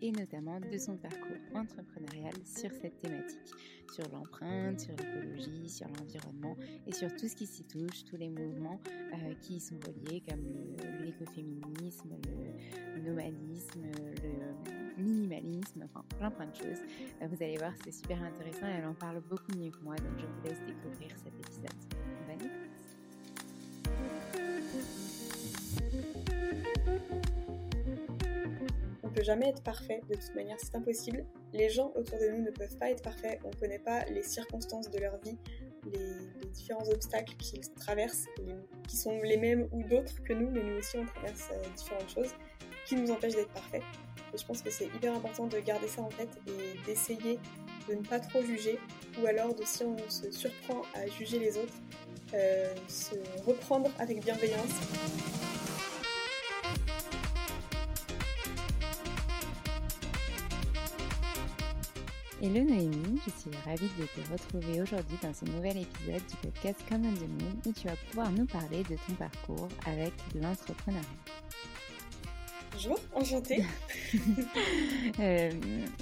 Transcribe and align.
Et 0.00 0.12
notamment 0.12 0.60
de 0.60 0.78
son 0.78 0.96
parcours 0.96 1.36
entrepreneurial 1.54 2.32
sur 2.44 2.70
cette 2.72 2.98
thématique, 2.98 3.54
sur 3.92 4.08
l'empreinte, 4.10 4.80
sur 4.80 4.94
l'écologie, 4.96 5.68
sur 5.68 5.86
l'environnement 5.88 6.56
et 6.86 6.92
sur 6.92 7.14
tout 7.16 7.28
ce 7.28 7.34
qui 7.34 7.46
s'y 7.46 7.64
touche, 7.64 8.04
tous 8.04 8.16
les 8.16 8.28
mouvements 8.28 8.80
euh, 9.12 9.34
qui 9.40 9.56
y 9.56 9.60
sont 9.60 9.78
reliés 9.86 10.22
comme 10.28 10.44
l'écoféminisme, 11.04 12.10
le 12.94 13.02
nomadisme, 13.02 13.82
le 14.22 15.02
minimalisme, 15.02 15.84
enfin 15.84 16.04
plein 16.18 16.30
plein 16.30 16.46
de 16.46 16.54
choses. 16.54 16.80
Euh, 17.22 17.26
vous 17.28 17.42
allez 17.42 17.56
voir 17.56 17.72
c'est 17.84 17.92
super 17.92 18.22
intéressant, 18.22 18.66
elle 18.66 18.86
en 18.86 18.94
parle 18.94 19.20
beaucoup 19.28 19.52
mieux 19.56 19.70
que 19.70 19.82
moi 19.82 19.96
donc 19.96 20.18
je 20.18 20.26
vous 20.26 20.42
laisse 20.44 20.60
découvrir 20.66 21.10
cet 21.16 21.34
épisode. 21.38 21.70
Bonne 22.26 22.46
écoute 22.46 22.70
On 29.10 29.12
peut 29.12 29.24
jamais 29.24 29.48
être 29.48 29.62
parfait, 29.64 30.02
de 30.08 30.14
toute 30.14 30.34
manière, 30.36 30.56
c'est 30.60 30.76
impossible. 30.76 31.26
Les 31.52 31.68
gens 31.68 31.90
autour 31.96 32.16
de 32.20 32.28
nous 32.28 32.44
ne 32.44 32.50
peuvent 32.52 32.76
pas 32.76 32.92
être 32.92 33.02
parfaits, 33.02 33.40
on 33.44 33.48
ne 33.48 33.54
connaît 33.54 33.80
pas 33.80 34.04
les 34.04 34.22
circonstances 34.22 34.88
de 34.88 34.98
leur 35.00 35.18
vie, 35.18 35.36
les, 35.92 36.48
différents 36.52 36.88
obstacles 36.88 37.34
qu'ils 37.36 37.68
traversent, 37.74 38.26
qui 38.86 38.96
sont 38.96 39.20
les 39.22 39.36
mêmes 39.36 39.68
ou 39.72 39.82
d'autres 39.82 40.22
que 40.22 40.32
nous, 40.32 40.48
mais 40.48 40.62
nous 40.62 40.78
aussi 40.78 40.96
on 40.96 41.06
traverse 41.06 41.48
euh, 41.50 41.60
différentes 41.76 42.08
choses 42.08 42.30
qui 42.86 42.94
nous 42.94 43.10
empêchent 43.10 43.34
d'être 43.34 43.52
parfaits. 43.52 43.82
Et 44.32 44.38
je 44.38 44.46
pense 44.46 44.62
que 44.62 44.70
c'est 44.70 44.86
hyper 44.86 45.12
important 45.12 45.48
de 45.48 45.58
garder 45.58 45.88
ça 45.88 46.02
en 46.02 46.08
tête 46.08 46.38
et 46.46 46.78
d'essayer 46.86 47.40
de 47.88 47.94
ne 47.94 48.02
pas 48.02 48.20
trop 48.20 48.42
juger, 48.42 48.78
ou 49.20 49.26
alors 49.26 49.56
de 49.56 49.64
si 49.64 49.82
on 49.82 49.96
se 50.08 50.30
surprend 50.30 50.82
à 50.94 51.08
juger 51.08 51.40
les 51.40 51.58
autres, 51.58 51.74
euh, 52.34 52.72
se 52.86 53.16
reprendre 53.44 53.90
avec 53.98 54.22
bienveillance 54.22 54.70
Hello 62.42 62.64
Noémie, 62.64 63.20
je 63.26 63.30
suis 63.38 63.50
ravie 63.66 63.90
de 63.98 64.06
te 64.06 64.32
retrouver 64.32 64.80
aujourd'hui 64.80 65.18
dans 65.22 65.34
ce 65.34 65.44
nouvel 65.44 65.76
épisode 65.76 66.22
du 66.26 66.36
podcast 66.42 66.80
Come 66.88 67.04
on 67.04 67.12
the 67.12 67.28
Moon 67.28 67.52
où 67.66 67.72
tu 67.74 67.86
vas 67.86 67.96
pouvoir 68.08 68.32
nous 68.32 68.46
parler 68.46 68.82
de 68.84 68.96
ton 69.06 69.12
parcours 69.12 69.68
avec 69.84 70.14
l'entrepreneuriat. 70.34 71.04
Bonjour, 72.72 72.98
enchantée. 73.14 73.64
Euh, 75.18 75.50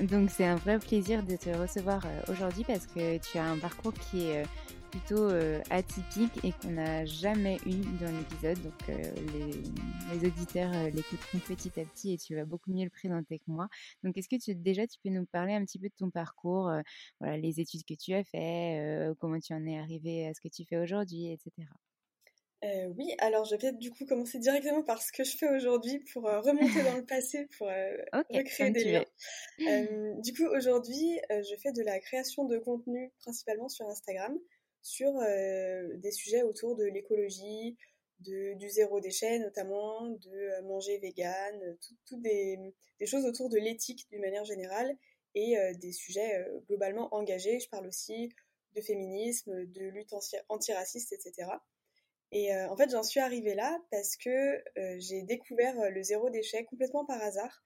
donc 0.02 0.30
c'est 0.30 0.44
un 0.44 0.56
vrai 0.56 0.78
plaisir 0.78 1.22
de 1.22 1.34
te 1.36 1.50
recevoir 1.50 2.02
euh, 2.06 2.32
aujourd'hui 2.32 2.62
parce 2.64 2.86
que 2.86 3.18
tu 3.18 3.38
as 3.38 3.44
un 3.44 3.58
parcours 3.58 3.92
qui 3.94 4.26
est 4.26 4.42
euh, 4.42 4.46
plutôt 4.90 5.28
atypique 5.70 6.44
et 6.44 6.52
qu'on 6.52 6.72
n'a 6.72 7.04
jamais 7.04 7.56
eu 7.66 7.76
dans 8.00 8.10
l'épisode. 8.10 8.60
Donc 8.62 8.88
les, 8.88 10.26
auditeurs 10.26 10.72
l'écouteront 10.90 11.38
petit 11.46 11.80
à 11.80 11.84
petit 11.84 12.14
et 12.14 12.18
tu 12.18 12.34
vas 12.34 12.44
beaucoup 12.44 12.72
mieux 12.72 12.84
le 12.84 12.90
présenter 12.90 13.38
que 13.38 13.44
moi. 13.46 13.68
Donc 14.02 14.16
est-ce 14.16 14.28
que 14.28 14.36
tu, 14.36 14.54
déjà 14.54 14.86
tu 14.86 14.98
peux 15.02 15.10
nous 15.10 15.26
parler 15.26 15.54
un 15.54 15.64
petit 15.64 15.78
peu 15.78 15.88
de 15.88 15.94
ton 15.96 16.10
parcours, 16.10 16.72
voilà, 17.20 17.36
les 17.36 17.60
études 17.60 17.84
que 17.84 17.94
tu 17.94 18.14
as 18.14 18.24
fait, 18.24 19.10
comment 19.20 19.38
tu 19.38 19.52
en 19.54 19.64
es 19.66 19.78
arrivé 19.78 20.26
à 20.26 20.34
ce 20.34 20.40
que 20.40 20.48
tu 20.48 20.64
fais 20.64 20.78
aujourd'hui, 20.78 21.32
etc. 21.32 21.68
Euh, 22.64 22.92
oui, 22.96 23.14
alors 23.18 23.44
je 23.44 23.52
vais 23.52 23.58
peut-être 23.58 23.78
du 23.78 23.92
coup 23.92 24.04
commencer 24.04 24.40
directement 24.40 24.82
par 24.82 25.00
ce 25.00 25.12
que 25.12 25.22
je 25.22 25.36
fais 25.36 25.48
aujourd'hui 25.48 26.00
pour 26.12 26.26
euh, 26.26 26.40
remonter 26.40 26.82
dans 26.82 26.96
le 26.96 27.04
passé, 27.06 27.46
pour 27.56 27.68
euh, 27.68 27.96
recréer 28.30 28.70
des 28.70 28.84
liens. 28.84 29.04
du 30.20 30.32
coup, 30.34 30.46
aujourd'hui, 30.46 31.20
je 31.30 31.54
fais 31.62 31.72
de 31.72 31.82
la 31.82 32.00
création 32.00 32.44
de 32.44 32.58
contenu 32.58 33.12
principalement 33.20 33.68
sur 33.68 33.86
Instagram, 33.86 34.36
sur 34.88 35.12
des 35.96 36.12
sujets 36.12 36.42
autour 36.42 36.76
de 36.76 36.84
l'écologie, 36.84 37.76
du 38.20 38.68
zéro 38.68 39.00
déchet 39.00 39.38
notamment, 39.38 40.08
de 40.08 40.62
manger 40.62 40.98
vegan, 40.98 41.76
toutes 42.06 42.22
des, 42.22 42.58
choses 43.06 43.24
autour 43.26 43.48
de 43.48 43.58
l'éthique 43.58 44.08
d'une 44.10 44.20
manière 44.20 44.44
générale 44.44 44.96
et 45.34 45.56
des 45.80 45.92
sujets 45.92 46.44
globalement 46.68 47.14
engagés. 47.14 47.60
Je 47.60 47.68
parle 47.68 47.86
aussi 47.86 48.30
de 48.74 48.80
féminisme, 48.80 49.66
de 49.66 49.88
lutte 49.88 50.14
antiraciste, 50.48 51.12
etc. 51.12 51.48
Et 52.30 52.54
euh, 52.54 52.68
en 52.68 52.76
fait, 52.76 52.90
j'en 52.90 53.02
suis 53.02 53.20
arrivée 53.20 53.54
là 53.54 53.78
parce 53.90 54.16
que 54.16 54.28
euh, 54.78 54.96
j'ai 54.98 55.22
découvert 55.22 55.78
euh, 55.80 55.88
le 55.90 56.02
zéro 56.02 56.28
déchet 56.30 56.64
complètement 56.64 57.04
par 57.04 57.20
hasard 57.22 57.62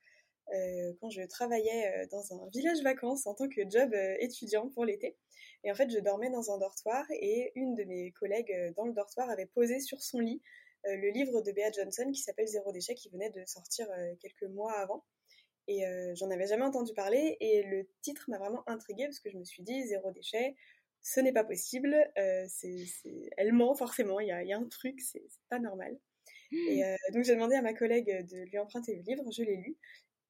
quand 1.01 1.09
je 1.09 1.23
travaillais 1.23 2.07
dans 2.11 2.35
un 2.35 2.47
village 2.53 2.83
vacances 2.83 3.27
en 3.27 3.35
tant 3.35 3.49
que 3.49 3.63
job 3.71 3.95
étudiant 4.19 4.69
pour 4.69 4.85
l'été. 4.85 5.17
Et 5.65 5.71
en 5.71 5.75
fait, 5.75 5.91
je 5.91 5.99
dormais 5.99 6.31
dans 6.31 6.51
un 6.51 6.59
dortoir 6.59 7.05
et 7.11 7.53
une 7.55 7.75
de 7.75 7.85
mes 7.85 8.11
collègues 8.13 8.73
dans 8.77 8.85
le 8.85 8.93
dortoir 8.93 9.31
avait 9.31 9.47
posé 9.47 9.81
sur 9.81 10.03
son 10.03 10.19
lit 10.19 10.43
le 10.85 11.11
livre 11.11 11.41
de 11.43 11.53
Bea 11.53 11.71
Johnson 11.71 12.11
qui 12.13 12.21
s'appelle 12.21 12.49
Zéro 12.49 12.73
déchet 12.73 12.97
qui 12.97 13.09
venait 13.11 13.31
de 13.31 13.45
sortir 13.47 13.87
quelques 14.21 14.51
mois 14.51 14.73
avant. 14.73 15.05
Et 15.69 15.85
j'en 16.17 16.31
avais 16.31 16.49
jamais 16.49 16.65
entendu 16.65 16.93
parler 16.95 17.37
et 17.39 17.63
le 17.63 17.87
titre 18.01 18.25
m'a 18.29 18.39
vraiment 18.39 18.69
intriguée 18.69 19.05
parce 19.05 19.21
que 19.21 19.31
je 19.31 19.39
me 19.39 19.45
suis 19.45 19.63
dit 19.63 19.87
zéro 19.87 20.11
déchet, 20.11 20.57
ce 21.03 21.21
n'est 21.21 21.33
pas 21.33 21.45
possible, 21.45 21.95
euh, 22.17 22.47
elle 23.37 23.53
ment 23.53 23.75
forcément, 23.75 24.21
il 24.21 24.29
y 24.29 24.53
a, 24.53 24.57
un 24.57 24.65
truc, 24.69 25.01
c'est 25.01 25.23
pas 25.49 25.59
normal. 25.59 25.99
Et 26.69 26.85
euh, 26.85 26.97
donc 27.13 27.25
j'ai 27.25 27.35
demandé 27.35 27.57
à 27.57 27.63
ma 27.63 27.75
collègue 27.75 28.27
de 28.31 28.45
lui 28.45 28.59
emprunter 28.59 28.95
le 28.97 29.03
livre, 29.03 29.25
je 29.33 29.43
l'ai 29.43 29.57
lu, 29.57 29.77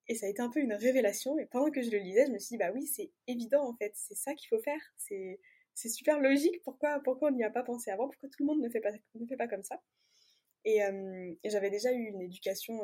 et 0.09 0.15
ça 0.15 0.27
a 0.27 0.29
été 0.29 0.43
un 0.43 0.51
peu 0.51 0.61
une 0.61 0.73
révélation, 0.73 1.39
et 1.39 1.47
pendant 1.47 1.71
que 1.71 1.83
je 1.83 1.91
le 1.91 1.99
lisais, 1.99 2.27
je 2.27 2.33
me 2.33 2.39
suis 2.39 2.55
dit, 2.55 2.59
bah 2.59 2.71
oui, 2.75 2.87
c'est 2.87 3.11
évident 3.27 3.69
en 3.69 3.75
fait, 3.75 3.93
c'est 3.95 4.15
ça 4.15 4.35
qu'il 4.35 4.49
faut 4.49 4.61
faire, 4.61 4.81
c'est 4.97 5.39
super 5.89 6.21
logique, 6.21 6.63
pourquoi, 6.65 7.01
pourquoi 7.05 7.29
on 7.31 7.35
n'y 7.35 7.45
a 7.45 7.51
pas 7.51 7.63
pensé 7.63 7.91
avant, 7.91 8.09
pourquoi 8.09 8.29
tout 8.29 8.43
le 8.43 8.47
monde 8.47 8.61
ne 8.61 8.69
fait 8.69 8.81
pas, 8.81 8.93
ne 9.15 9.27
fait 9.27 9.37
pas 9.37 9.49
comme 9.49 9.63
ça? 9.63 9.81
Et, 10.65 10.83
euh, 10.85 11.33
j'avais 11.45 11.71
déjà 11.71 11.93
eu 11.93 12.05
une 12.09 12.21
éducation, 12.21 12.81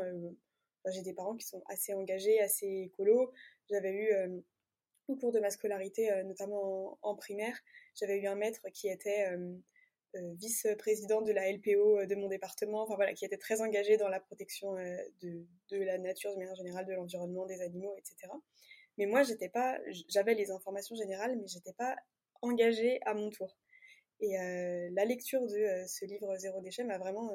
j'ai 0.86 1.02
des 1.02 1.12
parents 1.12 1.36
qui 1.36 1.46
sont 1.46 1.62
assez 1.66 1.94
engagés, 1.94 2.40
assez 2.40 2.66
écolos, 2.66 3.32
j'avais 3.68 3.92
eu 3.92 4.42
au 5.08 5.16
cours 5.16 5.32
de 5.32 5.40
ma 5.40 5.50
scolarité, 5.50 6.12
euh, 6.12 6.22
notamment 6.22 6.98
en, 7.02 7.14
primaire, 7.16 7.58
j'avais 7.94 8.18
eu 8.18 8.26
un 8.26 8.34
maître 8.34 8.60
qui 8.72 8.88
était 8.88 9.26
euh, 9.30 9.36
euh, 9.36 9.58
vice-président 10.14 11.22
de 11.22 11.32
la 11.32 11.50
LPO 11.52 12.06
de 12.06 12.14
mon 12.14 12.28
département, 12.28 12.82
enfin 12.82 12.96
voilà, 12.96 13.14
qui 13.14 13.24
était 13.24 13.36
très 13.36 13.60
engagé 13.60 13.96
dans 13.96 14.08
la 14.08 14.20
protection 14.20 14.74
de, 14.74 15.46
la 15.70 15.98
nature 15.98 16.32
de 16.32 16.38
manière 16.38 16.54
générale, 16.54 16.86
de 16.86 16.94
l'environnement, 16.94 17.46
des 17.46 17.60
animaux, 17.60 17.94
etc. 17.96 18.32
Mais 18.96 19.06
moi, 19.06 19.22
j'étais 19.22 19.48
pas, 19.48 19.78
j'avais 20.08 20.34
les 20.34 20.50
informations 20.50 20.96
générales, 20.96 21.36
mais 21.36 21.46
j'étais 21.46 21.72
pas 21.74 21.96
engagée 22.42 23.00
à 23.04 23.14
mon 23.14 23.30
tour. 23.30 23.56
Et 24.20 24.36
la 24.92 25.04
lecture 25.04 25.46
de 25.46 25.84
ce 25.86 26.04
livre 26.04 26.36
Zéro 26.38 26.60
déchet 26.60 26.84
m'a 26.84 26.98
vraiment 26.98 27.30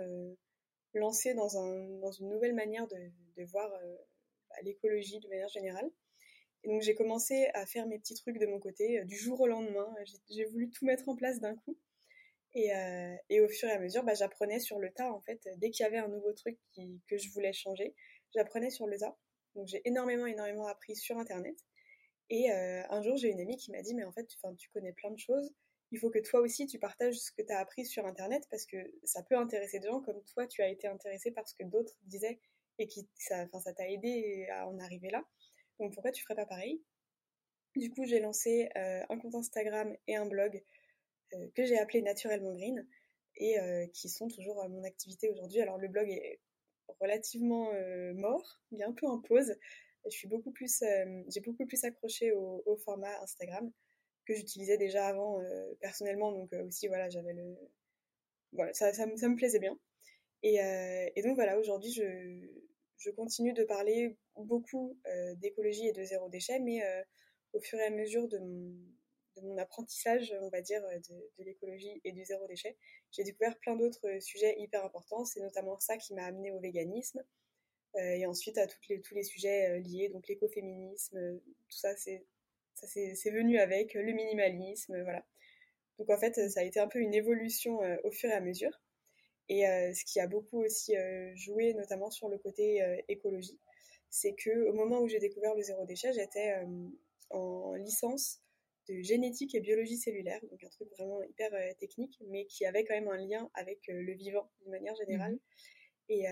lancée 0.94 1.34
dans, 1.34 1.50
une 1.50 2.30
nouvelle 2.30 2.54
manière 2.54 2.88
de, 2.88 3.44
voir 3.46 3.70
bah, 4.50 4.56
l'écologie 4.64 5.20
de 5.20 5.28
manière 5.30 5.50
générale. 5.50 5.90
Et 6.64 6.70
donc 6.70 6.82
j'ai 6.82 6.96
commencé 6.96 7.50
à 7.54 7.66
faire 7.66 7.86
mes 7.88 8.00
petits 8.00 8.16
trucs 8.16 8.40
de 8.40 8.46
mon 8.46 8.60
côté 8.60 9.00
euh, 9.00 9.04
du 9.04 9.18
jour 9.18 9.40
au 9.42 9.48
lendemain. 9.48 9.94
J'ai 10.30 10.46
voulu 10.46 10.70
tout 10.70 10.86
mettre 10.86 11.10
en 11.10 11.16
place 11.16 11.40
d'un 11.40 11.56
coup. 11.56 11.78
Et, 12.56 12.74
euh, 12.76 13.16
et, 13.30 13.42
au 13.42 13.48
fur 13.48 13.68
et 13.68 13.72
à 13.72 13.80
mesure, 13.80 14.04
bah, 14.04 14.14
j'apprenais 14.14 14.60
sur 14.60 14.80
le 14.80 14.92
tas 14.92 15.12
en 15.12 15.22
fait. 15.22 15.42
Dès 15.58 15.72
qu'il 15.72 15.84
y 15.84 15.88
avait 15.88 15.98
un 15.98 16.08
nouveau 16.08 16.34
truc 16.34 16.58
que 17.08 17.18
je 17.18 17.30
voulais 17.32 17.54
changer, 17.54 17.96
j'apprenais 18.36 18.70
sur 18.70 18.88
le 18.88 18.98
tas. 18.98 19.18
Donc 19.56 19.68
j'ai 19.68 19.82
énormément, 19.86 20.26
énormément 20.26 20.68
appris 20.68 20.96
sur 20.96 21.18
Internet. 21.18 21.56
Et 22.30 22.52
euh, 22.52 22.84
un 22.90 23.02
jour, 23.02 23.18
j'ai 23.18 23.30
une 23.30 23.40
amie 23.42 23.58
qui 23.58 23.72
m'a 23.72 23.82
dit, 23.82 23.94
mais 23.94 24.04
en 24.04 24.12
fait, 24.12 24.26
tu, 24.26 24.70
connais 24.72 24.94
plein 24.94 25.12
de 25.12 25.20
choses. 25.20 25.54
Il 25.92 26.00
faut 26.00 26.10
que 26.10 26.20
toi 26.20 26.40
aussi, 26.40 26.66
tu 26.66 26.80
partages 26.80 27.16
ce 27.16 27.32
que 27.32 27.42
tu 27.44 27.54
as 27.54 27.60
appris 27.60 27.86
sur 27.86 28.06
Internet 28.06 28.48
parce 28.50 28.66
que 28.66 28.78
ça 29.04 29.22
peut 29.22 29.38
intéresser 29.38 29.80
des 29.80 29.88
gens 29.88 30.02
comme 30.02 30.24
toi, 30.34 30.48
tu 30.48 30.62
as 30.64 30.70
été 30.70 30.88
intéressé 30.88 31.32
par 31.32 31.48
ce 31.48 31.54
que 31.56 31.64
d'autres 31.64 31.94
disaient 32.04 32.40
et 32.80 32.88
qui 32.88 33.08
ça 33.18 33.46
t'a 33.46 33.90
aidé 33.90 34.48
à 34.52 34.68
en 34.68 34.80
arriver 34.80 35.10
là. 35.12 35.24
Donc 35.80 35.94
pourquoi 35.94 36.12
tu 36.12 36.24
ferais 36.24 36.36
pas 36.36 36.48
pareil? 36.48 36.82
Du 37.76 37.92
coup, 37.92 38.06
j'ai 38.06 38.20
lancé 38.20 38.70
euh, 38.76 39.04
un 39.10 39.20
compte 39.20 39.36
Instagram 39.36 39.96
et 40.08 40.16
un 40.16 40.26
blog 40.26 40.64
que 41.56 41.66
j'ai 41.66 41.78
appelé 41.78 42.02
Naturellement 42.02 42.54
Green 42.54 42.88
et 43.38 43.60
euh, 43.60 43.88
qui 43.94 44.10
sont 44.10 44.28
toujours 44.28 44.62
à 44.62 44.68
mon 44.68 44.84
activité 44.84 45.30
aujourd'hui. 45.30 45.62
Alors 45.62 45.78
le 45.78 45.88
blog 45.88 46.10
est 46.10 46.40
relativement 47.00 47.72
mort, 48.14 48.60
il 48.72 48.82
est 48.82 48.86
un 48.86 48.94
peu 48.94 49.08
en 49.08 49.20
pause. 49.20 49.56
Je 50.06 50.12
suis 50.12 50.28
beaucoup 50.28 50.52
plus, 50.52 50.84
j'ai 51.28 51.42
beaucoup 51.42 51.66
plus 51.66 51.84
accroché 51.84 52.32
au, 52.32 52.78
format 52.84 53.22
Instagram 53.22 53.72
que 54.26 54.34
j'utilisais 54.34 54.78
déjà 54.78 55.08
avant 55.08 55.42
personnellement. 55.80 56.32
Donc 56.32 56.54
aussi 56.54 56.88
voilà, 56.88 57.10
j'avais 57.10 57.34
le, 57.34 57.58
voilà, 58.52 58.74
ça, 58.74 58.94
ça, 58.94 59.06
me 59.06 59.36
plaisait 59.36 59.60
bien. 59.60 59.78
Et, 60.44 60.60
et 61.16 61.22
donc 61.24 61.36
voilà, 61.36 61.58
aujourd'hui 61.58 61.92
je, 61.92 62.04
je 63.04 63.12
continue 63.12 63.54
de 63.54 63.64
parler 63.64 64.18
beaucoup 64.38 64.98
euh, 65.08 65.36
d'écologie 65.36 65.88
et 65.88 65.92
de 65.92 66.04
zéro 66.04 66.30
déchet, 66.30 66.60
mais 66.60 66.84
euh, 66.84 67.04
au 67.54 67.60
fur 67.60 67.78
et 67.80 67.86
à 67.86 67.90
mesure 67.90 68.28
de 68.28 68.40
mon, 68.40 68.74
apprentissage, 69.60 70.36
on 70.42 70.50
va 70.50 70.62
dire, 70.62 70.82
de, 70.82 71.44
l'écologie 71.44 72.02
et 72.04 72.12
du 72.12 72.24
zéro 72.24 72.48
déchet, 72.48 72.78
j'ai 73.12 73.24
découvert 73.24 73.58
plein 73.60 73.76
d'autres 73.76 74.20
sujets 74.20 74.56
hyper 74.60 74.84
importants. 74.86 75.26
C'est 75.26 75.42
notamment 75.42 75.80
ça 75.80 75.98
qui 75.98 76.14
m'a 76.14 76.26
amené 76.26 76.52
au 76.52 76.60
véganisme. 76.60 77.24
Euh, 77.96 78.16
et 78.16 78.26
ensuite 78.26 78.58
à 78.58 78.66
les, 78.90 79.02
tous 79.02 79.14
les 79.14 79.24
sujets 79.24 79.80
liés, 79.80 80.10
donc 80.10 80.28
l'écoféminisme, 80.28 81.40
tout 81.40 81.78
ça, 81.78 81.96
c'est 81.96 82.26
ça 82.76 82.88
c'est 82.88 83.30
venu 83.30 83.60
avec 83.60 83.94
le 83.94 84.12
minimalisme, 84.14 85.00
voilà. 85.04 85.24
Donc 86.00 86.10
en 86.10 86.18
fait, 86.18 86.50
ça 86.50 86.62
a 86.62 86.64
été 86.64 86.80
un 86.80 86.88
peu 86.88 87.00
une 87.00 87.14
évolution 87.14 87.80
au 88.04 88.12
fur 88.12 88.30
et 88.32 88.34
à 88.34 88.42
mesure. 88.42 88.82
Et 89.48 89.62
ce 89.62 90.04
qui 90.06 90.20
a 90.20 90.26
beaucoup 90.26 90.64
aussi 90.64 90.96
joué, 91.36 91.76
notamment 91.76 92.10
sur 92.10 92.30
le 92.30 92.40
côté 92.40 92.84
écologie, 93.10 93.60
c'est 94.14 94.36
que 94.36 94.70
au 94.70 94.74
moment 94.74 95.00
où 95.02 95.08
j'ai 95.08 95.18
découvert 95.18 95.56
le 95.56 95.64
zéro 95.64 95.88
déchet, 95.88 96.14
j'étais 96.14 96.52
euh, 96.52 96.88
en 97.32 97.74
licence 97.74 98.44
de 98.90 99.02
génétique 99.02 99.56
et 99.56 99.60
biologie 99.60 99.98
cellulaire, 99.98 100.42
donc 100.50 100.64
un 100.64 100.70
truc 100.70 100.90
vraiment 100.92 101.22
hyper 101.24 101.54
euh, 101.54 101.74
technique, 101.80 102.22
mais 102.28 102.46
qui 102.46 102.66
avait 102.66 102.84
quand 102.84 102.96
même 102.96 103.08
un 103.08 103.18
lien 103.18 103.50
avec 103.54 103.90
euh, 103.90 104.02
le 104.02 104.14
vivant 104.14 104.50
d'une 104.62 104.72
manière 104.72 104.96
générale. 104.96 105.34
Mmh. 105.34 105.40
Et, 106.10 106.26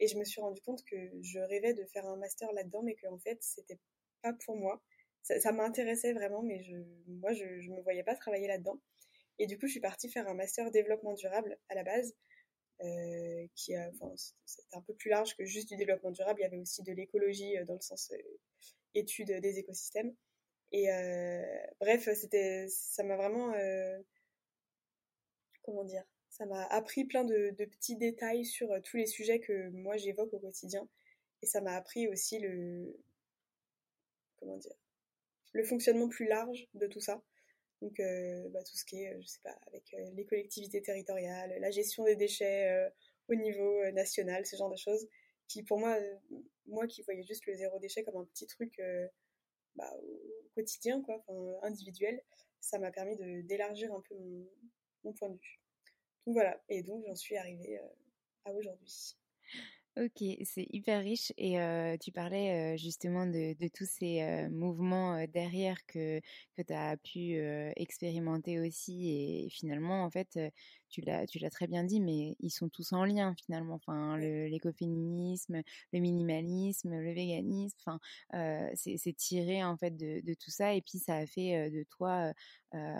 et, 0.00 0.08
je 0.08 0.16
me 0.16 0.24
suis 0.24 0.40
rendu 0.40 0.62
compte 0.62 0.82
que 0.84 0.96
je 1.20 1.38
rêvais 1.38 1.74
de 1.74 1.84
faire 1.84 2.06
un 2.06 2.16
master 2.16 2.50
là-dedans, 2.54 2.82
mais 2.82 2.96
qu'en 2.96 3.18
fait, 3.18 3.36
c'était 3.42 3.78
pas 4.22 4.32
pour 4.32 4.56
moi. 4.56 4.82
Ça, 5.22 5.52
m'intéressait 5.52 6.14
vraiment, 6.14 6.42
mais 6.42 6.62
je, 6.62 6.76
moi, 7.06 7.34
je, 7.34 7.60
je 7.60 7.70
me 7.70 7.82
voyais 7.82 8.02
pas 8.02 8.16
travailler 8.16 8.48
là-dedans. 8.48 8.80
Et 9.38 9.46
du 9.46 9.58
coup, 9.58 9.66
je 9.66 9.72
suis 9.72 9.80
partie 9.80 10.08
faire 10.08 10.26
un 10.28 10.34
master 10.34 10.70
développement 10.70 11.12
durable 11.12 11.58
à 11.68 11.74
la 11.74 11.84
base, 11.84 12.14
euh, 12.82 13.46
qui 13.54 13.74
a, 13.74 13.90
enfin, 13.94 14.12
c'était 14.44 14.76
un 14.76 14.82
peu 14.82 14.94
plus 14.94 15.08
large 15.08 15.34
que 15.34 15.44
juste 15.44 15.68
du 15.68 15.76
développement 15.76 16.10
durable. 16.10 16.40
Il 16.40 16.42
y 16.42 16.46
avait 16.46 16.58
aussi 16.58 16.82
de 16.82 16.92
l'écologie 16.92 17.56
euh, 17.56 17.64
dans 17.64 17.74
le 17.74 17.80
sens 17.80 18.10
euh, 18.12 18.18
étude 18.94 19.32
des 19.32 19.58
écosystèmes. 19.58 20.14
Et 20.72 20.88
bref, 21.80 22.08
c'était, 22.14 22.66
ça 22.68 23.02
m'a 23.02 23.16
vraiment, 23.16 23.52
comment 25.62 25.84
dire, 25.84 26.04
ça 26.30 26.46
m'a 26.46 26.64
appris 26.66 27.04
plein 27.04 27.24
de, 27.24 27.50
petits 27.52 27.96
détails 27.96 28.44
sur 28.44 28.68
tous 28.82 28.96
les 28.96 29.06
sujets 29.06 29.40
que 29.40 29.68
moi 29.70 29.96
j'évoque 29.96 30.32
au 30.34 30.38
quotidien. 30.38 30.88
Et 31.42 31.46
ça 31.46 31.60
m'a 31.60 31.76
appris 31.76 32.08
aussi 32.08 32.38
le, 32.38 32.96
comment 34.38 34.56
dire, 34.56 34.76
le 35.52 35.64
fonctionnement 35.64 36.08
plus 36.08 36.26
large 36.26 36.66
de 36.74 36.86
tout 36.86 37.00
ça. 37.00 37.22
Donc 37.82 38.00
euh, 38.00 38.48
bah, 38.50 38.62
tout 38.62 38.76
ce 38.76 38.84
qui 38.84 39.02
est, 39.02 39.14
euh, 39.14 39.20
je 39.20 39.26
sais 39.26 39.40
pas, 39.42 39.56
avec 39.66 39.82
euh, 39.94 40.10
les 40.14 40.24
collectivités 40.24 40.82
territoriales, 40.82 41.56
la 41.60 41.70
gestion 41.70 42.04
des 42.04 42.16
déchets 42.16 42.90
au 43.28 43.34
niveau 43.34 43.90
national, 43.92 44.46
ce 44.46 44.56
genre 44.56 44.70
de 44.70 44.76
choses, 44.76 45.08
qui 45.48 45.62
pour 45.62 45.78
moi, 45.78 45.96
moi 46.66 46.86
qui 46.86 47.02
voyais 47.02 47.24
juste 47.24 47.46
le 47.46 47.54
zéro 47.54 47.78
déchet 47.78 48.02
comme 48.04 48.16
un 48.16 48.24
petit 48.24 48.46
truc 48.46 48.80
bah, 49.76 49.92
au 50.02 50.50
quotidien, 50.54 51.02
quoi, 51.02 51.24
individuel, 51.62 52.22
ça 52.60 52.78
m'a 52.78 52.90
permis 52.90 53.16
d'élargir 53.44 53.92
un 53.92 54.00
peu 54.00 54.14
mon, 55.04 55.12
point 55.12 55.30
de 55.30 55.36
vue. 55.36 55.60
Donc 56.26 56.34
voilà, 56.34 56.60
et 56.68 56.82
donc 56.82 57.04
j'en 57.06 57.14
suis 57.14 57.36
arrivée 57.36 57.80
à 58.44 58.52
aujourd'hui. 58.52 59.16
Ok, 59.98 60.22
c'est 60.44 60.66
hyper 60.72 61.02
riche 61.02 61.32
et 61.38 61.56
tu 62.02 62.12
parlais 62.12 62.76
justement 62.76 63.24
de, 63.24 63.54
de, 63.58 63.68
tous 63.68 63.86
ces 63.86 64.46
mouvements 64.50 65.24
derrière 65.32 65.78
que, 65.86 66.20
que 66.54 66.60
tu 66.60 66.72
as 66.74 66.98
pu 66.98 67.38
expérimenter 67.76 68.60
aussi 68.60 69.08
et 69.08 69.48
finalement 69.48 70.04
en 70.04 70.10
fait 70.10 70.38
tu 70.90 71.00
l'as 71.00 71.26
tu 71.26 71.38
l'as 71.38 71.48
très 71.48 71.66
bien 71.66 71.82
dit 71.82 72.02
mais 72.02 72.36
ils 72.40 72.50
sont 72.50 72.68
tous 72.68 72.92
en 72.92 73.06
lien 73.06 73.34
finalement. 73.42 73.76
Enfin 73.76 74.18
l'écoféminisme, 74.18 75.62
le, 75.94 76.00
minimalisme, 76.00 76.90
le 76.94 77.14
véganisme 77.14 77.78
enfin 77.80 77.98
c'est 78.74 79.16
tiré 79.16 79.64
en 79.64 79.78
fait 79.78 79.96
de, 79.96 80.20
de, 80.20 80.34
tout 80.34 80.50
ça 80.50 80.74
et 80.74 80.82
puis 80.82 80.98
ça 80.98 81.16
a 81.16 81.26
fait 81.26 81.70
de 81.70 81.84
toi 81.84 82.34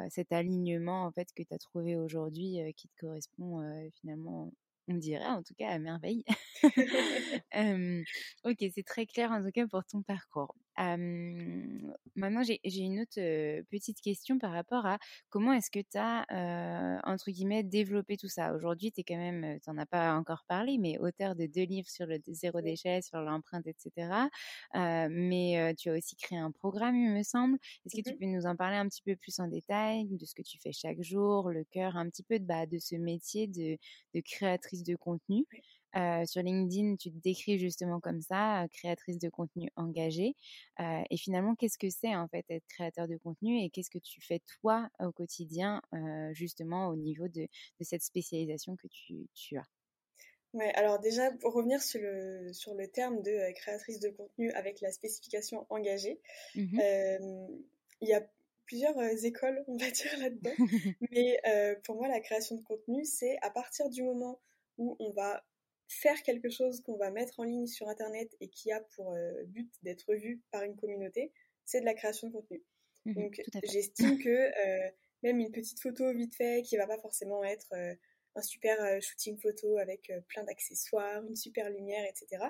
cet 0.09 0.33
alignement 0.33 1.05
en 1.05 1.13
fait 1.13 1.29
que 1.35 1.43
tu 1.43 1.53
as 1.53 1.59
trouvé 1.59 1.95
aujourd'hui 1.95 2.57
qui 2.75 2.89
te 2.89 2.97
correspond 2.99 3.61
finalement 4.01 4.51
on 4.89 4.95
dirait 4.95 5.27
en 5.27 5.43
tout 5.43 5.55
cas 5.55 5.69
à 5.71 5.79
merveille. 5.79 6.25
ok, 8.45 8.57
c'est 8.75 8.85
très 8.87 9.07
clair 9.07 9.31
en 9.33 9.43
tout 9.43 9.51
cas 9.53 9.67
pour 9.67 9.85
ton 9.85 10.03
parcours. 10.03 10.55
Maintenant, 10.77 12.43
j'ai 12.43 12.61
une 12.81 13.01
autre 13.01 13.63
petite 13.71 14.01
question 14.01 14.39
par 14.39 14.53
rapport 14.53 14.87
à 14.87 14.99
comment 15.31 15.53
est-ce 15.53 15.71
que 15.71 15.81
tu 15.81 15.99
as, 15.99 17.01
entre 17.05 17.31
guillemets, 17.31 17.63
développé 17.63 18.17
tout 18.17 18.29
ça? 18.29 18.55
Aujourd'hui, 18.55 18.93
tu 18.93 19.01
es 19.01 19.05
quand 19.05 19.17
même, 19.17 19.59
tu 19.61 19.71
n'en 19.71 19.79
as 19.79 19.87
pas 19.87 20.15
encore 20.15 20.45
parlé, 20.49 20.79
mais 20.79 20.99
auteur 20.99 21.35
de 21.35 21.47
deux 21.47 21.65
livres 21.65 21.89
sur 21.89 22.07
le 22.07 22.19
zéro 22.29 22.61
déchet, 22.61 23.03
sur 23.03 23.21
l'empreinte, 23.21 23.67
etc. 23.67 24.29
mais 24.75 25.75
tu 25.79 25.91
as 25.91 25.95
aussi 25.95 26.17
créé 26.17 26.39
un 26.39 26.51
programme, 26.51 26.97
il 26.97 27.11
me 27.11 27.23
semble. 27.23 27.59
Est-ce 27.87 27.95
que 27.95 28.03
tu 28.03 28.15
mmh 28.15 28.19
peux 28.19 28.27
nous 28.27 28.47
en 28.47 28.57
parler 28.57 28.77
un 28.77 28.89
petit 28.89 29.03
peu 29.03 29.17
plus 29.17 29.39
en 29.41 29.49
détail 29.49 30.07
de 30.09 30.25
ce 30.25 30.35
que 30.35 30.43
tu 30.43 30.59
fais 30.59 30.73
chaque 30.73 31.01
jour, 31.03 31.51
le 31.51 31.65
cœur, 31.65 31.97
un 31.97 32.09
petit 32.09 32.23
peu 32.23 32.39
de, 32.39 32.45
bah, 32.45 32.67
de 32.67 32.79
ce 32.79 32.97
métier 32.97 33.47
de, 33.47 33.79
de 34.15 34.21
créatrice 34.21 34.83
de 34.83 34.97
contenu? 34.97 35.45
Sur 36.27 36.43
LinkedIn, 36.43 36.97
tu 36.97 37.11
te 37.11 37.19
décris 37.19 37.59
justement 37.59 38.01
comme 38.01 38.21
ça, 38.21 38.67
créatrice 38.73 39.19
de 39.19 39.29
contenu 39.29 39.71
engagée. 39.77 40.35
et 40.79 41.17
finalement, 41.17 41.55
qu'est-ce 41.55 41.79
que 41.79 41.91
c'est 41.91 42.15
en 42.15 42.29
fait 42.29 42.45
être 42.49 42.67
créateur 42.69 43.09
de 43.09 43.17
contenu 43.17 43.63
et 43.63 43.71
qu'est-ce 43.71 43.91
que 43.91 43.99
tu 43.99 44.21
fais 44.21 44.41
toi 44.61 44.89
au 45.01 45.13
quotidien, 45.13 45.81
justement 46.33 46.89
au 46.89 46.97
niveau 46.97 47.29
de, 47.29 47.47
cette 47.81 48.03
spécialisation 48.03 48.77
que 48.77 48.89
tu, 48.89 49.57
as? 49.57 49.65
Ouais, 50.53 50.73
alors 50.75 50.99
déjà, 51.01 51.31
pour 51.33 51.53
revenir 51.53 51.83
sur 51.83 52.01
le, 52.01 52.53
sur 52.53 52.75
le 52.75 52.89
terme 52.89 53.23
de 53.23 53.53
créatrice 53.55 54.01
de 54.01 54.09
contenu 54.09 54.51
avec 54.53 54.81
la 54.81 54.91
spécification 54.91 55.67
engagée, 55.71 56.21
mmh 56.55 56.81
il 58.03 58.09
y 58.09 58.13
a 58.13 58.23
plusieurs 58.67 58.95
écoles, 59.25 59.65
on 59.69 59.77
va 59.77 59.91
dire, 59.91 60.19
là-dedans. 60.19 60.51
Mais 61.11 61.41
pour 61.85 61.97
moi, 61.97 62.09
la 62.09 62.21
création 62.21 62.57
de 62.57 62.63
contenu, 62.63 63.05
c'est 63.05 63.39
à 63.43 63.51
partir 63.51 63.89
du 63.89 64.03
moment 64.03 64.39
où 64.79 64.97
on 64.99 65.11
va 65.13 65.43
faire 65.89 66.23
quelque 66.23 66.51
chose 66.51 66.81
qu'on 66.81 66.97
va 66.97 67.11
mettre 67.11 67.41
en 67.41 67.45
ligne 67.45 67.67
sur 67.67 67.89
Internet 67.89 68.35
et 68.41 68.49
qui 68.49 68.73
a 68.73 68.81
pour 68.81 69.13
euh, 69.13 69.45
but 69.47 69.71
d'être 69.83 70.15
vu 70.15 70.43
par 70.51 70.63
une 70.63 70.77
communauté, 70.77 71.33
c'est 71.65 71.81
de 71.81 71.85
la 71.85 71.95
création 71.95 72.29
de 72.29 72.33
contenu. 72.33 72.63
Mmh 73.05 73.15
Donc 73.15 73.41
j'estime 73.65 74.19
que 74.25 74.29
euh, 74.29 74.91
même 75.23 75.39
une 75.39 75.53
petite 75.53 75.81
photo 75.81 76.13
vite 76.13 76.35
fait 76.35 76.63
qui 76.63 76.77
va 76.77 76.87
pas 76.87 76.99
forcément 76.99 77.45
être 77.45 77.73
euh, 77.73 77.95
un 78.35 78.43
super 78.43 79.01
shooting 79.01 79.39
photo 79.39 79.79
avec 79.79 80.13
plein 80.29 80.45
d'accessoires, 80.45 81.25
une 81.25 81.37
super 81.37 81.71
lumière, 81.71 82.05
etc. 82.05 82.45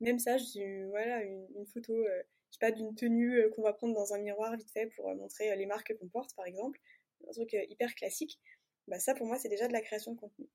Même 0.00 0.18
ça, 0.18 0.36
je, 0.36 0.86
voilà, 0.88 1.22
une, 1.22 1.66
photo, 1.72 1.94
je 2.04 2.52
sais 2.52 2.58
pas, 2.60 2.70
d'une 2.70 2.94
tenue 2.94 3.48
qu'on 3.52 3.62
va 3.62 3.72
prendre 3.72 3.94
dans 3.94 4.12
un 4.12 4.18
miroir 4.18 4.54
vite 4.54 4.70
fait 4.70 4.88
pour 4.88 5.14
montrer 5.14 5.56
les 5.56 5.64
marques 5.64 5.96
qu'on 5.98 6.08
porte, 6.08 6.36
par 6.36 6.44
exemple, 6.44 6.78
un 7.26 7.32
truc 7.32 7.56
hyper 7.70 7.94
classique. 7.94 8.38
Bah 8.86 8.98
ça, 8.98 9.14
pour 9.14 9.26
moi, 9.26 9.38
c'est 9.38 9.48
déjà 9.48 9.66
de 9.66 9.72
la 9.72 9.80
création 9.80 10.12
de 10.12 10.20
contenu. 10.20 10.46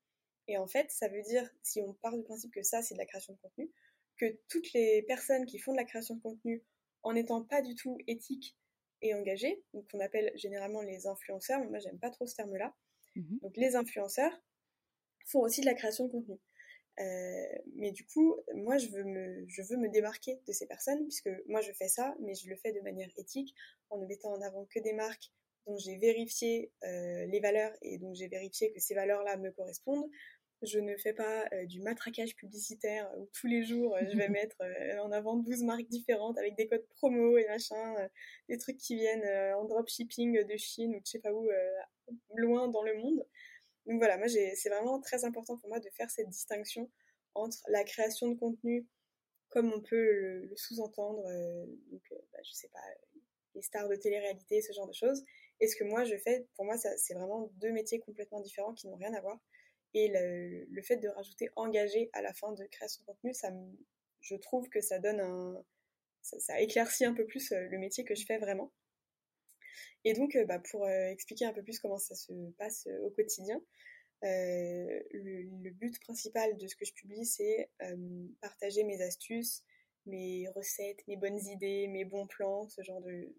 Et 0.48 0.58
en 0.58 0.68
fait, 0.68 0.92
ça 0.92 1.08
veut 1.08 1.22
dire, 1.24 1.50
si 1.64 1.82
on 1.82 1.94
part 1.94 2.16
du 2.16 2.24
principe 2.24 2.54
que 2.54 2.64
ça, 2.64 2.82
c'est 2.82 2.94
de 2.94 3.00
la 3.00 3.06
création 3.06 3.34
de 3.34 3.40
contenu, 3.40 3.72
que 4.18 4.40
toutes 4.48 4.72
les 4.74 5.04
personnes 5.04 5.46
qui 5.46 5.60
font 5.60 5.72
de 5.72 5.78
la 5.78 5.84
création 5.84 6.16
de 6.16 6.22
contenu 6.22 6.64
en 7.04 7.14
n'étant 7.14 7.44
pas 7.44 7.62
du 7.62 7.76
tout 7.76 7.98
éthiques 8.08 8.58
et 9.02 9.14
engagées, 9.14 9.64
donc 9.74 9.90
qu'on 9.92 10.00
appelle 10.00 10.32
généralement 10.36 10.82
les 10.82 11.08
influenceurs, 11.08 11.60
mais 11.60 11.68
moi 11.68 11.80
j'aime 11.80 12.00
pas 12.00 12.10
trop 12.10 12.26
ce 12.26 12.36
terme-là, 12.36 12.74
mmh 13.16 13.38
donc 13.42 13.58
les 13.58 13.76
influenceurs 13.76 14.34
font 15.28 15.40
aussi 15.40 15.62
de 15.62 15.66
la 15.66 15.74
création 15.74 16.06
de 16.06 16.12
contenu. 16.12 16.40
Euh, 17.00 17.46
mais 17.76 17.92
du 17.92 18.06
coup, 18.06 18.36
moi 18.54 18.78
je 18.78 18.88
veux, 18.88 19.04
me, 19.04 19.46
je 19.48 19.62
veux 19.64 19.78
me 19.78 19.90
démarquer 19.90 20.40
de 20.48 20.54
ces 20.54 20.66
personnes, 20.66 21.04
puisque 21.04 21.30
moi 21.48 21.62
je 21.62 21.72
fais 21.74 21.88
ça, 21.88 22.16
mais 22.22 22.36
je 22.36 22.50
le 22.50 22.56
fais 22.56 22.72
de 22.72 22.80
manière 22.82 23.10
éthique, 23.18 23.54
en 23.90 23.98
ne 23.98 24.06
mettant 24.06 24.32
en 24.32 24.42
avant 24.42 24.66
que 24.66 24.80
des 24.80 24.94
marques 24.94 25.32
dont 25.66 25.78
j'ai 25.78 25.98
vérifié 25.98 26.72
euh, 26.84 27.26
les 27.26 27.40
valeurs 27.40 27.74
et 27.82 27.98
donc 27.98 28.16
j'ai 28.16 28.28
vérifié 28.28 28.72
que 28.72 28.80
ces 28.80 28.94
valeurs-là 28.94 29.38
me 29.38 29.52
correspondent, 29.52 30.10
je 30.62 30.80
ne 30.80 30.96
fais 30.98 31.14
pas 31.14 31.46
euh, 31.54 31.66
du 31.66 31.82
matraquage 31.82 32.36
publicitaire 32.36 33.10
où 33.18 33.30
tous 33.34 33.48
les 33.48 33.64
jours 33.64 33.96
euh, 33.96 34.02
je 34.12 34.18
vais 34.18 34.30
mettre 34.30 34.56
euh, 34.62 35.00
en 35.00 35.12
avant 35.12 35.36
12 35.36 35.64
marques 35.64 35.88
différentes 35.88 36.38
avec 36.38 36.56
des 36.56 36.68
codes 36.68 36.86
promo 36.96 37.38
et 37.38 37.46
machin, 37.48 38.10
des 38.50 38.58
trucs 38.58 38.78
qui 38.78 38.96
viennent 38.96 39.26
en 39.56 39.66
dropshipping 39.66 40.46
de 40.46 40.58
Chine 40.58 40.96
ou 40.96 41.00
de 41.00 41.06
je 41.06 41.12
sais 41.12 41.20
pas 41.20 41.34
où, 41.34 41.48
loin 42.36 42.68
dans 42.68 42.84
le 42.84 42.96
monde. 42.98 43.26
Donc 43.86 43.98
voilà, 43.98 44.18
moi 44.18 44.28
c'est 44.28 44.70
vraiment 44.70 45.00
très 45.00 45.26
important 45.26 45.58
pour 45.58 45.70
moi 45.70 45.80
de 45.80 45.90
faire 45.92 46.10
cette 46.10 46.30
distinction 46.30 46.90
entre 47.34 47.58
la 47.68 47.84
création 47.84 48.30
de 48.30 48.36
contenu 48.36 48.88
comme 49.50 49.72
on 49.72 49.82
peut 49.82 50.12
le, 50.12 50.52
sous-entendre, 50.56 51.24
donc 51.92 52.02
bah, 52.34 52.40
je 52.44 52.52
sais 52.52 52.70
pas, 52.70 52.82
les 53.54 53.62
stars 53.62 53.88
de 53.88 53.96
télé-réalité, 53.96 54.62
ce 54.62 54.74
genre 54.74 54.88
de 54.88 54.94
choses, 54.94 55.24
et 55.60 55.68
ce 55.68 55.76
que 55.76 55.84
moi 55.84 56.04
je 56.04 56.18
fais, 56.18 56.48
pour 56.56 56.66
moi 56.66 56.78
c'est 56.78 57.14
vraiment 57.14 57.50
deux 57.56 57.72
métiers 57.72 58.00
complètement 58.00 58.42
différents 58.42 58.74
qui 58.74 58.88
n'ont 58.88 58.96
rien 58.96 59.14
à 59.14 59.22
voir. 59.22 59.40
Et 59.94 60.10
le, 60.10 60.82
fait 60.82 60.98
de 60.98 61.08
rajouter 61.08 61.50
engagé 61.56 62.10
à 62.12 62.22
la 62.22 62.34
fin 62.34 62.52
de 62.52 62.66
création 62.66 63.02
de 63.04 63.06
contenu, 63.06 63.34
ça 63.34 63.50
je 64.26 64.36
trouve 64.36 64.68
que 64.70 64.82
ça 64.82 65.00
donne 65.00 65.20
un. 65.20 65.64
Ça, 66.22 66.60
éclaircit 66.60 67.06
un 67.06 67.14
peu 67.14 67.26
plus 67.26 67.52
euh, 67.52 67.68
le 67.70 67.78
métier 67.78 68.04
que 68.04 68.16
je 68.16 68.26
fais 68.26 68.40
vraiment. 68.40 68.74
Et 70.04 70.14
donc, 70.14 70.36
euh, 70.36 70.44
bah, 70.44 70.60
pour 70.72 70.84
euh, 70.86 71.08
expliquer 71.10 71.46
un 71.46 71.54
peu 71.54 71.62
plus 71.62 71.80
comment 71.80 72.00
ça 72.00 72.16
se 72.16 72.34
passe 72.58 72.88
au 73.04 73.12
quotidien, 73.12 73.62
le, 74.24 75.70
but 75.70 76.00
principal 76.00 76.58
de 76.58 76.68
ce 76.68 76.76
que 76.76 76.84
je 76.84 76.94
publie, 76.94 77.26
c'est 77.26 77.70
partager 78.42 78.84
mes 78.84 79.02
astuces, 79.02 79.64
mes 80.06 80.48
recettes, 80.50 81.08
mes 81.08 81.18
bonnes 81.18 81.40
idées, 81.48 81.88
mes 81.88 82.06
bons 82.06 82.28
plans, 82.28 82.68
ce 82.70 82.82
genre 82.84 83.02
de, 83.02 83.34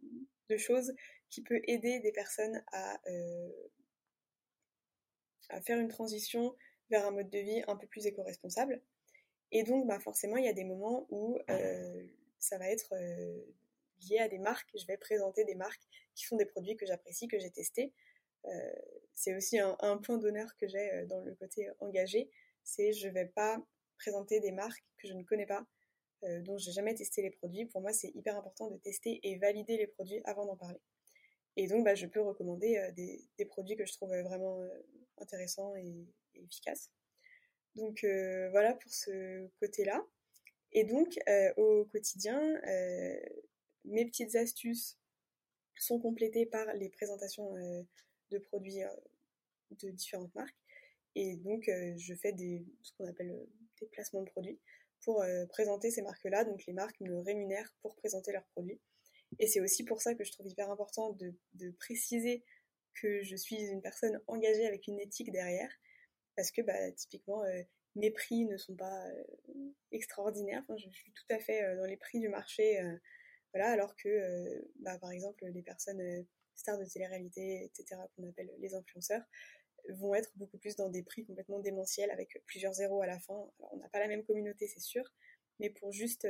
de 0.48 0.56
choses 0.56 0.94
qui 1.30 1.42
peut 1.42 1.60
aider 1.64 2.00
des 2.00 2.12
personnes 2.12 2.62
à 2.72 3.00
à 5.48 5.60
faire 5.60 5.78
une 5.78 5.88
transition 5.88 6.54
vers 6.90 7.06
un 7.06 7.10
mode 7.10 7.30
de 7.30 7.38
vie 7.38 7.62
un 7.66 7.76
peu 7.76 7.86
plus 7.86 8.06
éco-responsable. 8.06 8.80
Et 9.52 9.62
donc, 9.62 9.86
bah, 9.86 10.00
forcément, 10.00 10.36
il 10.36 10.44
y 10.44 10.48
a 10.48 10.52
des 10.52 10.64
moments 10.64 11.06
où 11.10 11.38
euh, 11.50 12.06
ça 12.38 12.58
va 12.58 12.68
être 12.68 12.94
euh, 12.94 13.40
lié 14.08 14.18
à 14.18 14.28
des 14.28 14.38
marques. 14.38 14.70
Je 14.74 14.86
vais 14.86 14.96
présenter 14.96 15.44
des 15.44 15.54
marques 15.54 15.82
qui 16.14 16.24
font 16.24 16.36
des 16.36 16.46
produits 16.46 16.76
que 16.76 16.86
j'apprécie, 16.86 17.28
que 17.28 17.38
j'ai 17.38 17.50
testés. 17.50 17.92
Euh, 18.46 18.72
c'est 19.14 19.34
aussi 19.34 19.58
un, 19.58 19.98
point 19.98 20.18
d'honneur 20.18 20.56
que 20.56 20.68
j'ai 20.68 21.04
dans 21.06 21.20
le 21.20 21.34
côté 21.34 21.68
engagé. 21.80 22.30
C'est 22.64 22.92
je 22.92 23.08
vais 23.08 23.26
pas 23.26 23.60
présenter 23.98 24.40
des 24.40 24.52
marques 24.52 24.84
que 24.98 25.08
je 25.08 25.14
ne 25.14 25.22
connais 25.22 25.46
pas, 25.46 25.66
dont 26.44 26.58
j'ai 26.58 26.72
jamais 26.72 26.94
testé 26.94 27.22
les 27.22 27.30
produits. 27.30 27.66
Pour 27.66 27.80
moi, 27.80 27.92
c'est 27.92 28.10
hyper 28.14 28.36
important 28.36 28.70
de 28.70 28.76
tester 28.78 29.20
et 29.22 29.38
valider 29.38 29.76
les 29.76 29.86
produits 29.86 30.20
avant 30.24 30.46
d'en 30.46 30.56
parler. 30.56 30.80
Et 31.56 31.66
donc, 31.68 31.84
bah, 31.84 31.94
je 31.94 32.06
peux 32.06 32.20
recommander 32.20 32.90
des, 32.96 33.24
des, 33.38 33.44
produits 33.46 33.76
que 33.76 33.86
je 33.86 33.92
trouve 33.92 34.10
vraiment 34.10 34.62
intéressant 35.18 35.74
et, 35.76 36.06
efficace. 36.34 36.90
Donc 37.74 38.04
euh, 38.04 38.48
voilà 38.50 38.74
pour 38.74 38.92
ce 38.92 39.48
côté-là. 39.60 40.04
Et 40.72 40.84
donc 40.84 41.18
euh, 41.28 41.52
au 41.56 41.84
quotidien, 41.84 42.40
euh, 42.66 43.20
mes 43.84 44.06
petites 44.06 44.34
astuces 44.34 44.98
sont 45.78 46.00
complétées 46.00 46.46
par 46.46 46.72
les 46.74 46.88
présentations 46.88 47.52
de 48.30 48.38
produits 48.38 48.80
de 49.70 49.90
différentes 49.90 50.34
marques. 50.34 50.56
Et 51.14 51.36
donc 51.36 51.64
je 51.66 52.14
fais 52.14 52.34
ce 52.82 52.92
qu'on 52.96 53.06
appelle 53.06 53.46
des 53.80 53.86
placements 53.88 54.22
de 54.22 54.30
produits 54.30 54.58
pour 55.06 55.24
présenter 55.48 55.90
ces 55.90 56.02
marques-là. 56.02 56.44
Donc 56.44 56.66
les 56.66 56.74
marques 56.74 57.00
me 57.00 57.18
rémunèrent 57.20 57.72
pour 57.80 57.96
présenter 57.96 58.32
leurs 58.32 58.44
produits. 58.48 58.80
Et 59.38 59.46
c'est 59.46 59.60
aussi 59.60 59.84
pour 59.84 60.00
ça 60.02 60.14
que 60.14 60.24
je 60.24 60.32
trouve 60.32 60.46
hyper 60.46 60.70
important 60.70 61.12
de, 61.12 61.70
préciser 61.78 62.44
que 62.94 63.22
je 63.22 63.36
suis 63.36 63.56
une 63.56 63.82
personne 63.82 64.20
engagée 64.26 64.66
avec 64.66 64.86
une 64.86 64.98
éthique 64.98 65.30
derrière, 65.30 65.70
parce 66.34 66.50
que 66.50 66.62
bah, 66.62 66.90
typiquement, 66.92 67.44
euh, 67.44 67.62
mes 67.94 68.10
prix 68.10 68.46
ne 68.46 68.56
sont 68.56 68.74
pas 68.74 69.06
euh, 69.08 69.24
extraordinaires. 69.92 70.64
Je, 70.76 70.88
suis 70.90 71.12
tout 71.12 71.34
à 71.34 71.38
fait 71.38 71.62
euh, 71.62 71.76
dans 71.76 71.84
les 71.84 71.96
prix 71.96 72.20
du 72.20 72.28
marché, 72.28 72.80
voilà, 73.52 73.70
alors 73.70 73.94
que, 73.96 74.64
bah, 74.80 74.98
par 74.98 75.10
exemple, 75.10 75.44
les 75.46 75.62
personnes 75.62 76.26
stars 76.54 76.78
de 76.78 76.84
télé-réalité, 76.84 77.64
etc., 77.64 78.00
qu'on 78.14 78.28
appelle 78.28 78.50
les 78.58 78.74
influenceurs, 78.74 79.22
vont 79.90 80.14
être 80.14 80.30
beaucoup 80.36 80.58
plus 80.58 80.76
dans 80.76 80.88
des 80.88 81.02
prix 81.02 81.24
complètement 81.24 81.60
démentiels 81.60 82.10
avec 82.10 82.42
plusieurs 82.46 82.74
zéros 82.74 83.02
à 83.02 83.06
la 83.06 83.18
fin. 83.18 83.34
Alors, 83.58 83.74
on 83.74 83.76
n'a 83.78 83.88
pas 83.88 84.00
la 84.00 84.08
même 84.08 84.24
communauté, 84.24 84.66
c'est 84.66 84.80
sûr, 84.80 85.04
mais 85.58 85.70
pour 85.70 85.92
juste 85.92 86.26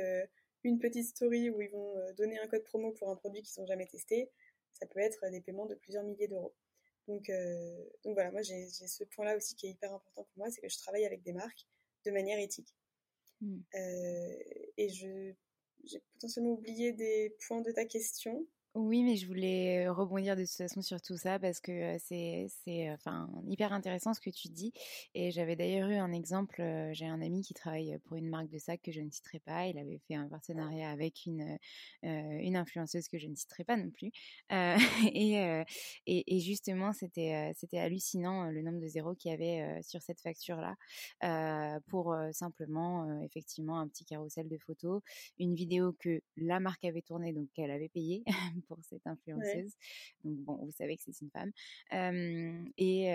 une 0.63 0.79
petite 0.79 1.07
story 1.07 1.49
où 1.49 1.61
ils 1.61 1.69
vont 1.69 1.95
donner 2.17 2.39
un 2.39 2.47
code 2.47 2.63
promo 2.63 2.91
pour 2.91 3.09
un 3.09 3.15
produit 3.15 3.41
qu'ils 3.41 3.61
n'ont 3.61 3.67
jamais 3.67 3.87
testé, 3.87 4.29
ça 4.73 4.85
peut 4.85 4.99
être 4.99 5.29
des 5.31 5.41
paiements 5.41 5.65
de 5.65 5.75
plusieurs 5.75 6.03
milliers 6.03 6.27
d'euros. 6.27 6.53
Donc, 7.07 7.29
euh, 7.29 7.85
donc 8.03 8.15
voilà, 8.15 8.31
moi 8.31 8.41
j'ai 8.41 8.67
ce 8.67 9.03
point-là 9.05 9.37
aussi 9.37 9.55
qui 9.55 9.67
est 9.67 9.71
hyper 9.71 9.93
important 9.93 10.23
pour 10.23 10.37
moi, 10.37 10.51
c'est 10.51 10.61
que 10.61 10.69
je 10.69 10.77
travaille 10.77 11.05
avec 11.05 11.23
des 11.23 11.33
marques 11.33 11.65
de 12.05 12.11
manière 12.11 12.39
éthique. 12.39 12.75
Mmh. 13.39 13.59
et 14.77 14.89
je 14.89 15.31
j'ai 15.83 16.01
potentiellement 16.13 16.53
oublié 16.53 16.91
des 16.91 17.35
points 17.47 17.61
de 17.61 17.71
ta 17.71 17.85
question. 17.85 18.47
Oui, 18.77 19.01
mais 19.01 19.15
je 19.15 19.25
voulais 19.25 19.89
rebondir 19.89 20.35
de 20.35 20.43
toute 20.43 20.51
façon 20.53 20.83
sur 20.83 21.01
tout 21.01 21.17
ça 21.17 21.39
parce 21.39 21.59
que 21.59 21.97
c'est 21.97 22.91
enfin 22.93 23.27
hyper 23.47 23.73
intéressant 23.73 24.13
ce 24.13 24.21
que 24.21 24.29
tu 24.29 24.49
dis. 24.49 24.71
Et 25.15 25.31
j'avais 25.31 25.55
d'ailleurs 25.55 25.89
eu 25.89 25.95
un 25.95 26.11
exemple. 26.13 26.61
J'ai 26.91 27.07
un 27.07 27.19
ami 27.23 27.41
qui 27.41 27.55
travaille 27.55 27.97
pour 28.05 28.17
une 28.17 28.29
marque 28.29 28.49
de 28.49 28.59
sac 28.59 28.79
que 28.83 28.91
je 28.91 29.01
ne 29.01 29.09
citerai 29.09 29.39
pas. 29.39 29.65
Il 29.65 29.79
avait 29.79 29.97
fait 30.07 30.13
un 30.13 30.27
partenariat 30.27 30.91
avec 30.91 31.25
une 31.25 31.57
une 32.03 32.55
influenceuse 32.55 33.07
que 33.07 33.17
je 33.17 33.27
ne 33.27 33.33
citerai 33.35 33.63
pas 33.63 33.77
non 33.77 33.89
plus. 33.89 34.11
et, 35.11 35.63
et, 36.05 36.39
justement, 36.39 36.93
c'était 36.93 37.53
c'était 37.55 37.79
hallucinant 37.79 38.51
le 38.51 38.61
nombre 38.61 38.79
de 38.79 38.87
zéros 38.87 39.15
qu'il 39.15 39.31
y 39.31 39.33
avait 39.33 39.81
sur 39.81 40.03
cette 40.03 40.21
facture 40.21 40.57
là 40.61 41.79
pour 41.87 42.15
simplement 42.31 43.21
effectivement 43.23 43.79
un 43.79 43.87
petit 43.87 44.05
carrousel 44.05 44.47
de 44.47 44.57
photos, 44.59 45.01
une 45.39 45.55
vidéo 45.55 45.93
que 45.99 46.21
la 46.35 46.59
marque 46.59 46.85
avait 46.85 47.01
tournée 47.01 47.33
donc 47.33 47.47
qu'elle 47.55 47.71
avait 47.71 47.89
payé 47.89 48.23
pour 48.67 48.77
cette 48.83 49.05
influenceuse. 49.05 49.73
Donc 50.23 50.37
bon, 50.39 50.55
vous 50.63 50.71
savez 50.71 50.97
que 50.97 51.03
c'est 51.03 51.21
une 51.21 51.31
femme. 51.31 51.51
et, 52.77 53.05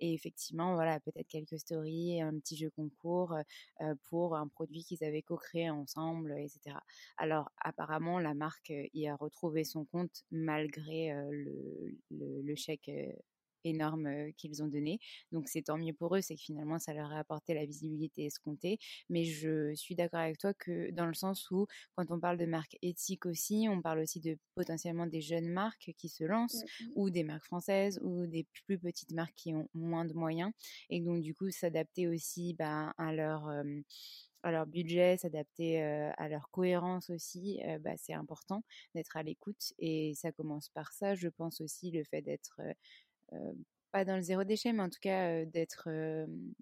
et, 0.00 0.14
effectivement, 0.14 0.74
voilà, 0.74 1.00
peut-être 1.00 1.28
quelques 1.28 1.58
stories, 1.58 2.20
un 2.20 2.38
petit 2.38 2.56
jeu 2.56 2.70
concours 2.70 3.36
pour 4.04 4.36
un 4.36 4.48
produit 4.48 4.84
qu'ils 4.84 5.04
avaient 5.04 5.22
co-créé 5.22 5.70
ensemble, 5.70 6.34
etc. 6.38 6.76
Alors 7.16 7.50
apparemment, 7.60 8.18
la 8.18 8.34
marque 8.34 8.72
y 8.94 9.08
a 9.08 9.16
retrouvé 9.16 9.64
son 9.64 9.84
compte 9.84 10.24
malgré 10.30 11.12
le, 11.30 11.98
le, 12.10 12.42
le, 12.42 12.54
chèque 12.54 12.90
énorme 13.64 14.32
qu'ils 14.36 14.62
ont 14.62 14.68
donné. 14.68 14.98
Donc 15.32 15.48
c'est 15.48 15.62
tant 15.62 15.78
mieux 15.78 15.92
pour 15.92 16.16
eux, 16.16 16.20
c'est 16.20 16.34
que 16.36 16.42
finalement 16.42 16.78
ça 16.78 16.94
leur 16.94 17.12
a 17.12 17.18
apporté 17.18 17.54
la 17.54 17.64
visibilité 17.66 18.24
escomptée. 18.26 18.78
Mais 19.08 19.24
je 19.24 19.74
suis 19.74 19.94
d'accord 19.94 20.20
avec 20.20 20.38
toi 20.38 20.54
que 20.54 20.90
dans 20.92 21.06
le 21.06 21.14
sens 21.14 21.50
où 21.50 21.66
quand 21.96 22.10
on 22.10 22.20
parle 22.20 22.38
de 22.38 22.46
marques 22.46 22.76
éthiques 22.82 23.26
aussi, 23.26 23.66
on 23.70 23.82
parle 23.82 24.00
aussi 24.00 24.20
de 24.20 24.38
potentiellement 24.54 25.06
des 25.06 25.20
jeunes 25.20 25.48
marques 25.48 25.92
qui 25.96 26.08
se 26.08 26.24
lancent 26.24 26.64
mmh, 26.80 26.86
ou 26.94 27.10
des 27.10 27.24
marques 27.24 27.44
françaises 27.44 27.98
ou 28.02 28.26
des 28.26 28.46
plus 28.66 28.78
petites 28.78 29.12
marques 29.12 29.34
qui 29.36 29.54
ont 29.54 29.68
moins 29.74 30.04
de 30.04 30.14
moyens 30.14 30.52
et 30.88 31.00
donc 31.00 31.20
du 31.22 31.34
coup 31.34 31.50
s'adapter 31.50 32.08
aussi 32.08 32.54
bah, 32.54 32.92
à 32.98 33.12
leur 33.12 33.48
à 34.42 34.52
leur 34.52 34.66
budget, 34.66 35.18
s'adapter 35.18 35.82
à 35.82 36.28
leur 36.28 36.50
cohérence 36.50 37.10
aussi, 37.10 37.60
bah, 37.80 37.92
c'est 37.96 38.14
important 38.14 38.64
d'être 38.94 39.16
à 39.16 39.22
l'écoute 39.22 39.72
et 39.78 40.14
ça 40.14 40.32
commence 40.32 40.68
par 40.70 40.92
ça. 40.92 41.14
Je 41.14 41.28
pense 41.28 41.60
aussi 41.60 41.90
le 41.90 42.04
fait 42.04 42.22
d'être 42.22 42.60
pas 43.92 44.04
dans 44.04 44.16
le 44.16 44.22
zéro 44.22 44.44
déchet, 44.44 44.72
mais 44.72 44.82
en 44.82 44.88
tout 44.88 45.00
cas 45.00 45.44
d'être 45.44 45.88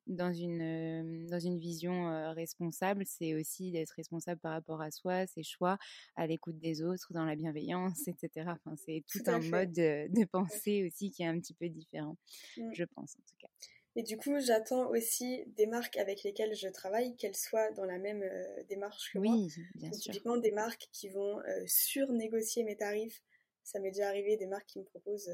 dans 0.06 0.32
une 0.32 1.26
dans 1.26 1.38
une 1.38 1.58
vision 1.58 2.32
responsable, 2.32 3.04
c'est 3.06 3.34
aussi 3.34 3.70
d'être 3.70 3.90
responsable 3.90 4.40
par 4.40 4.52
rapport 4.52 4.80
à 4.80 4.90
soi, 4.90 5.26
ses 5.26 5.42
choix, 5.42 5.78
à 6.16 6.26
l'écoute 6.26 6.58
des 6.58 6.82
autres, 6.82 7.12
dans 7.12 7.24
la 7.24 7.36
bienveillance, 7.36 8.08
etc. 8.08 8.46
Enfin, 8.46 8.76
c'est 8.76 9.04
tout, 9.10 9.22
un 9.26 9.40
mode 9.40 9.72
de, 9.72 10.24
pensée 10.24 10.86
aussi 10.86 11.10
qui 11.10 11.22
est 11.22 11.26
un 11.26 11.38
petit 11.38 11.54
peu 11.54 11.68
différent, 11.68 12.16
mmh. 12.56 12.72
je 12.72 12.84
pense 12.84 13.16
en 13.18 13.22
tout 13.22 13.36
cas. 13.40 13.48
Et 13.96 14.02
du 14.04 14.16
coup, 14.16 14.38
j'attends 14.38 14.88
aussi 14.90 15.44
des 15.56 15.66
marques 15.66 15.96
avec 15.96 16.22
lesquelles 16.22 16.54
je 16.54 16.68
travaille 16.68 17.16
qu'elles 17.16 17.34
soient 17.34 17.72
dans 17.72 17.84
la 17.84 17.98
même 17.98 18.24
démarche 18.68 19.10
que 19.12 19.18
oui, 19.18 19.28
moi. 19.28 19.64
bien 19.74 19.92
sûr. 19.92 20.12
Typiquement 20.12 20.36
des 20.36 20.52
marques 20.52 20.88
qui 20.92 21.08
vont 21.08 21.42
surnégocier 21.66 22.62
mes 22.62 22.76
tarifs. 22.76 23.20
Ça 23.64 23.80
m'est 23.80 23.90
déjà 23.90 24.08
arrivé 24.08 24.36
des 24.36 24.46
marques 24.46 24.66
qui 24.66 24.78
me 24.78 24.84
proposent 24.84 25.30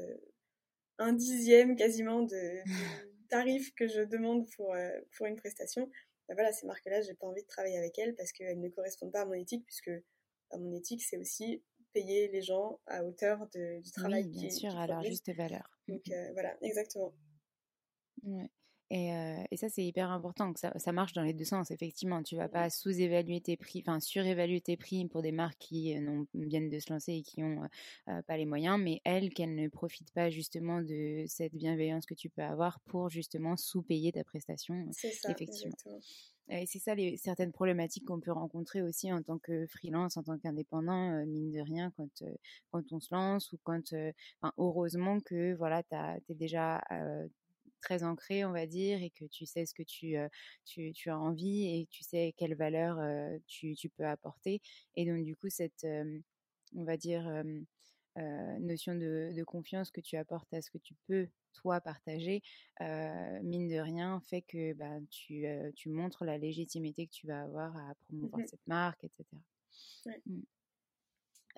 un 0.97 1.13
dixième 1.13 1.75
quasiment 1.75 2.21
de, 2.21 2.61
tarif 3.29 3.73
que 3.75 3.87
je 3.87 4.01
demande 4.01 4.47
pour, 4.55 4.73
euh, 4.73 4.89
pour 5.15 5.25
une 5.25 5.35
prestation, 5.35 5.89
ben 6.27 6.35
voilà, 6.35 6.51
ces 6.51 6.65
marques-là, 6.65 7.01
j'ai 7.01 7.13
pas 7.13 7.27
envie 7.27 7.43
de 7.43 7.47
travailler 7.47 7.77
avec 7.77 7.97
elles 7.99 8.15
parce 8.15 8.31
qu'elles 8.31 8.59
ne 8.59 8.69
correspondent 8.69 9.11
pas 9.11 9.21
à 9.21 9.25
mon 9.25 9.33
éthique, 9.33 9.65
puisque 9.65 9.91
à 10.51 10.57
mon 10.57 10.73
éthique, 10.73 11.03
c'est 11.03 11.17
aussi 11.17 11.63
payer 11.93 12.27
les 12.29 12.41
gens 12.41 12.79
à 12.87 13.03
hauteur 13.03 13.47
de, 13.53 13.81
du 13.81 13.91
travail. 13.91 14.23
Oui, 14.23 14.29
bien 14.29 14.49
sûr, 14.49 14.75
à 14.77 14.87
leur 14.87 15.03
juste 15.03 15.31
valeur. 15.33 15.69
Donc 15.87 16.01
euh, 16.09 16.31
voilà, 16.33 16.57
exactement. 16.61 17.13
Ouais. 18.23 18.49
Et, 18.97 19.09
et, 19.51 19.57
ça, 19.57 19.67
c'est 19.67 19.83
hyper 19.83 20.09
important 20.09 20.53
que 20.53 20.59
ça, 20.59 20.71
ça, 20.77 20.93
marche 20.93 21.11
dans 21.11 21.21
les 21.21 21.33
deux 21.33 21.43
sens. 21.43 21.69
Effectivement, 21.69 22.23
tu 22.23 22.37
vas 22.37 22.47
pas 22.47 22.69
sous-évaluer 22.69 23.41
tes 23.41 23.57
prix, 23.57 23.83
enfin 23.85 23.99
surévaluer 23.99 24.61
tes 24.61 24.77
prix 24.77 25.05
pour 25.05 25.21
des 25.21 25.33
marques 25.33 25.57
qui 25.59 25.93
viennent 26.33 26.69
de 26.69 26.79
se 26.79 26.93
lancer 26.93 27.13
et 27.13 27.21
qui 27.21 27.41
n'ont 27.41 27.67
pas 28.05 28.37
les 28.37 28.45
moyens, 28.45 28.79
mais 28.79 29.01
elles, 29.03 29.33
qu'elles 29.33 29.53
ne 29.53 29.67
profitent 29.67 30.13
pas 30.13 30.29
justement 30.29 30.81
de 30.81 31.25
cette 31.27 31.53
bienveillance 31.53 32.05
que 32.05 32.13
tu 32.13 32.29
peux 32.29 32.41
avoir 32.41 32.79
pour 32.85 33.09
justement 33.09 33.57
sous-payer 33.57 34.13
ta 34.13 34.23
prestation. 34.23 34.87
C'est 34.91 35.11
ça, 35.11 35.29
effectivement. 35.29 35.75
Et 36.47 36.65
c'est 36.67 36.79
ça 36.79 36.93
les 36.93 37.17
certaines 37.17 37.51
problématiques 37.51 38.05
qu'on 38.05 38.21
peut 38.21 38.31
rencontrer 38.31 38.81
aussi 38.81 39.11
en 39.11 39.21
tant 39.21 39.39
que 39.39 39.65
freelance, 39.67 40.15
en 40.15 40.23
tant 40.23 40.37
qu'indépendant, 40.37 41.25
mine 41.25 41.51
de 41.51 41.59
rien, 41.59 41.91
quand, 41.97 42.23
quand 42.71 42.93
on 42.93 42.99
se 43.01 43.13
lance 43.13 43.51
ou 43.51 43.57
quand, 43.63 43.93
heureusement 44.57 45.19
que 45.19 45.53
voilà, 45.55 45.83
tu 45.83 45.95
es 45.95 46.35
déjà 46.35 46.81
très 47.81 48.03
ancré, 48.03 48.45
on 48.45 48.51
va 48.51 48.65
dire, 48.65 49.01
et 49.01 49.09
que 49.09 49.25
tu 49.25 49.45
sais 49.45 49.65
ce 49.65 49.73
que 49.73 49.83
tu, 49.83 50.15
tu, 50.65 50.91
tu, 50.93 51.09
as 51.09 51.19
envie 51.19 51.65
et 51.65 51.87
tu 51.89 52.03
sais 52.03 52.33
quelle 52.37 52.55
valeur 52.55 52.97
tu, 53.47 53.75
tu, 53.75 53.89
peux 53.89 54.05
apporter. 54.05 54.61
Et 54.95 55.05
donc, 55.05 55.23
du 55.23 55.35
coup, 55.35 55.49
cette, 55.49 55.85
on 56.75 56.83
va 56.83 56.97
dire, 56.97 57.43
notion 58.15 58.95
de, 58.95 59.31
de, 59.35 59.43
confiance 59.43 59.91
que 59.91 60.01
tu 60.01 60.17
apportes 60.17 60.53
à 60.53 60.61
ce 60.61 60.71
que 60.71 60.77
tu 60.77 60.95
peux, 61.07 61.27
toi, 61.53 61.81
partager, 61.81 62.41
mine 62.79 63.67
de 63.67 63.79
rien, 63.79 64.21
fait 64.21 64.41
que 64.41 64.73
bah, 64.73 64.99
tu, 65.09 65.45
tu 65.75 65.89
montres 65.89 66.25
la 66.25 66.37
légitimité 66.37 67.07
que 67.07 67.13
tu 67.13 67.27
vas 67.27 67.43
avoir 67.43 67.75
à 67.77 67.95
promouvoir 68.05 68.41
Mmh 68.41 68.47
cette 68.47 68.67
marque, 68.67 69.03
etc. 69.03 69.25
Ouais. 70.05 70.21
Mmh. 70.25 70.41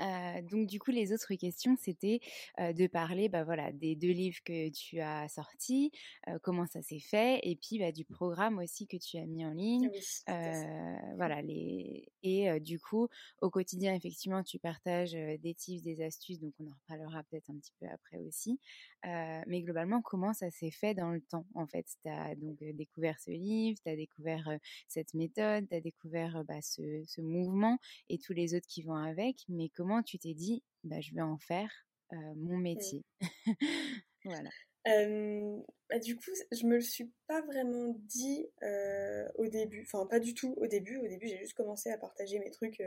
Euh, 0.01 0.41
donc 0.41 0.67
du 0.67 0.79
coup, 0.79 0.91
les 0.91 1.13
autres 1.13 1.33
questions, 1.35 1.75
c'était 1.79 2.19
euh, 2.59 2.73
de 2.73 2.87
parler, 2.87 3.29
bah 3.29 3.43
voilà, 3.43 3.71
des 3.71 3.95
deux 3.95 4.11
livres 4.11 4.39
que 4.45 4.69
tu 4.69 4.99
as 4.99 5.27
sortis, 5.27 5.91
euh, 6.27 6.37
comment 6.41 6.65
ça 6.65 6.81
s'est 6.81 6.99
fait, 6.99 7.39
et 7.43 7.55
puis 7.55 7.79
bah, 7.79 7.91
du 7.91 8.05
programme 8.05 8.59
aussi 8.59 8.87
que 8.87 8.97
tu 8.97 9.17
as 9.17 9.25
mis 9.25 9.45
en 9.45 9.51
ligne, 9.51 9.89
Oui, 9.91 9.99
euh, 10.29 10.95
voilà 11.15 11.41
les 11.41 12.05
et 12.23 12.59
du 12.59 12.77
coup, 12.77 13.07
au 13.41 13.49
quotidien, 13.49 13.93
effectivement, 13.95 14.43
tu 14.43 14.59
partages 14.59 15.13
des 15.13 15.53
tips, 15.53 15.81
des 15.81 16.01
astuces, 16.03 16.39
donc 16.41 16.53
on 16.59 16.67
en 16.67 16.73
reparlera 16.81 17.23
peut-être 17.23 17.49
un 17.49 17.57
petit 17.57 17.71
peu 17.79 17.85
après 17.87 18.17
aussi. 18.17 18.59
Mais 19.05 19.61
globalement, 19.61 20.01
comment 20.01 20.33
ça 20.33 20.51
s'est 20.51 20.71
fait 20.71 20.93
dans 20.93 21.11
le 21.11 21.21
temps 21.21 21.45
En 21.53 21.67
fait, 21.67 21.85
tu 22.03 22.09
as 22.09 22.35
donc 22.35 22.57
découvert 22.59 23.17
ce 23.21 23.31
livre, 23.31 23.79
tu 23.81 23.89
as 23.89 23.95
découvert 23.95 24.49
cette 24.89 25.13
méthode, 25.13 25.69
tu 25.69 25.75
as 25.75 25.79
découvert 25.79 26.43
bah, 26.43 26.61
ce, 26.61 27.03
ce 27.07 27.21
mouvement 27.21 27.77
et 28.09 28.17
tous 28.17 28.33
les 28.33 28.53
autres 28.53 28.67
qui 28.67 28.81
vont 28.81 28.95
avec, 28.95 29.45
mais 29.47 29.69
comment 29.69 29.86
tu 30.03 30.19
t'es 30.19 30.33
dit, 30.33 30.63
bah, 30.83 31.01
je 31.01 31.13
vais 31.13 31.21
en 31.21 31.37
faire 31.37 31.71
euh, 32.13 32.33
mon 32.35 32.57
Mmh. 32.57 32.61
métier 32.61 33.05
Voilà. 34.25 34.49
Euh, 34.87 35.59
bah, 35.89 35.99
du 35.99 36.15
coup, 36.15 36.31
je 36.51 36.65
me 36.65 36.75
le 36.75 36.81
suis 36.81 37.11
pas 37.27 37.41
vraiment 37.41 37.93
dit 38.05 38.47
euh, 38.63 39.27
au 39.35 39.47
début, 39.47 39.81
enfin 39.83 40.05
pas 40.05 40.19
du 40.19 40.33
tout 40.33 40.53
au 40.57 40.67
début. 40.67 40.97
Au 40.97 41.07
début, 41.07 41.27
j'ai 41.27 41.37
juste 41.39 41.55
commencé 41.55 41.89
à 41.91 41.97
partager 41.97 42.39
mes 42.39 42.51
trucs. 42.51 42.81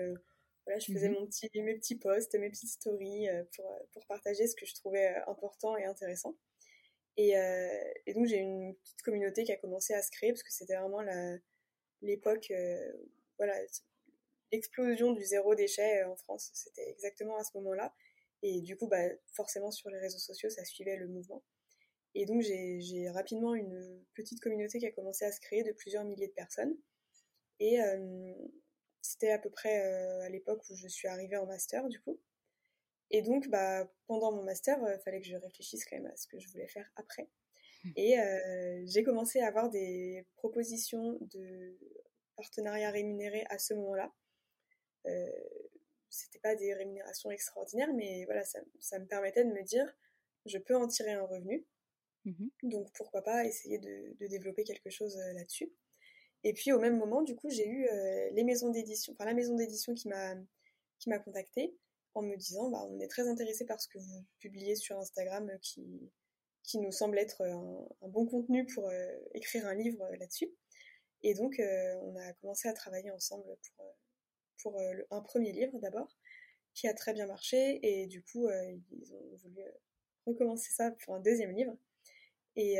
voilà, 0.67 0.79
je 0.81 0.91
faisais 0.91 1.09
Mhm. 1.09 1.15
mon 1.15 1.27
petit, 1.27 1.51
mes 1.55 1.75
petits 1.75 1.97
posts, 1.97 2.35
mes 2.37 2.51
petites 2.51 2.71
stories 2.71 3.29
pour, 3.55 3.67
pour 3.93 4.07
partager 4.07 4.47
ce 4.47 4.55
que 4.57 4.65
je 4.67 4.75
trouvais 4.75 5.15
important 5.27 5.77
et 5.77 5.85
intéressant. 5.85 6.37
Et, 7.17 7.33
et 8.07 8.15
donc 8.15 8.27
j'ai 8.27 8.39
une 8.39 8.75
petite 8.77 9.03
communauté 9.03 9.45
qui 9.45 9.53
a 9.53 9.57
commencé 9.57 9.95
à 9.95 10.03
se 10.03 10.11
créer 10.11 10.33
parce 10.33 10.43
que 10.43 10.53
c'était 10.53 10.77
vraiment 10.77 11.03
l'époque, 12.03 12.53
voilà, 13.39 13.55
l'explosion 14.53 15.13
du 15.13 15.25
zéro 15.25 15.55
déchet 15.55 16.03
euh, 16.03 16.11
en 16.11 16.17
France. 16.17 16.51
C'était 16.55 16.89
exactement 16.91 17.37
à 17.37 17.45
ce 17.45 17.57
moment-là. 17.59 17.95
Et 18.43 18.61
du 18.63 18.77
coup, 18.77 18.87
bah, 18.87 19.09
forcément 19.35 19.71
sur 19.71 19.91
les 19.91 19.99
réseaux 19.99 20.19
sociaux, 20.19 20.51
ça 20.51 20.65
suivait 20.65 20.97
le 20.97 21.09
mouvement. 21.09 21.43
Et 22.15 22.27
donc 22.27 22.43
j'ai 22.43 23.09
rapidement 23.11 23.55
une 23.55 24.05
petite 24.15 24.41
communauté 24.41 24.79
qui 24.79 24.87
a 24.87 24.91
commencé 24.91 25.25
à 25.25 25.33
se 25.33 25.41
créer 25.41 25.63
de 25.63 25.73
plusieurs 25.73 26.05
milliers 26.05 26.27
de 26.27 26.33
personnes. 26.33 26.77
Et 27.61 27.81
euh, 27.81 28.35
c'était 29.01 29.31
à 29.31 29.39
peu 29.39 29.51
près 29.51 29.85
euh, 29.85 30.23
à 30.23 30.29
l'époque 30.29 30.63
où 30.71 30.75
je 30.75 30.89
suis 30.89 31.07
arrivée 31.07 31.37
en 31.37 31.47
master 31.47 31.89
du 31.89 32.01
coup. 32.01 32.19
Et 33.11 33.23
donc 33.23 33.49
bah, 33.49 33.89
pendant 34.07 34.33
mon 34.33 34.43
master, 34.43 34.79
il 34.79 35.01
fallait 35.05 35.21
que 35.21 35.27
je 35.29 35.37
réfléchisse 35.37 35.85
quand 35.85 35.97
même 35.97 36.07
à 36.07 36.17
ce 36.17 36.27
que 36.27 36.39
je 36.41 36.49
voulais 36.49 36.69
faire 36.69 36.91
après. 36.97 37.29
Et 37.97 38.19
euh, 38.19 38.83
j'ai 38.87 39.03
commencé 39.03 39.41
à 39.41 39.47
avoir 39.47 39.71
des 39.71 40.27
propositions 40.35 41.19
de 41.21 41.79
partenariats 42.37 42.91
rémunérés 42.91 43.45
à 43.49 43.59
ce 43.59 43.75
moment-là. 43.75 44.13
Euh, 45.07 45.31
c'était 46.11 46.41
pas 46.41 46.57
des 46.57 46.75
rémunérations 46.75 47.31
extraordinaires, 47.31 47.93
mais 47.95 48.25
voilà, 48.25 48.45
ça, 48.45 48.61
ça 48.81 48.99
me 48.99 49.07
permettait 49.07 49.45
de 49.45 49.53
me 49.53 49.63
dire, 49.63 49.87
je 50.47 50.59
peux 50.59 50.77
en 50.77 50.89
tirer 50.89 51.13
un 51.13 51.25
revenu. 51.25 51.65
Mhm. 52.25 52.51
Donc 52.65 52.93
pourquoi 52.95 53.23
pas 53.23 53.45
essayer 53.45 53.79
de, 53.79 54.15
de 54.19 54.27
développer 54.27 54.65
quelque 54.65 54.91
chose 54.91 55.17
euh, 55.17 55.33
là-dessus. 55.35 55.73
Et 56.45 56.53
puis 56.53 56.73
au 56.73 56.79
même 56.79 56.99
moment, 56.99 57.23
du 57.23 57.37
coup, 57.37 57.49
j'ai 57.51 57.67
eu 57.67 57.87
euh, 57.87 58.31
les 58.33 58.45
maisons 58.45 58.71
d'édition, 58.71 59.13
enfin 59.15 59.25
la 59.25 59.35
maison 59.35 59.55
d'édition 59.57 59.95
qui 59.95 60.09
m'a 60.09 60.35
qui 60.99 61.09
m'a 61.09 61.19
contactée 61.19 61.75
en 62.15 62.23
me 62.23 62.37
disant, 62.37 62.71
bah, 62.71 62.85
on 62.91 63.01
est 63.01 63.09
très 63.09 63.27
intéressé 63.29 63.65
par 63.65 63.81
ce 63.81 63.89
que 63.89 63.99
vous 63.99 64.27
publiez 64.41 64.77
sur 64.77 64.99
Instagram, 64.99 65.51
qui 65.63 66.11
qui 66.63 66.79
nous 66.79 66.93
semble 66.93 67.19
être 67.19 67.43
un, 67.43 67.89
un 68.03 68.09
bon 68.09 68.27
contenu 68.27 68.67
pour 68.67 68.89
euh, 68.89 69.19
écrire 69.35 69.67
un 69.67 69.75
livre 69.75 70.07
là-dessus. 70.19 70.51
Et 71.23 71.35
donc, 71.35 71.61
on 71.61 72.17
a 72.17 72.33
commencé 72.35 72.67
à 72.69 72.73
travailler 72.73 73.11
ensemble 73.11 73.45
pour, 73.77 73.95
pour 74.63 74.81
un 75.11 75.21
premier 75.21 75.53
livre 75.53 75.79
d'abord, 75.79 76.17
qui 76.75 76.89
a 76.89 76.95
très 76.95 77.13
bien 77.13 77.27
marché. 77.27 77.81
Et 77.83 78.07
du 78.07 78.23
coup, 78.23 78.49
ils 78.93 79.15
ont 79.15 79.37
voulu 79.37 79.63
recommencer 80.27 80.73
ça 80.73 80.91
pour 80.91 81.15
un 81.15 81.21
deuxième 81.21 81.53
livre. 81.53 81.77
Et, 82.57 82.79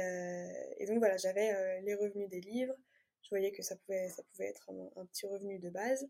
et 0.79 0.87
donc 0.87 0.99
voilà, 0.99 1.17
j'avais 1.17 1.81
les 1.83 1.95
revenus 1.95 2.29
des 2.29 2.41
livres. 2.41 2.75
Je 3.23 3.31
voyais 3.31 3.53
que 3.53 3.63
ça 3.63 3.77
pouvait, 3.77 4.09
ça 4.09 4.23
pouvait 4.33 4.49
être 4.49 4.71
un, 4.97 5.07
petit 5.07 5.27
revenu 5.27 5.59
de 5.59 5.71
base, 5.71 6.09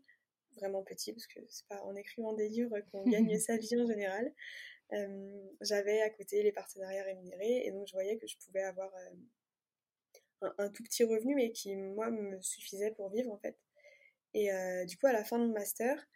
vraiment 0.55 0.83
petit, 0.83 1.13
parce 1.13 1.27
que 1.27 1.39
c'est 1.49 1.67
pas 1.67 1.81
en 1.83 1.95
écrivant 1.95 2.33
des 2.33 2.49
livres 2.49 2.79
qu'on 2.91 3.03
gagne 3.09 3.37
sa 3.37 3.57
vie 3.57 3.79
en 3.79 3.85
général. 3.85 4.33
j'avais 5.61 6.01
à 6.01 6.09
côté 6.09 6.43
les 6.43 6.51
partenariats 6.51 7.03
rémunérés, 7.03 7.65
et 7.65 7.71
donc 7.71 7.87
je 7.87 7.93
voyais 7.93 8.17
que 8.17 8.27
je 8.27 8.37
pouvais 8.37 8.63
avoir 8.63 8.91
un, 10.57 10.69
tout 10.69 10.83
petit 10.83 11.03
revenu, 11.03 11.35
mais 11.35 11.51
qui, 11.51 11.75
moi, 11.75 12.09
me 12.09 12.41
suffisait 12.41 12.91
pour 12.91 13.09
vivre, 13.09 13.31
en 13.31 13.37
fait. 13.37 13.57
Et 14.33 14.51
euh, 14.51 14.85
du 14.85 14.97
coup, 14.97 15.07
à 15.07 15.13
la 15.13 15.23
fin 15.23 15.39
de 15.39 15.45
mon 15.45 15.53
master, 15.53 16.07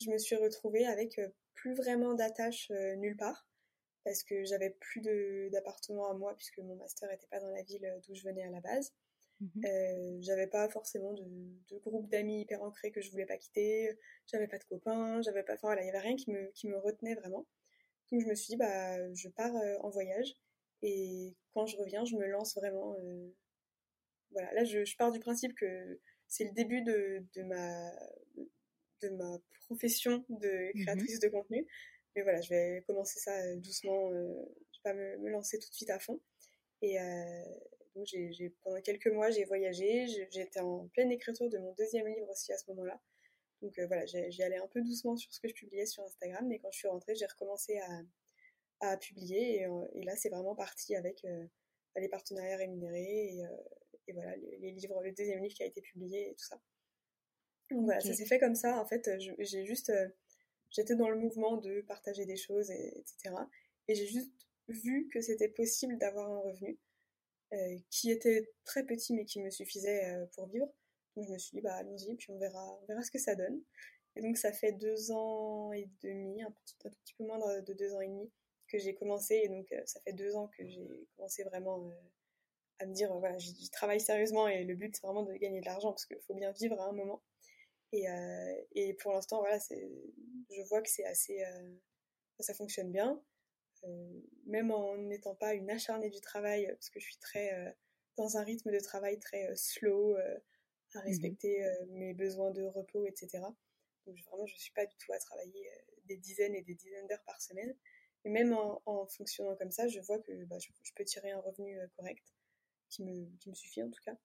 je 0.00 0.10
me 0.10 0.18
suis 0.18 0.36
retrouvée 0.36 0.86
avec 0.86 1.18
euh, 1.18 1.28
plus 1.54 1.74
vraiment 1.74 2.14
d'attache 2.14 2.70
euh, 2.70 2.94
nulle 2.96 3.16
part, 3.16 3.46
parce 4.04 4.22
que 4.22 4.44
j'avais 4.44 4.70
plus 4.70 5.00
d'appartement 5.50 6.10
à 6.10 6.14
moi, 6.14 6.34
puisque 6.36 6.58
mon 6.58 6.76
master 6.76 7.08
n'était 7.10 7.26
pas 7.30 7.40
dans 7.40 7.50
la 7.50 7.62
ville 7.62 7.88
d'où 8.06 8.14
je 8.14 8.24
venais 8.24 8.44
à 8.44 8.50
la 8.50 8.60
base. 8.60 8.92
Mmh 9.40 10.20
j'avais 10.20 10.46
pas 10.46 10.68
forcément 10.68 11.12
de, 11.12 11.24
de 11.68 11.78
groupe 11.78 12.08
d'amis 12.08 12.42
hyper 12.42 12.62
ancrés 12.62 12.92
que 12.92 13.00
je 13.00 13.10
voulais 13.10 13.26
pas 13.26 13.36
quitter, 13.36 13.98
j'avais 14.26 14.46
pas 14.46 14.58
de 14.58 14.64
copains, 14.64 15.20
j'avais 15.22 15.42
pas, 15.42 15.54
enfin 15.54 15.66
voilà, 15.68 15.82
il 15.82 15.86
y 15.86 15.88
avait 15.88 15.98
rien 15.98 16.14
qui 16.14 16.30
me, 16.30 16.52
qui 16.52 16.68
me 16.68 16.78
retenait 16.78 17.16
vraiment. 17.16 17.44
Donc 18.12 18.22
je 18.22 18.26
me 18.26 18.34
suis 18.36 18.52
dit, 18.52 18.56
bah, 18.56 19.12
je 19.12 19.28
pars 19.30 19.52
en 19.80 19.90
voyage, 19.90 20.34
et 20.82 21.34
quand 21.52 21.66
je 21.66 21.76
reviens, 21.76 22.04
je 22.04 22.14
me 22.16 22.26
lance 22.28 22.54
vraiment 22.54 22.96
voilà, 24.34 24.52
là, 24.52 24.64
je, 24.64 24.96
pars 24.96 25.12
du 25.12 25.20
principe 25.20 25.54
que 25.54 26.00
c'est 26.28 26.44
le 26.44 26.52
début 26.52 26.82
de, 26.82 27.42
ma, 27.42 27.90
de 29.02 29.08
ma 29.10 29.38
profession 29.66 30.24
de 30.28 30.70
mmh 30.74 30.82
créatrice 30.82 31.20
de 31.20 31.28
contenu. 31.28 31.66
Mais 32.16 32.22
voilà, 32.22 32.40
je 32.40 32.50
vais 32.50 32.84
commencer 32.86 33.18
ça 33.18 33.36
euh, 33.36 33.56
doucement. 33.56 34.12
Euh, 34.12 34.34
je 34.72 34.78
vais 34.78 34.82
pas 34.82 34.94
me, 34.94 35.28
lancer 35.30 35.58
tout 35.58 35.68
de 35.68 35.74
suite 35.74 35.90
à 35.90 35.98
fond. 35.98 36.20
Et 36.82 37.00
euh, 37.00 37.44
donc, 37.96 38.06
j'ai, 38.06 38.54
pendant 38.62 38.80
quelques 38.82 39.08
mois, 39.08 39.30
j'ai 39.30 39.44
voyagé. 39.44 40.06
J'étais 40.30 40.60
en 40.60 40.88
pleine 40.88 41.10
écriture 41.10 41.48
de 41.48 41.58
mon 41.58 41.72
deuxième 41.74 42.06
livre 42.06 42.28
aussi 42.30 42.52
à 42.52 42.58
ce 42.58 42.70
moment-là. 42.70 43.00
Donc 43.62 43.78
voilà, 43.86 44.04
j'ai, 44.04 44.42
allé 44.42 44.56
un 44.56 44.66
peu 44.66 44.82
doucement 44.82 45.16
sur 45.16 45.32
ce 45.32 45.40
que 45.40 45.48
je 45.48 45.54
publiais 45.54 45.86
sur 45.86 46.04
Instagram. 46.04 46.46
Mais 46.46 46.58
quand 46.58 46.70
je 46.70 46.78
suis 46.78 46.88
rentrée, 46.88 47.14
j'ai 47.14 47.26
recommencé 47.26 47.78
à, 47.78 48.90
à 48.92 48.96
publier. 48.96 49.62
Et, 49.62 49.68
et, 49.94 50.04
là, 50.04 50.14
c'est 50.16 50.28
vraiment 50.28 50.54
parti 50.54 50.94
avec 50.94 51.24
les 51.96 52.08
partenariats 52.08 52.56
rémunérés 52.56 53.38
et, 53.38 53.42
et 54.08 54.12
voilà, 54.12 54.36
les, 54.36 54.72
livres, 54.72 55.02
le 55.02 55.12
deuxième 55.12 55.42
livre 55.42 55.54
qui 55.54 55.62
a 55.62 55.66
été 55.66 55.80
publié 55.80 56.30
et 56.30 56.34
tout 56.34 56.44
ça. 56.44 56.60
Donc 57.70 57.84
voilà, 57.84 58.00
ça 58.00 58.12
s'est 58.12 58.26
fait 58.26 58.38
comme 58.38 58.54
ça. 58.54 58.80
En 58.80 58.86
fait, 58.86 59.10
j'ai 59.38 59.64
juste, 59.64 59.90
euh, 59.90 60.08
j'étais 60.70 60.96
dans 60.96 61.08
le 61.08 61.16
mouvement 61.16 61.56
de 61.56 61.80
partager 61.82 62.26
des 62.26 62.36
choses, 62.36 62.70
etc. 62.70 63.34
Et 63.88 63.94
j'ai 63.94 64.06
juste 64.06 64.32
vu 64.68 65.08
que 65.12 65.20
c'était 65.20 65.48
possible 65.48 65.98
d'avoir 65.98 66.30
un 66.30 66.40
revenu 66.40 66.78
euh, 67.52 67.78
qui 67.90 68.10
était 68.10 68.50
très 68.64 68.84
petit 68.84 69.14
mais 69.14 69.24
qui 69.24 69.40
me 69.40 69.50
suffisait 69.50 70.12
euh, 70.12 70.26
pour 70.34 70.46
vivre. 70.48 70.68
Donc 71.16 71.26
je 71.26 71.32
me 71.32 71.38
suis 71.38 71.56
dit, 71.56 71.62
bah 71.62 71.74
allons-y, 71.74 72.14
puis 72.16 72.30
on 72.30 72.38
verra, 72.38 72.78
on 72.82 72.86
verra 72.86 73.02
ce 73.02 73.10
que 73.10 73.18
ça 73.18 73.34
donne. 73.34 73.62
Et 74.16 74.20
donc 74.20 74.36
ça 74.36 74.52
fait 74.52 74.72
deux 74.72 75.10
ans 75.10 75.72
et 75.72 75.88
demi, 76.02 76.42
un, 76.42 76.50
petit, 76.50 76.76
un 76.84 76.90
tout 76.90 76.96
petit 77.04 77.14
peu 77.14 77.24
moins 77.24 77.38
de 77.60 77.72
deux 77.72 77.94
ans 77.94 78.00
et 78.00 78.08
demi 78.08 78.30
que 78.68 78.78
j'ai 78.78 78.94
commencé. 78.94 79.40
Et 79.42 79.48
donc 79.48 79.66
ça 79.86 80.00
fait 80.00 80.12
deux 80.12 80.36
ans 80.36 80.48
que 80.48 80.66
j'ai 80.66 81.06
commencé 81.16 81.44
vraiment 81.44 81.92
à 82.80 82.86
me 82.86 82.92
dire, 82.92 83.12
voilà, 83.18 83.38
j'y 83.38 83.70
travaille 83.70 84.00
sérieusement 84.00 84.48
et 84.48 84.64
le 84.64 84.74
but 84.74 84.94
c'est 84.94 85.06
vraiment 85.06 85.22
de 85.22 85.32
gagner 85.34 85.60
de 85.60 85.66
l'argent 85.66 85.90
parce 85.90 86.06
qu'il 86.06 86.20
faut 86.26 86.34
bien 86.34 86.52
vivre 86.52 86.80
à 86.80 86.88
un 86.88 86.92
moment. 86.92 87.22
Et, 87.92 88.08
euh, 88.08 88.54
et 88.72 88.94
pour 88.94 89.12
l'instant, 89.12 89.38
voilà, 89.38 89.58
je 89.70 90.68
vois 90.68 90.82
que 90.82 90.90
c'est 90.90 91.04
assez, 91.04 91.44
euh, 91.44 91.74
ça 92.40 92.52
fonctionne 92.52 92.90
bien, 92.90 93.22
euh, 93.84 94.20
même 94.46 94.72
en 94.72 94.96
n'étant 94.96 95.36
pas 95.36 95.54
une 95.54 95.70
acharnée 95.70 96.10
du 96.10 96.20
travail, 96.20 96.66
parce 96.72 96.90
que 96.90 96.98
je 96.98 97.04
suis 97.04 97.18
très 97.18 97.76
dans 98.16 98.36
un 98.36 98.42
rythme 98.42 98.72
de 98.72 98.80
travail 98.80 99.18
très 99.20 99.54
slow, 99.54 100.16
à 100.16 100.20
mmh 100.20 101.02
respecter 101.02 101.64
mes 101.88 102.14
besoins 102.14 102.52
de 102.52 102.62
repos, 102.62 103.06
etc. 103.06 103.42
Donc 104.06 104.16
vraiment, 104.26 104.46
je 104.46 104.56
suis 104.56 104.72
pas 104.72 104.86
du 104.86 104.96
tout 104.96 105.12
à 105.12 105.18
travailler 105.18 105.68
des 106.04 106.16
dizaines 106.16 106.54
et 106.54 106.62
des 106.62 106.74
dizaines 106.74 107.06
d'heures 107.06 107.24
par 107.24 107.40
semaine. 107.40 107.74
Et 108.24 108.30
même 108.30 108.52
en, 108.54 109.06
fonctionnant 109.06 109.56
comme 109.56 109.70
ça, 109.70 109.86
je 109.88 110.00
vois 110.00 110.18
que 110.20 110.44
bah, 110.44 110.56
je, 110.58 110.92
peux 110.96 111.04
tirer 111.04 111.30
un 111.32 111.40
revenu 111.40 111.78
correct 111.96 112.24
qui 112.88 113.02
me, 113.02 113.26
qui 113.38 113.50
me 113.50 113.54
suffit 113.54 113.82
en 113.82 113.90
tout 113.90 114.00
cas. 114.04 114.16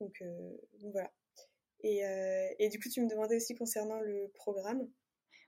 Donc, 0.00 0.20
euh, 0.22 0.50
donc 0.80 0.92
voilà. 0.92 1.10
Et, 1.82 2.04
euh, 2.04 2.48
et, 2.58 2.68
du 2.68 2.78
coup, 2.78 2.88
tu 2.88 3.02
me 3.02 3.08
demandais 3.08 3.36
aussi 3.36 3.54
concernant 3.54 4.00
le 4.00 4.30
programme. 4.34 4.88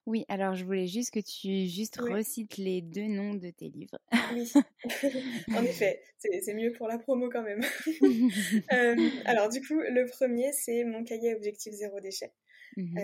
Oui, 0.04 0.24
alors 0.28 0.54
je 0.54 0.64
voulais 0.64 0.86
juste 0.86 1.10
que 1.10 1.18
tu 1.18 1.66
juste 1.66 1.98
recites 1.98 2.58
les 2.58 2.80
deux 2.80 3.08
noms 3.08 3.34
de 3.34 3.50
tes 3.50 3.68
livres. 3.70 3.98
Oui, 4.32 4.52
en 5.56 5.64
effet, 5.64 6.00
c'est 6.18 6.54
mieux 6.54 6.72
pour 6.72 6.86
la 6.86 6.98
promo 6.98 7.28
quand 7.28 7.42
même. 7.42 7.62
Euh, 8.72 9.10
alors 9.24 9.48
du 9.48 9.60
coup, 9.60 9.80
le 9.80 10.06
premier, 10.06 10.52
c'est 10.52 10.84
Mon 10.84 11.02
cahier 11.02 11.34
objectif 11.34 11.72
zéro 11.72 11.98
déchet, 12.00 12.32
mmh 12.76 13.00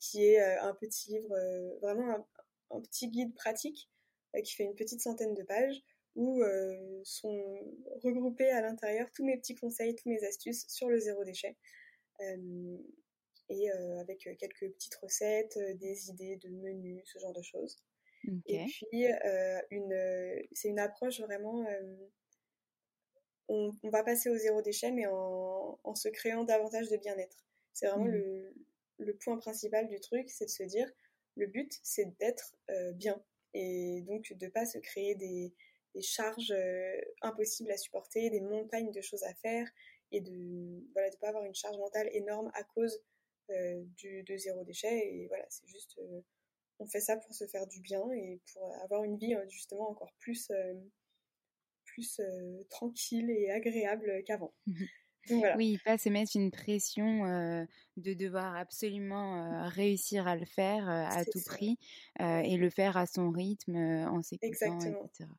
qui 0.00 0.24
est 0.24 0.40
un 0.40 0.74
petit 0.74 1.12
livre, 1.12 1.34
vraiment 1.80 2.10
un, 2.10 2.26
un, 2.76 2.80
petit 2.82 3.08
guide 3.08 3.34
pratique 3.34 3.88
qui 4.42 4.54
fait 4.54 4.64
une 4.64 4.74
petite 4.74 5.00
centaine 5.00 5.32
de 5.32 5.42
pages 5.42 5.82
où 6.16 6.42
euh, 6.42 7.00
sont 7.04 7.42
regroupés 8.02 8.50
à 8.50 8.60
l'intérieur 8.60 9.10
tous 9.12 9.24
mes 9.24 9.36
petits 9.36 9.56
conseils, 9.56 9.94
tous 9.96 10.08
mes 10.08 10.22
astuces 10.24 10.66
sur 10.68 10.88
le 10.88 10.98
zéro 10.98 11.24
déchet. 11.24 11.56
Euh, 12.20 12.76
et 13.50 13.70
euh, 13.70 14.00
avec 14.00 14.20
quelques 14.38 14.72
petites 14.72 14.94
recettes, 14.96 15.58
des 15.78 16.10
idées 16.10 16.36
de 16.36 16.48
menus, 16.48 17.02
ce 17.04 17.18
genre 17.18 17.32
de 17.32 17.42
choses. 17.42 17.76
Et 18.46 18.64
puis, 18.64 19.04
une, 19.70 20.42
c'est 20.52 20.68
une 20.68 20.78
approche 20.78 21.20
vraiment... 21.20 21.64
On, 23.48 23.70
va 23.82 24.02
passer 24.02 24.30
au 24.30 24.38
zéro 24.38 24.62
déchet, 24.62 24.90
mais 24.90 25.04
en, 25.06 25.78
en 25.84 25.94
se 25.94 26.08
créant 26.08 26.44
davantage 26.44 26.88
de 26.88 26.96
bien-être. 26.96 27.44
C'est 27.74 27.86
vraiment 27.86 28.06
mmh. 28.06 28.12
le, 28.12 28.54
le, 28.96 29.16
point 29.16 29.36
principal 29.36 29.86
du 29.86 30.00
truc, 30.00 30.30
c'est 30.30 30.46
de 30.46 30.50
se 30.50 30.62
dire, 30.62 30.90
le 31.34 31.46
but, 31.46 31.78
c'est 31.82 32.16
d'être 32.18 32.56
bien. 32.94 33.22
Et 33.52 34.00
donc, 34.06 34.32
de 34.32 34.46
ne 34.46 34.50
pas 34.50 34.64
se 34.64 34.78
créer 34.78 35.14
des, 35.16 35.52
des 35.94 36.02
charges 36.02 36.52
euh, 36.52 37.00
impossibles 37.22 37.70
à 37.70 37.76
supporter, 37.76 38.30
des 38.30 38.40
montagnes 38.40 38.90
de 38.90 39.00
choses 39.00 39.22
à 39.22 39.34
faire 39.34 39.68
et 40.10 40.20
de 40.20 40.84
voilà 40.92 41.10
de 41.10 41.16
pas 41.16 41.28
avoir 41.28 41.44
une 41.44 41.54
charge 41.54 41.78
mentale 41.78 42.08
énorme 42.12 42.50
à 42.54 42.64
cause 42.64 43.00
euh, 43.50 43.82
du, 43.96 44.22
de 44.22 44.36
zéro 44.36 44.64
déchet 44.64 45.14
et 45.14 45.26
voilà 45.28 45.44
c'est 45.48 45.66
juste 45.66 45.98
euh, 45.98 46.20
on 46.78 46.86
fait 46.86 47.00
ça 47.00 47.16
pour 47.16 47.34
se 47.34 47.46
faire 47.46 47.66
du 47.66 47.80
bien 47.80 48.02
et 48.12 48.40
pour 48.52 48.74
avoir 48.82 49.04
une 49.04 49.16
vie 49.16 49.34
justement 49.48 49.90
encore 49.90 50.12
plus 50.18 50.50
plus 51.84 52.20
tranquille 52.70 53.30
et 53.30 53.50
agréable 53.50 54.22
qu'avant. 54.26 54.52
Voilà. 55.30 55.56
Oui, 55.56 55.78
pas 55.86 55.96
se 55.96 56.10
mettre 56.10 56.32
une 56.34 56.50
pression 56.50 57.20
de 57.96 58.12
devoir 58.12 58.56
absolument 58.56 59.66
réussir 59.70 60.28
à 60.28 60.36
le 60.36 60.44
faire 60.44 60.86
à 60.86 61.24
tout 61.24 61.40
prix 61.46 61.78
et 62.20 62.58
le 62.58 62.68
faire 62.68 62.98
à 62.98 63.06
son 63.06 63.30
rythme 63.30 63.74
en 63.74 64.20
s'écoutant, 64.20 64.78
etc. 64.80 65.30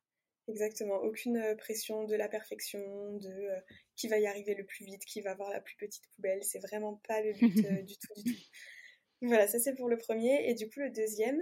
Exactement, 0.48 1.02
aucune 1.02 1.38
euh, 1.38 1.56
pression 1.56 2.04
de 2.04 2.14
la 2.14 2.28
perfection, 2.28 2.80
de 3.16 3.28
euh, 3.28 3.60
qui 3.96 4.06
va 4.06 4.18
y 4.18 4.26
arriver 4.26 4.54
le 4.54 4.64
plus 4.64 4.84
vite, 4.84 5.04
qui 5.04 5.20
va 5.20 5.32
avoir 5.32 5.50
la 5.50 5.60
plus 5.60 5.76
petite 5.76 6.04
poubelle, 6.14 6.42
c'est 6.44 6.60
vraiment 6.60 7.00
pas 7.08 7.20
le 7.20 7.32
but 7.32 7.64
euh, 7.66 7.82
du 7.82 7.94
tout, 7.96 8.22
du 8.22 8.34
tout. 8.34 8.42
Voilà, 9.22 9.48
ça 9.48 9.58
c'est 9.58 9.74
pour 9.74 9.88
le 9.88 9.96
premier. 9.96 10.48
Et 10.48 10.54
du 10.54 10.68
coup, 10.68 10.80
le 10.80 10.90
deuxième, 10.90 11.40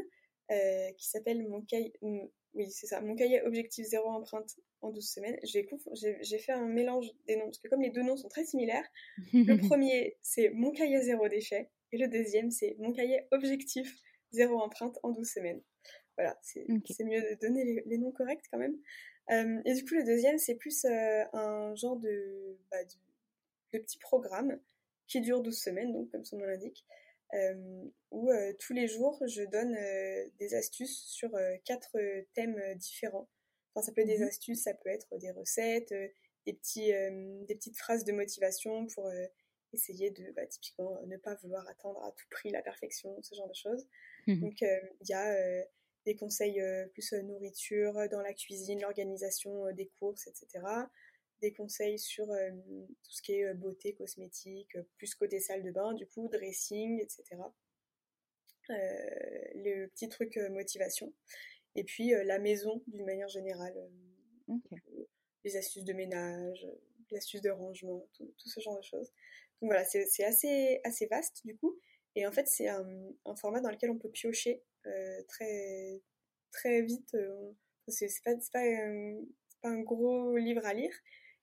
qui 0.98 1.08
s'appelle 1.08 1.46
mon 1.48 1.62
cahier, 1.62 1.92
oui, 2.02 2.70
c'est 2.70 2.86
ça, 2.86 3.00
mon 3.00 3.16
cahier 3.16 3.42
objectif 3.42 3.86
zéro 3.86 4.08
empreinte 4.08 4.56
en 4.80 4.90
12 4.90 5.06
semaines. 5.06 5.38
J'ai 5.42 6.38
fait 6.38 6.52
un 6.52 6.66
mélange 6.66 7.06
des 7.26 7.36
noms, 7.36 7.46
parce 7.46 7.58
que 7.58 7.68
comme 7.68 7.82
les 7.82 7.90
deux 7.90 8.02
noms 8.02 8.16
sont 8.16 8.28
très 8.28 8.44
similaires, 8.44 8.86
le 9.32 9.56
premier 9.68 10.16
c'est 10.22 10.50
mon 10.50 10.70
cahier 10.70 11.00
zéro 11.02 11.28
déchet, 11.28 11.70
et 11.92 11.98
le 11.98 12.08
deuxième 12.08 12.50
c'est 12.50 12.76
mon 12.78 12.92
cahier 12.92 13.26
objectif 13.32 13.92
zéro 14.30 14.60
empreinte 14.60 14.98
en 15.02 15.10
12 15.10 15.28
semaines. 15.28 15.62
Voilà, 16.16 16.38
c'est 16.42 16.64
mieux 16.68 17.20
de 17.20 17.40
donner 17.40 17.83
les, 17.87 17.98
noms 17.98 18.12
corrects 18.12 18.44
quand 18.50 18.59
même. 18.59 18.77
Euh, 19.31 19.61
et 19.64 19.74
du 19.74 19.85
coup, 19.85 19.94
le 19.94 20.05
deuxième, 20.05 20.38
c'est 20.38 20.55
plus 20.55 20.85
euh, 20.85 21.24
un 21.33 21.74
genre 21.74 21.96
de, 21.96 22.59
bah, 22.70 22.85
de, 22.85 23.79
petit 23.79 23.98
programme 23.98 24.61
qui 25.07 25.20
dure 25.20 25.42
12 25.42 25.59
semaines, 25.59 25.92
donc 25.92 26.11
comme 26.11 26.24
son 26.24 26.38
nom 26.38 26.44
l'indique, 26.44 26.87
euh, 27.35 27.85
où 28.12 28.31
tous 28.61 28.72
les 28.72 28.87
jours, 28.87 29.20
je 29.27 29.42
donne 29.42 29.77
des 30.38 30.55
astuces 30.55 31.05
sur 31.07 31.31
quatre 31.64 31.98
thèmes 32.35 32.61
différents. 32.77 33.29
Enfin, 33.74 33.85
ça 33.85 33.92
peut 33.92 34.03
être 34.03 34.07
des 34.07 34.18
mmh 34.18 34.29
astuces, 34.29 34.62
ça 34.62 34.74
peut 34.74 34.90
être 34.90 35.18
des 35.18 35.33
recettes, 35.33 35.92
des, 36.46 36.53
petits, 36.53 36.92
des 37.48 37.55
petites 37.57 37.77
phrases 37.77 38.05
de 38.05 38.12
motivation 38.12 38.87
pour 38.87 39.11
essayer 39.72 40.11
de, 40.12 40.31
bah, 40.37 40.46
typiquement, 40.46 40.96
ne 41.07 41.16
pas 41.16 41.35
vouloir 41.35 41.68
attendre 41.68 42.00
à 42.05 42.12
tout 42.12 42.27
prix 42.31 42.50
la 42.50 42.62
perfection, 42.62 43.20
ce 43.22 43.35
genre 43.35 43.48
de 43.48 43.55
choses. 43.55 43.88
Mmh 44.29 44.40
donc, 44.40 44.61
il 44.61 45.09
y 45.09 45.14
a 45.14 45.66
des 46.04 46.16
conseils 46.16 46.60
euh, 46.60 46.86
plus 46.88 47.12
euh, 47.12 47.22
nourriture, 47.22 48.08
dans 48.10 48.20
la 48.20 48.34
cuisine, 48.34 48.80
l'organisation 48.80 49.66
euh, 49.66 49.72
des 49.72 49.86
courses, 49.98 50.26
etc. 50.26 50.64
des 51.40 51.52
conseils 51.52 51.98
sur 51.98 52.26
tout 52.26 53.10
ce 53.10 53.20
qui 53.20 53.32
est 53.32 53.54
beauté, 53.54 53.92
cosmétique, 53.92 54.78
plus 54.96 55.14
côté 55.14 55.40
salle 55.40 55.62
de 55.62 55.70
bain, 55.70 55.92
du 55.92 56.06
coup, 56.06 56.28
dressing, 56.28 57.00
etc. 57.02 57.42
le 58.68 59.86
petit 59.88 60.08
truc 60.08 60.38
motivation. 60.50 61.12
Et 61.74 61.84
puis 61.84 62.12
la 62.24 62.38
maison 62.38 62.82
d'une 62.86 63.04
manière 63.04 63.28
générale. 63.28 63.74
les 65.44 65.56
astuces 65.56 65.84
de 65.84 65.92
ménage, 65.92 66.66
les 67.10 67.18
astuces 67.18 67.42
de 67.42 67.50
rangement, 67.50 68.08
tout, 68.14 68.32
ce 68.38 68.60
genre 68.60 68.78
de 68.78 68.84
choses. 68.84 69.12
Donc 69.60 69.70
voilà, 69.70 69.84
c'est 69.84 70.24
assez, 70.24 70.80
assez 70.84 71.06
vaste 71.06 71.42
du 71.44 71.56
coup. 71.56 71.78
Et 72.14 72.26
en 72.26 72.32
fait, 72.32 72.46
c'est 72.46 72.68
un, 72.68 72.86
format 73.36 73.60
dans 73.60 73.70
lequel 73.70 73.90
on 73.90 73.98
peut 73.98 74.10
piocher 74.10 74.62
très, 75.29 76.01
très 76.53 76.83
vite. 76.83 77.16
c'est 77.88 78.09
pas, 78.25 78.35
pas, 78.53 78.64
pas 79.62 79.68
un 79.68 79.81
gros 79.81 80.37
livre 80.37 80.64
à 80.64 80.75
lire. 80.75 80.94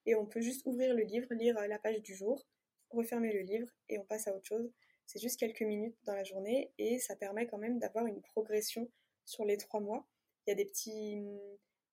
Et 0.05 0.15
on 0.15 0.25
peut 0.25 0.41
juste 0.41 0.65
ouvrir 0.65 0.93
le 0.93 1.03
livre, 1.03 1.27
lire 1.33 1.55
la 1.67 1.79
page 1.79 2.01
du 2.01 2.15
jour, 2.15 2.47
refermer 2.89 3.33
le 3.33 3.41
livre 3.41 3.69
et 3.89 3.99
on 3.99 4.05
passe 4.05 4.27
à 4.27 4.35
autre 4.35 4.45
chose. 4.47 4.71
C'est 5.05 5.19
juste 5.19 5.39
quelques 5.39 5.61
minutes 5.61 5.97
dans 6.05 6.15
la 6.15 6.23
journée 6.23 6.71
et 6.77 6.99
ça 6.99 7.15
permet 7.15 7.45
quand 7.45 7.57
même 7.57 7.79
d'avoir 7.79 8.05
une 8.05 8.21
progression 8.21 8.89
sur 9.25 9.45
les 9.45 9.57
trois 9.57 9.79
mois. 9.79 10.07
Il 10.45 10.51
y 10.51 10.53
a 10.53 10.55
des 10.55 10.65
petits, 10.65 11.21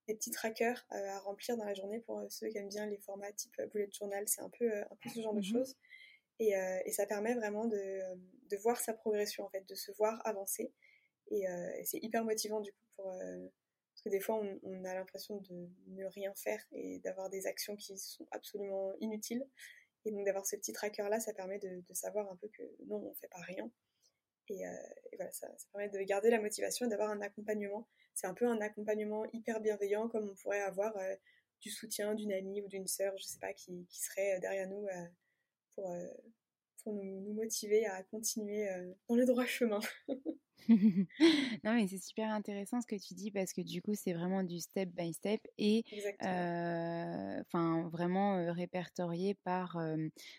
des 0.06 0.14
petits 0.14 0.30
trackers 0.30 0.86
euh, 0.92 1.08
à 1.10 1.18
remplir 1.20 1.56
dans 1.56 1.64
la 1.64 1.74
journée 1.74 2.00
pour 2.00 2.24
ceux 2.30 2.48
qui 2.48 2.58
aiment 2.58 2.68
bien 2.68 2.86
les 2.86 2.98
formats 2.98 3.32
type 3.32 3.60
bullet 3.72 3.90
journal. 3.92 4.26
C'est 4.26 4.40
un 4.40 4.50
peu, 4.50 4.72
un 4.72 4.96
peu 5.02 5.08
ce 5.10 5.20
genre 5.20 5.34
de 5.34 5.40
mhm. 5.40 5.44
choses. 5.44 5.76
Et, 6.38 6.56
euh, 6.56 6.78
et, 6.84 6.92
ça 6.92 7.04
permet 7.04 7.34
vraiment 7.34 7.66
de, 7.66 8.00
de, 8.48 8.56
voir 8.58 8.80
sa 8.80 8.94
progression, 8.94 9.44
en 9.44 9.48
fait, 9.48 9.68
de 9.68 9.74
se 9.74 9.90
voir 9.90 10.24
avancer. 10.24 10.72
Et, 11.30 11.48
euh, 11.48 11.72
et 11.78 11.84
c'est 11.84 11.98
hyper 11.98 12.24
motivant 12.24 12.60
du 12.60 12.72
coup 12.72 12.84
pour, 12.96 13.12
parce 13.98 14.04
que 14.04 14.08
des 14.10 14.20
fois, 14.20 14.40
on, 14.62 14.84
a 14.84 14.94
l'impression 14.94 15.38
de 15.38 15.68
ne 15.88 16.04
rien 16.04 16.32
faire 16.36 16.64
et 16.70 17.00
d'avoir 17.00 17.30
des 17.30 17.48
actions 17.48 17.74
qui 17.74 17.98
sont 17.98 18.28
absolument 18.30 18.92
inutiles. 19.00 19.44
Et 20.04 20.12
donc 20.12 20.24
d'avoir 20.24 20.46
ce 20.46 20.54
petit 20.54 20.72
tracker-là, 20.72 21.18
ça 21.18 21.34
permet 21.34 21.58
de, 21.58 21.82
savoir 21.94 22.30
un 22.30 22.36
peu 22.36 22.46
que 22.46 22.62
non, 22.86 22.98
on 23.04 23.08
ne 23.08 23.14
fait 23.14 23.26
pas 23.26 23.40
rien. 23.40 23.68
Et, 24.50 24.64
euh, 24.64 24.70
voilà, 25.16 25.32
ça, 25.32 25.48
permet 25.72 25.88
de 25.88 25.98
garder 26.04 26.30
la 26.30 26.40
motivation 26.40 26.86
et 26.86 26.88
d'avoir 26.88 27.10
un 27.10 27.20
accompagnement. 27.22 27.88
C'est 28.14 28.28
un 28.28 28.34
peu 28.34 28.46
un 28.46 28.60
accompagnement 28.60 29.26
hyper 29.32 29.60
bienveillant, 29.60 30.08
comme 30.08 30.30
on 30.30 30.34
pourrait 30.36 30.60
avoir 30.60 30.96
euh, 30.96 31.16
du 31.60 31.70
soutien 31.70 32.14
d'une 32.14 32.32
amie 32.32 32.62
ou 32.62 32.68
d'une 32.68 32.86
sœur, 32.86 33.18
je 33.18 33.24
ne 33.24 33.28
sais 33.28 33.40
pas, 33.40 33.52
qui, 33.52 33.84
serait 33.90 34.36
euh, 34.36 34.38
derrière 34.40 34.68
nous 34.68 34.86
pour, 35.74 35.92
pour 36.84 36.92
nous, 36.92 37.34
motiver 37.34 37.84
à 37.86 38.04
continuer 38.04 38.68
dans 39.08 39.16
le 39.16 39.24
droit 39.26 39.44
chemin. 39.44 39.80
non, 41.64 41.74
mais 41.74 41.86
c'est 41.88 41.98
super 42.02 42.30
intéressant 42.30 42.80
ce 42.80 42.86
que 42.86 42.96
tu 42.96 43.14
dis 43.14 43.30
parce 43.30 43.52
que 43.52 43.60
du 43.62 43.80
coup, 43.80 43.94
c'est 43.94 44.12
vraiment 44.12 44.42
du 44.42 44.58
step 44.60 44.90
by 44.90 45.12
step 45.14 45.40
et 45.56 45.84
enfin 46.20 47.88
vraiment 47.88 48.52
répertorié 48.52 49.34
par, 49.34 49.78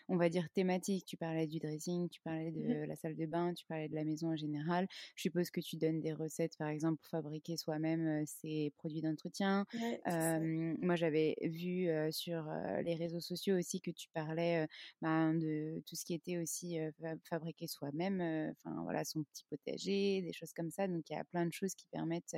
on 0.08 0.16
va 0.16 0.28
dire, 0.28 0.48
thématique. 0.50 1.04
Tu 1.06 1.16
parlais 1.16 1.46
du 1.46 1.58
dressing, 1.58 2.08
tu 2.08 2.20
parlais 2.20 2.52
de 2.52 2.60
mmh 2.62 2.80
la 2.86 2.96
salle 2.96 3.16
de 3.16 3.26
bain, 3.26 3.54
tu 3.54 3.64
parlais 3.66 3.88
de 3.88 3.94
la 3.94 4.04
maison 4.04 4.28
en 4.32 4.36
général. 4.36 4.86
Je 5.16 5.22
suppose 5.22 5.50
que 5.50 5.60
tu 5.60 5.76
donnes 5.76 6.00
des 6.00 6.12
recettes, 6.12 6.56
par 6.56 6.68
exemple, 6.68 6.98
pour 7.00 7.08
fabriquer 7.10 7.56
soi-même 7.56 8.24
ces 8.26 8.72
produits 8.76 9.00
d'entretien. 9.02 9.66
moi, 10.06 10.96
j'avais 10.96 11.36
vu 11.42 11.88
sur 12.12 12.44
les 12.84 12.94
réseaux 12.94 13.20
sociaux 13.20 13.58
aussi 13.58 13.80
que 13.80 13.90
tu 13.90 14.08
parlais 14.12 14.66
bah, 15.00 15.32
de 15.32 15.82
tout 15.86 15.96
ce 15.96 16.04
qui 16.04 16.14
était 16.14 16.38
aussi 16.38 16.78
fabriqué 17.24 17.66
soi-même, 17.66 18.20
enfin 18.52 18.82
voilà, 18.82 19.04
son 19.04 19.24
petit 19.24 19.44
potager 19.48 20.09
des 20.20 20.32
choses 20.32 20.52
comme 20.52 20.70
ça. 20.70 20.88
Donc 20.88 21.08
il 21.10 21.14
y 21.14 21.16
a 21.16 21.24
plein 21.24 21.46
de 21.46 21.52
choses 21.52 21.74
qui 21.74 21.86
permettent 21.90 22.36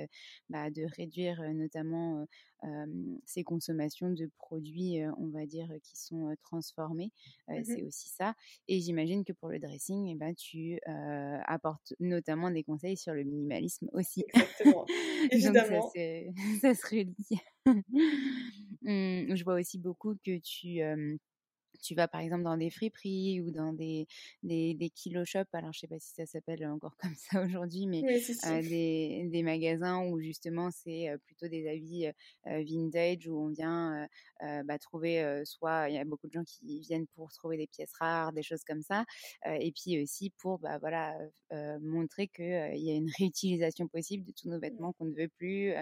bah, 0.48 0.70
de 0.70 0.84
réduire 0.96 1.40
notamment 1.54 2.26
ces 3.26 3.42
consommations 3.42 4.10
de 4.10 4.30
produits, 4.38 5.00
on 5.18 5.28
va 5.28 5.46
dire, 5.46 5.68
qui 5.82 5.96
sont 5.96 6.34
transformés. 6.42 7.10
Mmh 7.48 7.64
c'est 7.64 7.82
aussi 7.82 8.08
ça. 8.08 8.34
Et 8.68 8.80
j'imagine 8.80 9.24
que 9.24 9.32
pour 9.32 9.48
le 9.48 9.58
dressing, 9.58 10.08
eh 10.08 10.14
ben, 10.14 10.34
tu 10.34 10.78
apportes 11.46 11.94
notamment 12.00 12.50
des 12.50 12.62
conseils 12.62 12.96
sur 12.96 13.14
le 13.14 13.24
minimalisme 13.24 13.88
aussi. 13.92 14.24
Exactement. 14.34 14.86
Évidemment. 15.30 15.90
ça, 16.60 16.74
se 16.74 16.86
relie. 16.88 17.16
Mmh, 18.84 19.36
je 19.36 19.44
vois 19.44 19.60
aussi 19.60 19.78
beaucoup 19.78 20.16
que 20.24 20.38
tu 20.38 20.80
tu 21.82 21.94
vas 21.94 22.08
par 22.08 22.20
exemple 22.20 22.44
dans 22.44 22.56
des 22.56 22.70
friperies 22.70 23.40
ou 23.40 23.50
dans 23.50 23.72
des, 23.72 24.06
des, 24.42 24.74
des 24.74 24.90
kilo 24.90 25.24
shops, 25.24 25.52
alors 25.52 25.72
je 25.72 25.80
sais 25.80 25.88
pas 25.88 25.98
si 25.98 26.14
ça 26.14 26.26
s'appelle 26.26 26.66
encore 26.66 26.96
comme 27.02 27.14
ça 27.14 27.44
aujourd'hui, 27.44 27.86
mais 27.86 28.02
des, 28.62 29.28
des, 29.30 29.42
magasins 29.42 30.04
où 30.06 30.20
justement 30.20 30.70
c'est 30.70 31.10
plutôt 31.26 31.48
des 31.48 31.68
avis 31.68 32.10
vintage 32.44 33.26
où 33.26 33.38
on 33.38 33.48
vient 33.48 34.08
bah, 34.40 34.78
trouver 34.78 35.42
soit 35.44 35.88
il 35.88 35.94
y 35.94 35.98
a 35.98 36.04
beaucoup 36.04 36.28
de 36.28 36.32
gens 36.32 36.44
qui 36.44 36.80
viennent 36.80 37.06
pour 37.14 37.32
trouver 37.32 37.56
des 37.56 37.66
pièces 37.66 37.92
rares, 37.98 38.32
des 38.32 38.42
choses 38.42 38.62
comme 38.64 38.82
ça, 38.82 39.04
et 39.46 39.72
puis 39.72 40.00
aussi 40.02 40.30
pour 40.38 40.58
bah, 40.58 40.78
voilà 40.78 41.18
montrer 41.80 42.28
qu'il 42.28 42.44
y 42.46 42.90
a 42.90 42.94
une 42.94 43.10
réutilisation 43.18 43.88
possible 43.88 44.24
de 44.24 44.32
tous 44.32 44.48
nos 44.48 44.58
mmh. 44.58 44.60
vêtements 44.60 44.92
qu'on 44.92 45.06
ne 45.06 45.14
veut 45.14 45.28
plus 45.28 45.72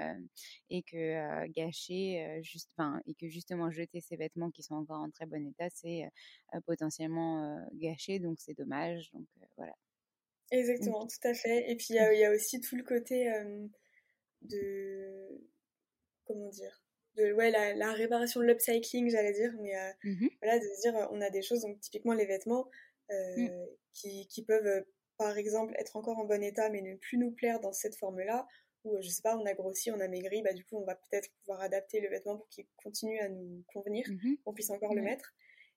et 0.70 0.82
que 0.82 1.46
gâcher 1.48 2.40
juste, 2.42 2.70
et 3.06 3.14
que 3.14 3.28
justement 3.28 3.70
jeter 3.70 4.00
ces 4.00 4.16
vêtements 4.16 4.50
qui 4.50 4.62
sont 4.62 4.74
encore 4.74 5.00
en 5.00 5.10
très 5.10 5.26
bon 5.26 5.46
état, 5.46 5.68
c'est 5.70 5.89
potentiellement 6.66 7.58
gâché, 7.74 8.18
donc 8.18 8.38
c'est 8.40 8.54
dommage. 8.54 9.10
Donc 9.12 9.26
voilà. 9.56 9.74
Exactement, 10.50 11.06
tout 11.06 11.28
à 11.28 11.34
fait. 11.34 11.70
Et 11.70 11.76
puis 11.76 11.88
il 11.90 12.18
y, 12.18 12.24
a 12.24 12.30
aussi 12.32 12.60
tout 12.60 12.76
le 12.76 12.82
côté 12.82 13.32
de 14.42 15.40
comment 16.24 16.48
dire 16.48 16.82
de 17.16 17.32
ouais 17.32 17.50
la, 17.50 17.92
réparation 17.92 18.40
de 18.40 18.46
l'upcycling 18.46 19.10
j'allais 19.10 19.32
dire 19.32 19.52
mais 19.60 19.74
mmh 20.04 20.28
voilà 20.40 20.58
de 20.58 20.64
se 20.64 20.80
dire 20.82 21.08
on 21.10 21.20
a 21.20 21.30
des 21.30 21.42
choses 21.42 21.62
donc 21.62 21.80
typiquement 21.80 22.14
les 22.14 22.26
vêtements 22.26 22.68
mmh. 23.08 23.48
qui, 23.92 24.26
qui, 24.28 24.44
peuvent 24.44 24.84
par 25.18 25.36
exemple 25.36 25.74
être 25.78 25.96
encore 25.96 26.18
en 26.18 26.24
bon 26.24 26.42
état 26.42 26.70
mais 26.70 26.82
ne 26.82 26.96
plus 26.96 27.18
nous 27.18 27.32
plaire 27.32 27.60
dans 27.60 27.72
cette 27.72 27.96
forme 27.96 28.20
là 28.20 28.46
ou 28.84 28.96
je 29.00 29.08
sais 29.08 29.22
pas 29.22 29.36
on 29.36 29.44
a 29.44 29.54
grossi 29.54 29.90
on 29.90 30.00
a 30.00 30.08
maigri 30.08 30.42
bah 30.42 30.52
du 30.52 30.64
coup 30.64 30.76
on 30.76 30.84
va 30.84 30.94
peut-être 30.94 31.28
pouvoir 31.40 31.60
adapter 31.60 32.00
le 32.00 32.08
vêtement 32.08 32.36
pour 32.36 32.48
qu'il 32.48 32.66
continue 32.76 33.18
à 33.18 33.28
nous 33.28 33.64
convenir 33.66 34.06
mmh 34.08 34.36
qu'on 34.44 34.54
puisse 34.54 34.70
encore 34.70 34.94
le 34.94 35.02
mettre 35.02 35.34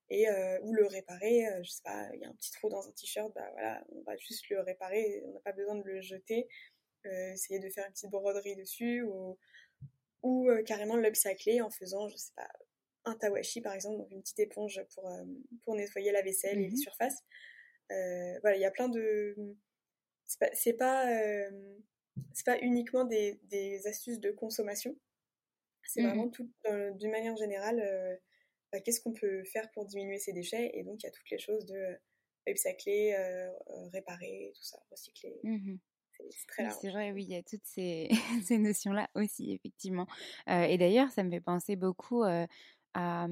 et 0.10 0.30
euh, 0.30 0.60
ou 0.62 0.74
le 0.74 0.86
réparer. 0.86 1.48
Euh, 1.48 1.64
je 1.64 1.72
sais 1.72 1.82
pas, 1.84 2.10
il 2.14 2.22
y 2.22 2.26
a 2.26 2.30
un 2.30 2.34
petit 2.34 2.52
trou 2.52 2.70
dans 2.70 2.88
un 2.88 2.92
t-shirt, 2.92 3.32
bah 3.34 3.50
voilà, 3.54 3.84
on 3.90 4.02
va 4.04 4.16
juste 4.18 4.50
le 4.50 4.62
réparer, 4.62 5.22
on 5.26 5.34
n'a 5.34 5.40
pas 5.40 5.54
besoin 5.54 5.76
de 5.76 5.84
le 5.84 6.02
jeter. 6.02 6.48
Euh, 7.06 7.34
essayer 7.34 7.60
de 7.60 7.70
faire 7.70 7.86
une 7.86 7.92
petite 7.92 8.10
broderie 8.10 8.56
dessus 8.56 9.04
ou 9.04 9.38
ou 10.22 10.50
carrément 10.66 10.96
l'upcycler 10.96 11.60
en 11.60 11.70
faisant, 11.70 12.08
je 12.08 12.16
sais 12.16 12.32
pas, 12.34 12.48
un 13.04 13.16
tawashi 13.16 13.60
par 13.60 13.74
exemple, 13.74 13.98
donc 13.98 14.10
une 14.12 14.22
petite 14.22 14.40
éponge 14.40 14.82
pour 14.94 15.12
pour 15.66 15.76
nettoyer 15.76 16.12
la 16.14 16.22
vaisselle 16.22 16.60
et 16.60 16.68
les 16.68 16.76
mmh 16.76 16.78
surfaces. 16.78 17.24
voilà, 17.90 18.56
il 18.56 18.62
y 18.62 18.66
a 18.66 18.72
plein 18.72 18.88
de 18.88 19.36
c'est 20.26 20.40
pas 20.40 21.10
c'est 22.32 22.46
pas, 22.46 22.58
uniquement 22.62 23.04
des, 23.04 23.40
des, 23.44 23.86
astuces 23.88 24.20
de 24.20 24.32
consommation. 24.32 24.96
C'est 25.84 26.02
mmh 26.02 26.08
vraiment 26.08 26.30
tout 26.30 26.50
d'une 26.96 27.12
manière 27.12 27.36
générale 27.36 27.82
bah, 28.74 28.80
qu'est-ce 28.82 29.02
qu'on 29.02 29.14
peut 29.14 29.44
faire 29.46 29.70
pour 29.72 29.86
diminuer 29.86 30.18
ces 30.18 30.34
déchets? 30.34 30.72
Et 30.74 30.84
donc, 30.84 31.04
il 31.04 31.06
y 31.06 31.10
a 31.10 31.12
toutes 31.12 31.30
les 31.30 31.38
choses 31.38 31.66
de 31.68 31.76
euh, 31.76 31.96
upcycler, 32.50 33.14
euh, 33.14 33.48
euh, 33.48 33.88
réparer, 33.94 34.52
tout 34.56 34.64
ça, 34.64 34.80
recycler. 34.92 35.40
Mmh 35.44 35.76
c'est 36.30 36.48
très 36.48 36.64
large. 36.64 36.78
C'est 36.80 36.90
vrai, 36.90 37.12
oui, 37.12 37.24
il 37.24 37.32
y 37.32 37.36
a 37.36 37.44
toutes 37.44 37.66
ces, 37.66 38.08
ces 38.46 38.58
notions-là 38.58 39.10
aussi, 39.16 39.52
effectivement. 39.52 40.08
et 40.48 40.78
d'ailleurs, 40.78 41.10
ça 41.12 41.24
me 41.24 41.30
fait 41.30 41.42
penser 41.42 41.76
beaucoup 41.76 42.24
à, 42.94 43.28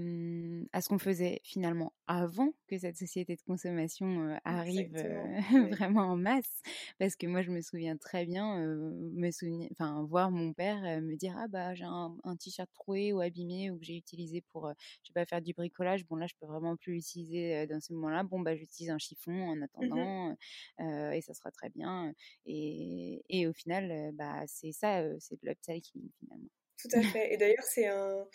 à 0.74 0.82
ce 0.82 0.89
qu'on 0.89 1.00
faisait 1.00 1.41
finalement 1.43 1.93
avant 2.08 2.54
que 2.67 2.78
cette 2.78 2.97
société 2.97 3.36
de 3.36 3.41
consommation 3.41 4.38
arrive 4.43 4.91
vraiment 5.80 6.12
en 6.12 6.17
masse. 6.17 6.62
Parce 7.00 7.15
que 7.15 7.28
moi, 7.28 7.41
je 7.41 7.52
me 7.52 7.62
souviens 7.62 7.97
très 7.97 8.26
bien, 8.26 8.58
me 8.58 9.32
souvenir, 9.32 9.69
enfin, 9.71 10.04
voir 10.04 10.32
mon 10.32 10.54
père 10.54 10.82
me 11.02 11.15
dire 11.15 11.36
Ah, 11.38 11.47
bah, 11.47 11.74
j'ai 11.74 11.86
un, 11.86 12.15
t-shirt 12.39 12.69
troué 12.74 13.13
ou 13.13 13.21
abîmé 13.21 13.69
ou 13.69 13.78
que 13.78 13.86
j'ai 13.86 13.95
utilisé 13.95 14.41
pour, 14.52 14.71
je 15.04 15.08
sais 15.08 15.13
pas, 15.13 15.26
faire 15.26 15.41
du 15.41 15.54
bricolage. 15.54 16.06
Bon, 16.06 16.15
là, 16.15 16.28
je 16.28 16.34
peux 16.39 16.47
vraiment 16.47 16.76
plus 16.76 16.93
l'utiliser 16.93 17.67
dans 17.67 17.80
ce 17.80 17.93
moment-là. 17.93 18.24
Bon, 18.24 18.39
bah, 18.39 18.56
j'utilise 18.56 18.89
un 18.89 19.00
chiffon 19.00 19.32
en 19.32 19.56
mmh 19.56 19.63
attendant 19.63 20.36
et 20.80 21.21
ça 21.21 21.34
sera 21.34 21.52
très 21.52 21.69
bien. 21.69 22.13
Et, 22.45 23.24
et 23.30 23.47
au 23.47 23.54
final, 23.54 24.12
bah, 24.13 24.43
c'est 24.47 24.71
ça, 24.71 25.04
c'est 25.19 25.41
de 25.41 25.47
l'upcycling 25.47 26.10
finalement. 26.19 26.50
Tout 26.78 26.89
à 26.93 27.02
fait. 27.04 27.34
Et 27.34 27.38
d'ailleurs, 27.38 27.63
c'est 27.63 27.88
un 27.88 28.26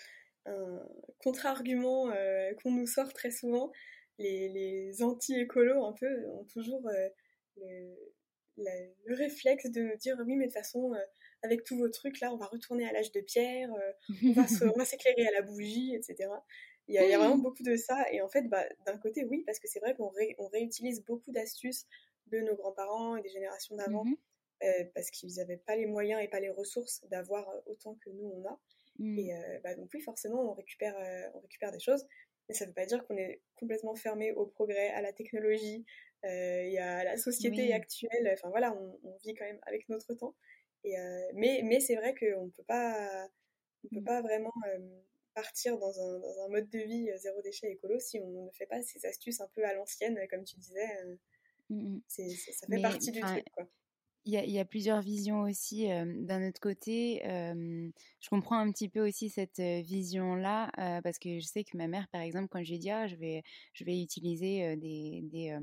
un 0.46 0.88
contre-argument 1.22 2.10
euh, 2.10 2.52
qu'on 2.62 2.70
nous 2.70 2.86
sort 2.86 3.12
très 3.12 3.30
souvent. 3.30 3.72
Les, 4.18 5.02
anti-écolos, 5.02 5.84
un 5.84 5.92
peu, 5.92 6.26
ont 6.30 6.44
toujours 6.44 6.88
euh, 6.88 7.94
le, 9.06 9.14
réflexe 9.14 9.70
de 9.70 9.96
dire 9.98 10.16
oui, 10.26 10.36
mais 10.36 10.46
de 10.46 10.50
toute 10.50 10.58
façon, 10.58 10.94
euh, 10.94 10.98
avec 11.42 11.64
tous 11.64 11.76
vos 11.76 11.88
trucs, 11.88 12.20
là, 12.20 12.32
on 12.32 12.36
va 12.36 12.46
retourner 12.46 12.88
à 12.88 12.92
l'âge 12.92 13.12
de 13.12 13.20
pierre, 13.20 13.70
on 14.24 14.78
va 14.78 14.84
s'éclairer 14.84 15.26
à 15.26 15.32
la 15.32 15.42
bougie, 15.42 15.94
etc. 15.94 16.30
Il 16.88 16.94
y, 16.94 16.98
a, 16.98 17.18
vraiment 17.18 17.36
beaucoup 17.36 17.64
de 17.64 17.74
ça. 17.76 18.06
Et 18.12 18.22
en 18.22 18.28
fait, 18.28 18.42
bah, 18.42 18.64
d'un 18.86 18.96
côté, 18.96 19.24
oui, 19.24 19.42
parce 19.44 19.58
que 19.58 19.66
c'est 19.66 19.80
vrai 19.80 19.96
qu'on 19.96 20.12
réutilise 20.52 21.04
beaucoup 21.04 21.32
d'astuces 21.32 21.84
de 22.28 22.38
nos 22.38 22.54
grands-parents 22.54 23.16
et 23.16 23.22
des 23.22 23.28
générations 23.28 23.76
d'avant, 23.76 24.04
mmh 24.04 24.16
parce 24.94 25.10
qu'ils 25.10 25.34
n'avaient 25.34 25.58
pas 25.58 25.76
les 25.76 25.84
moyens 25.84 26.22
et 26.22 26.28
pas 26.28 26.40
les 26.40 26.48
ressources 26.48 27.04
d'avoir 27.10 27.46
autant 27.66 27.94
que 28.02 28.08
nous, 28.08 28.24
on 28.24 28.48
a. 28.48 28.58
Mmh. 28.98 29.18
Et 29.18 29.34
bah, 29.62 29.74
donc 29.74 29.90
oui, 29.94 30.00
forcément, 30.00 30.50
on 30.50 30.54
récupère, 30.54 30.96
on 31.34 31.40
récupère 31.40 31.72
des 31.72 31.80
choses. 31.80 32.04
Mais 32.48 32.54
ça 32.54 32.64
ne 32.64 32.70
veut 32.70 32.74
pas 32.74 32.86
dire 32.86 33.04
qu'on 33.06 33.16
est 33.16 33.40
complètement 33.56 33.94
fermé 33.94 34.32
au 34.32 34.46
progrès, 34.46 34.90
à 34.90 35.02
la 35.02 35.12
technologie 35.12 35.84
et 36.24 36.78
à 36.78 37.04
la 37.04 37.16
société 37.16 37.72
actuelle. 37.72 38.30
Enfin 38.32 38.50
voilà, 38.50 38.74
on, 38.74 39.16
vit 39.24 39.34
quand 39.34 39.44
même 39.44 39.58
avec 39.62 39.88
notre 39.88 40.14
temps. 40.14 40.34
Et, 40.84 40.94
mais 41.34 41.62
mais 41.64 41.80
c'est 41.80 41.96
vrai 41.96 42.14
qu'on 42.14 42.46
ne 42.46 42.50
peut 42.50 42.64
pas, 42.64 43.28
on 43.84 43.94
peut 43.94 44.00
mmh. 44.00 44.04
pas 44.04 44.22
vraiment 44.22 44.52
partir 45.34 45.76
dans 45.78 46.00
un, 46.00 46.18
dans 46.18 46.44
un, 46.44 46.48
mode 46.48 46.68
de 46.70 46.78
vie 46.78 47.10
zéro 47.18 47.42
déchet 47.42 47.70
écolo 47.70 47.98
si 47.98 48.18
on 48.20 48.46
ne 48.46 48.50
fait 48.52 48.66
pas 48.66 48.80
ces 48.82 49.04
astuces 49.04 49.40
un 49.40 49.48
peu 49.54 49.64
à 49.64 49.74
l'ancienne, 49.74 50.18
comme 50.30 50.44
tu 50.44 50.56
disais. 50.56 50.88
Mmh 51.68 51.98
ça 52.08 52.66
fait 52.68 52.80
partie 52.80 53.10
du 53.10 53.20
truc. 53.20 53.44
Quoi 53.52 53.66
il 54.26 54.50
y, 54.50 54.58
a, 54.58 54.64
plusieurs 54.64 55.02
visions 55.02 55.42
aussi. 55.42 55.86
D'un 55.86 56.48
autre 56.48 56.60
côté, 56.60 57.22
je 58.26 58.30
comprends 58.30 58.58
un 58.58 58.72
petit 58.72 58.88
peu 58.88 59.06
aussi 59.06 59.30
cette 59.30 59.60
vision-là 59.60 60.72
parce 61.04 61.16
que 61.20 61.38
je 61.38 61.46
sais 61.46 61.62
que 61.62 61.76
ma 61.76 61.86
mère, 61.86 62.08
par 62.08 62.22
exemple, 62.22 62.48
quand 62.50 62.60
je 62.60 62.70
lui 62.70 62.74
ai 62.74 62.78
dit 62.80 62.90
ah, 62.90 63.06
je 63.06 63.14
vais, 63.14 63.44
je 63.72 63.84
vais 63.84 64.02
utiliser 64.02 64.74
des, 64.74 65.20
des 65.22 65.56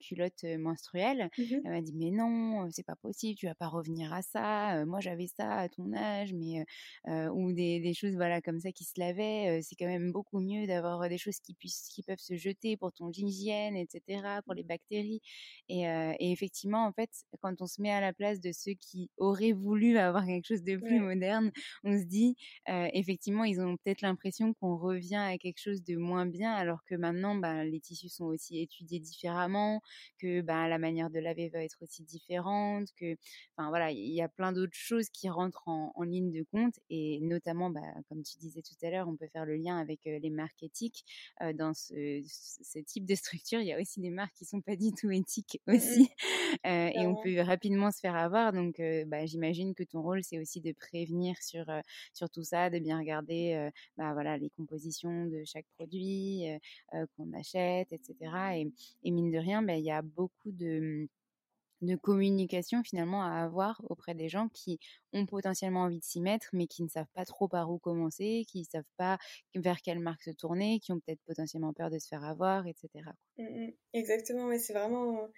culottes 0.00 0.44
menstruelles, 0.58 1.28
mmh 1.36 1.44
elle 1.62 1.70
m'a 1.70 1.82
dit 1.82 1.92
mais 1.94 2.10
non, 2.10 2.70
c'est 2.70 2.86
pas 2.86 2.96
possible, 2.96 3.36
tu 3.38 3.44
vas 3.44 3.54
pas 3.54 3.68
revenir 3.68 4.14
à 4.14 4.22
ça. 4.22 4.86
moi 4.86 5.00
j'avais 5.00 5.26
ça 5.26 5.52
à 5.52 5.68
ton 5.68 5.92
âge, 5.92 6.32
mais 6.32 6.64
ou 7.06 7.52
des, 7.52 7.80
des, 7.80 7.92
choses 7.92 8.14
voilà 8.14 8.40
comme 8.40 8.60
ça 8.60 8.72
qui 8.72 8.84
se 8.84 8.98
lavaient. 8.98 9.60
c'est 9.62 9.76
quand 9.76 9.86
même 9.86 10.12
beaucoup 10.12 10.40
mieux 10.40 10.66
d'avoir 10.66 11.06
des 11.10 11.18
choses 11.18 11.40
qui 11.40 11.52
puissent, 11.52 11.88
qui 11.92 12.02
peuvent 12.02 12.18
se 12.18 12.36
jeter 12.36 12.78
pour 12.78 12.90
ton 12.92 13.10
hygiène, 13.12 13.76
etc., 13.76 14.22
pour 14.46 14.54
les 14.54 14.62
bactéries. 14.62 15.20
Et, 15.68 15.82
et 15.82 16.32
effectivement, 16.32 16.86
en 16.86 16.92
fait, 16.92 17.10
quand 17.42 17.50
quand 17.50 17.64
on 17.64 17.66
se 17.66 17.82
met 17.82 17.90
à 17.90 18.00
la 18.00 18.12
place 18.12 18.40
de 18.40 18.52
ceux 18.52 18.72
qui 18.72 19.10
auraient 19.16 19.52
voulu 19.52 19.98
avoir 19.98 20.24
quelque 20.24 20.46
chose 20.46 20.62
de 20.62 20.76
plus 20.76 21.00
moderne, 21.00 21.49
on 21.84 21.98
se 21.98 22.04
dit, 22.04 22.36
effectivement, 22.66 23.44
ils 23.44 23.60
ont 23.60 23.76
peut-être 23.76 24.02
l'impression 24.02 24.54
qu'on 24.54 24.76
revient 24.76 25.16
à 25.16 25.38
quelque 25.38 25.60
chose 25.60 25.82
de 25.82 25.96
moins 25.96 26.26
bien, 26.26 26.52
alors 26.52 26.84
que 26.84 26.94
maintenant, 26.94 27.34
bah, 27.34 27.64
les 27.64 27.80
tissus 27.80 28.08
sont 28.08 28.26
aussi 28.26 28.60
étudiés 28.60 29.00
différemment, 29.00 29.82
que 30.18 30.40
bah, 30.40 30.68
la 30.68 30.78
manière 30.78 31.10
de 31.10 31.18
laver 31.18 31.48
va 31.48 31.62
être 31.62 31.78
aussi 31.82 32.02
différente, 32.02 32.88
que, 32.96 33.16
enfin 33.56 33.68
voilà, 33.68 33.90
il 33.90 34.12
y 34.12 34.22
a 34.22 34.28
plein 34.28 34.52
d'autres 34.52 34.76
choses 34.76 35.08
qui 35.10 35.28
rentrent 35.28 35.66
en, 35.66 35.92
ligne 36.02 36.32
de 36.32 36.42
compte, 36.50 36.74
et 36.88 37.20
notamment, 37.20 37.70
bah, 37.70 37.80
comme 38.08 38.22
tu 38.22 38.38
disais 38.38 38.62
tout 38.62 38.74
à 38.82 38.90
l'heure, 38.90 39.06
on 39.08 39.16
peut 39.16 39.28
faire 39.28 39.44
le 39.44 39.56
lien 39.56 39.78
avec 39.78 40.00
les 40.04 40.30
marques 40.30 40.62
éthiques. 40.62 41.04
dans 41.54 41.74
ce, 41.74 42.22
ce, 42.24 42.78
type 42.80 43.04
de 43.04 43.14
structure, 43.14 43.60
il 43.60 43.66
y 43.66 43.72
a 43.72 43.80
aussi 43.80 44.00
des 44.00 44.10
marques 44.10 44.34
qui 44.34 44.44
sont 44.44 44.60
pas 44.60 44.76
du 44.76 44.92
tout 44.92 45.10
éthiques 45.10 45.60
mmh 45.66 45.74
aussi, 45.74 46.10
et 46.64 47.06
on 47.06 47.14
peut 47.22 47.40
rapidement 47.40 47.90
se 47.90 48.00
faire 48.00 48.16
avoir. 48.16 48.52
Donc, 48.52 48.80
bah, 49.06 49.26
j'imagine 49.26 49.74
que 49.74 49.84
ton 49.84 50.02
rôle, 50.02 50.22
c'est 50.24 50.38
aussi 50.38 50.60
de 50.60 50.72
prévenir 50.72 51.36
sur, 51.42 51.66
sur 52.12 52.30
tout 52.30 52.44
ça, 52.44 52.70
de 52.70 52.78
bien 52.78 52.98
regarder 52.98 53.70
bah, 53.96 54.12
voilà, 54.12 54.36
les 54.36 54.50
compositions 54.50 55.26
de 55.26 55.42
chaque 55.44 55.66
produit 55.76 56.44
qu'on 57.16 57.32
achète, 57.32 57.92
etc. 57.92 58.14
Et, 59.04 59.10
mine 59.10 59.30
de 59.30 59.38
rien, 59.38 59.62
bah, 59.62 59.76
il 59.76 59.84
y 59.84 59.90
a 59.90 60.02
beaucoup 60.02 60.52
de 60.52 61.08
de 61.82 61.96
communication 61.96 62.82
finalement 62.82 63.22
à 63.22 63.42
avoir 63.42 63.80
auprès 63.88 64.14
des 64.14 64.28
gens 64.28 64.48
qui 64.48 64.78
ont 65.12 65.26
potentiellement 65.26 65.82
envie 65.82 65.98
de 65.98 66.04
s'y 66.04 66.20
mettre 66.20 66.48
mais 66.52 66.66
qui 66.66 66.82
ne 66.82 66.88
savent 66.88 67.10
pas 67.14 67.24
trop 67.24 67.48
par 67.48 67.70
où 67.70 67.78
commencer, 67.78 68.44
qui 68.48 68.60
ne 68.60 68.64
savent 68.64 68.82
pas 68.96 69.18
vers 69.54 69.80
quelle 69.80 70.00
marque 70.00 70.22
se 70.22 70.30
tourner, 70.30 70.80
qui 70.80 70.92
ont 70.92 71.00
peut-être 71.00 71.22
potentiellement 71.26 71.72
peur 71.72 71.90
de 71.90 71.98
se 71.98 72.08
faire 72.08 72.24
avoir, 72.24 72.66
etc. 72.66 72.88
Mmh, 73.38 73.44
mmh. 73.44 73.72
Exactement, 73.94 74.46
mais 74.46 74.58
c'est 74.58 74.74
vraiment 74.74 75.28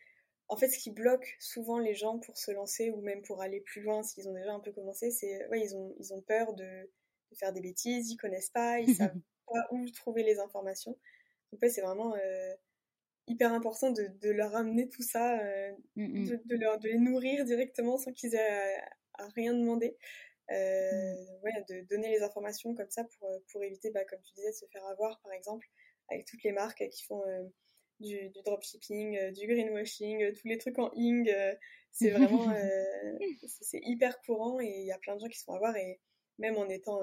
en 0.53 0.57
fait, 0.59 0.69
ce 0.69 0.79
qui 0.79 0.91
bloque 0.91 1.35
souvent 1.41 1.79
les 1.79 1.95
gens 1.95 2.19
pour 2.19 2.37
se 2.37 2.51
lancer 2.51 2.91
ou 2.91 3.01
même 3.01 3.23
pour 3.23 3.41
aller 3.41 3.63
plus 3.63 3.81
loin 3.81 4.03
s'ils 4.03 4.29
ont 4.29 4.35
déjà 4.35 4.53
un 4.53 4.61
peu 4.61 4.71
commencé, 4.71 5.11
c'est 5.11 5.49
ouais, 5.49 5.63
ils 5.63 5.75
ont, 5.75 5.95
ils 5.99 6.13
ont 6.13 6.21
peur 6.21 6.53
de, 6.53 6.91
faire 7.39 7.55
des 7.55 7.63
bêtises, 7.63 8.11
ils 8.11 8.19
connaissent 8.19 8.51
pas, 8.51 8.79
ils 8.79 8.95
savent 8.95 9.19
pas 9.47 9.67
où 9.71 9.89
trouver 9.89 10.23
les 10.23 10.39
informations. 10.41 10.99
Donc 11.53 11.71
c'est 11.71 11.81
vraiment 11.81 12.15
euh, 12.17 12.55
hyper 13.29 13.51
important 13.55 13.93
de, 13.93 14.29
leur 14.29 14.55
amener 14.55 14.91
tout 14.91 15.01
ça, 15.01 15.41
euh, 15.41 15.73
mmh, 15.97 16.21
mmh. 16.21 16.41
de, 16.45 16.57
leur, 16.57 16.79
de 16.79 16.89
les 16.89 16.99
nourrir 16.99 17.47
directement 17.47 17.97
sans 17.97 18.13
qu'ils 18.13 18.35
aient 18.35 18.77
à, 19.15 19.29
rien 19.29 19.55
demander. 19.55 19.97
Euh, 20.51 21.15
mmh. 21.15 21.65
de 21.71 21.81
donner 21.89 22.11
les 22.11 22.23
informations 22.23 22.75
comme 22.75 22.91
ça 22.91 23.05
pour, 23.05 23.27
pour 23.51 23.65
éviter, 23.65 23.91
bah, 23.91 24.05
comme 24.05 24.21
tu 24.21 24.35
disais, 24.35 24.51
de 24.51 24.57
se 24.57 24.67
faire 24.67 24.85
avoir, 24.85 25.19
par 25.23 25.33
exemple, 25.33 25.67
avec 26.11 26.27
toutes 26.27 26.43
les 26.43 26.53
marques 26.53 26.87
qui 26.91 27.05
font 27.05 27.23
du, 28.03 28.31
dropshipping, 28.45 29.17
euh, 29.17 29.31
du 29.31 29.47
greenwashing, 29.47 30.23
euh, 30.23 30.33
tous 30.33 30.49
les 30.49 30.59
trucs 30.59 30.79
en 30.79 30.91
ing. 30.95 31.29
Euh, 31.29 31.55
c'est 31.91 32.11
vraiment 32.11 32.47
c'est 33.47 33.81
hyper 33.85 34.21
courant 34.23 34.61
et 34.61 34.67
il 34.67 34.87
y 34.87 34.93
a 34.93 34.99
plein 34.99 35.15
de 35.15 35.21
gens 35.21 35.29
qui 35.29 35.39
se 35.39 35.45
font 35.45 35.55
avoir 35.55 35.77
et 35.77 36.01
même 36.39 36.57
en 36.57 36.69
étant 36.71 37.03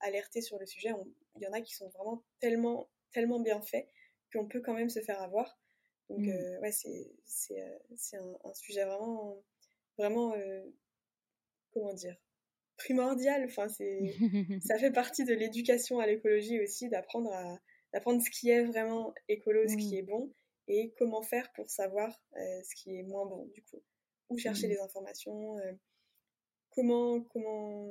alertés 0.00 0.42
sur 0.42 0.58
le 0.58 0.66
sujet, 0.66 0.90
il 1.36 1.42
y 1.42 1.46
en 1.46 1.52
a 1.52 1.62
qui 1.62 1.74
sont 1.74 1.88
vraiment 1.88 2.22
tellement 2.38 2.90
tellement 3.12 3.40
bien 3.40 3.62
faits 3.62 3.88
qu'on 4.34 4.46
peut 4.46 4.60
quand 4.60 4.74
même 4.74 4.90
se 4.90 5.00
faire 5.00 5.22
avoir. 5.22 5.58
Donc 6.10 6.20
mm. 6.20 6.58
ouais, 6.60 6.70
c'est 6.70 7.56
un, 8.16 8.38
un, 8.44 8.52
sujet 8.52 8.84
vraiment 8.84 9.42
vraiment 9.96 10.34
comment 11.72 11.94
dire 11.94 12.16
primordial. 12.76 13.46
Enfin 13.46 13.68
ça 14.60 14.78
fait 14.78 14.92
partie 14.92 15.24
de 15.24 15.32
l'éducation 15.32 15.98
à 15.98 16.06
l'écologie 16.06 16.60
aussi 16.60 16.90
d'apprendre 16.90 17.32
à 17.32 17.58
d'apprendre 17.96 18.22
ce 18.22 18.28
qui 18.28 18.50
est 18.50 18.62
vraiment 18.62 19.14
écolo, 19.26 19.66
ce 19.66 19.74
qui 19.74 19.96
est 19.96 20.02
bon, 20.02 20.30
et 20.68 20.92
comment 20.98 21.22
faire 21.22 21.50
pour 21.54 21.70
savoir 21.70 22.10
euh, 22.36 22.62
ce 22.62 22.74
qui 22.74 22.94
est 22.94 23.02
moins 23.02 23.24
bon, 23.24 23.46
du 23.54 23.62
coup. 23.62 23.82
Où 24.28 24.36
chercher 24.36 24.66
mmh. 24.66 24.70
les 24.70 24.80
informations, 24.80 25.56
euh, 25.60 25.72
comment, 26.68 27.22
comment 27.22 27.88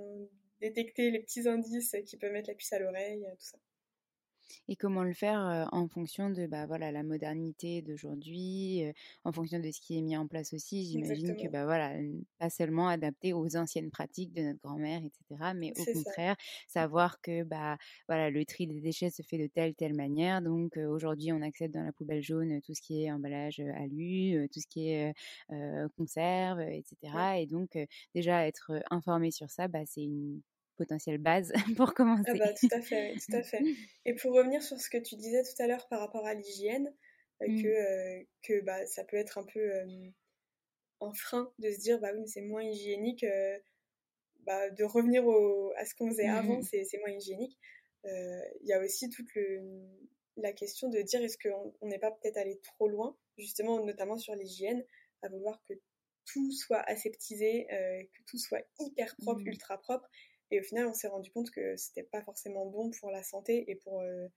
détecter 0.62 1.10
les 1.10 1.22
petits 1.22 1.48
indices 1.48 1.96
qui 2.06 2.18
peuvent 2.18 2.32
mettre 2.32 2.50
la 2.50 2.56
puce 2.56 2.72
à 2.72 2.78
l'oreille, 2.78 3.26
tout 3.40 3.46
ça 3.46 3.58
et 4.68 4.76
comment 4.76 5.04
le 5.04 5.14
faire 5.14 5.70
en 5.72 5.88
fonction 5.88 6.30
de 6.30 6.48
bah, 6.48 6.66
voilà, 6.66 6.92
la 6.92 7.04
modernité 7.04 7.82
d'aujourd'hui, 7.82 8.84
en 9.24 9.32
fonction 9.32 9.60
de 9.60 9.72
ce 9.72 9.80
qui 9.82 9.98
est 9.98 10.02
mis 10.02 10.18
en 10.18 10.28
place 10.28 10.54
aussi. 10.54 10.86
J'imagine 10.86 11.36
que 11.36 11.48
bah, 11.48 11.66
voilà, 11.66 11.92
pas 12.40 12.50
seulement 12.50 12.88
adapté 12.88 13.34
aux 13.34 13.56
anciennes 13.56 13.92
pratiques 13.92 14.34
de 14.34 14.42
notre 14.42 14.60
grand-mère, 14.60 15.02
etc., 15.04 15.52
mais 15.56 15.74
au 15.78 15.94
contraire, 15.94 16.36
savoir 16.68 17.22
que 17.22 17.44
bah, 17.44 17.78
voilà, 18.08 18.30
le 18.30 18.46
tri 18.46 18.68
des 18.68 18.82
déchets 18.82 19.10
se 19.10 19.22
fait 19.22 19.38
de 19.38 19.48
telle, 19.48 19.76
telle 19.76 19.96
manière. 19.96 20.42
Donc 20.42 20.78
aujourd'hui, 20.78 21.32
on 21.32 21.42
accepte 21.42 21.74
dans 21.74 21.84
la 21.84 21.92
poubelle 21.92 22.24
jaune 22.24 22.62
tout 22.62 22.74
ce 22.74 22.82
qui 22.82 23.04
est 23.04 23.12
emballage 23.12 23.60
alu, 23.60 24.48
tout 24.52 24.60
ce 24.60 24.68
qui 24.68 24.90
est 24.90 25.14
conserve, 25.98 26.60
etc. 26.62 26.96
Et 27.40 27.46
donc, 27.48 27.78
déjà, 28.14 28.48
être 28.48 28.72
informé 28.92 29.32
sur 29.32 29.50
ça, 29.50 29.68
bah, 29.68 29.86
c'est 29.86 30.04
une 30.04 30.42
potentielle 30.76 31.18
base 31.18 31.54
pour 31.78 31.94
commencer. 31.94 32.24
Ah 32.28 32.34
bah, 32.38 32.54
tout 32.54 32.68
à 32.72 32.82
fait, 32.82 33.16
tout 33.16 33.36
à 33.36 33.44
fait. 33.44 33.62
Et 34.06 34.14
pour 34.14 34.34
revenir 34.34 34.62
sur 34.62 34.80
ce 34.80 34.90
que 34.90 34.98
tu 34.98 35.16
disais 35.16 35.44
tout 35.44 35.62
à 35.62 35.68
l'heure 35.68 35.88
par 35.88 36.00
rapport 36.00 36.26
à 36.26 36.34
l'hygiène, 36.34 36.94
euh, 37.42 37.48
mmh. 37.48 37.62
que, 37.62 37.68
euh, 37.68 38.24
que 38.44 38.62
bah, 38.62 38.86
ça 38.86 39.04
peut 39.04 39.18
être 39.18 39.38
un 39.38 39.44
peu 39.44 39.60
euh, 39.60 40.10
un 41.02 41.14
frein 41.14 41.52
de 41.60 41.70
se 41.72 41.80
dire 41.80 42.00
bah 42.00 42.12
oui, 42.16 42.28
c'est 42.28 42.42
moins 42.42 42.64
hygiénique, 42.64 43.26
bah, 44.46 44.70
de 44.70 44.84
revenir 44.84 45.26
au, 45.26 45.74
à 45.76 45.86
ce 45.86 45.96
qu'on 45.96 46.10
faisait 46.10 46.28
avant, 46.28 46.60
mmh. 46.60 46.64
c'est 46.64 46.98
moins 47.00 47.12
hygiénique. 47.12 47.58
Il 48.06 48.68
y 48.68 48.74
a 48.74 48.80
aussi 48.80 49.10
toute 49.10 49.34
le, 49.36 49.62
la 50.38 50.54
question 50.54 50.90
de 50.90 51.02
dire 51.02 51.22
est-ce 51.22 51.38
qu'on 51.38 51.88
n'est 51.88 52.00
pas 52.00 52.12
peut-être 52.12 52.38
allé 52.38 52.60
trop 52.62 52.88
loin, 52.88 53.18
justement, 53.38 53.84
notamment 53.84 54.18
sur 54.18 54.36
l'hygiène, 54.36 54.86
à 55.22 55.28
vouloir 55.28 55.62
que 55.68 55.74
tout 56.26 56.52
soit 56.52 56.82
aseptisé, 56.90 57.68
que 57.70 58.24
tout 58.28 58.38
soit 58.38 58.62
hyper 58.80 59.16
propre, 59.18 59.42
mmh. 59.42 59.48
ultra 59.48 59.78
propre, 59.80 60.10
et 60.52 60.60
au 60.60 60.64
final, 60.64 60.88
on 60.88 60.94
s'est 60.94 61.08
rendu 61.08 61.32
compte 61.32 61.50
que 61.52 61.76
c'était 61.76 62.04
pas 62.04 62.22
forcément 62.22 62.66
bon 62.66 62.92
pour 63.00 63.10
la 63.10 63.24
santé 63.24 63.70
et 63.70 63.76
pour, 63.76 64.02
euh, 64.02 64.28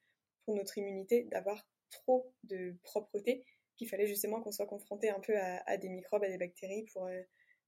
pour 0.44 0.54
notre 0.54 0.78
immunité 0.78 1.24
d'avoir 1.24 1.66
trop 1.90 2.32
de 2.44 2.76
propreté, 2.82 3.44
qu'il 3.76 3.88
fallait 3.88 4.06
justement 4.06 4.40
qu'on 4.40 4.52
soit 4.52 4.66
confronté 4.66 5.10
un 5.10 5.20
peu 5.20 5.36
à, 5.36 5.76
des 5.76 5.88
microbes, 5.88 6.24
à 6.24 6.28
des 6.28 6.38
bactéries 6.38 6.86
pour 6.92 7.06
euh, 7.06 7.20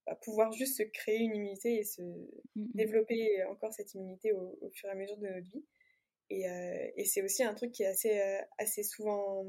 bah, 0.05 0.17
pouvoir 0.23 0.51
juste 0.51 0.77
se 0.77 0.83
créer 0.83 1.19
une 1.19 1.35
immunité 1.35 1.77
et 1.77 1.83
se 1.83 2.01
développer 2.55 3.43
encore 3.45 3.73
cette 3.73 3.93
immunité 3.93 4.33
au, 4.33 4.69
fur 4.73 4.89
et 4.89 4.91
à 4.91 4.95
mesure 4.95 5.17
de 5.17 5.27
notre 5.27 5.47
vie. 5.47 5.65
Et, 6.29 6.49
euh, 6.49 6.91
et 6.95 7.05
c'est 7.05 7.21
aussi 7.21 7.43
un 7.43 7.53
truc 7.53 7.71
qui 7.71 7.83
est 7.83 7.87
assez, 7.87 8.19
assez 8.57 8.83
souvent 8.83 9.45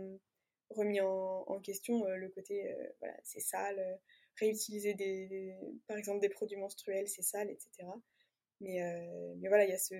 remis 0.70 1.00
en, 1.00 1.44
en 1.46 1.60
question, 1.60 2.04
le 2.04 2.28
côté, 2.28 2.74
voilà, 3.00 3.16
c'est 3.24 3.40
sale, 3.40 4.00
réutiliser 4.38 4.94
des, 4.94 5.26
des, 5.26 5.54
par 5.86 5.96
exemple 5.96 6.20
des 6.20 6.28
produits 6.28 6.56
menstruels, 6.56 7.08
c'est 7.08 7.22
sale, 7.22 7.50
etc. 7.50 7.88
Mais, 8.62 8.82
euh, 8.82 9.34
mais 9.38 9.48
voilà, 9.48 9.64
il 9.64 9.70
y 9.70 9.74
a, 9.74 9.78
ce, 9.78 9.94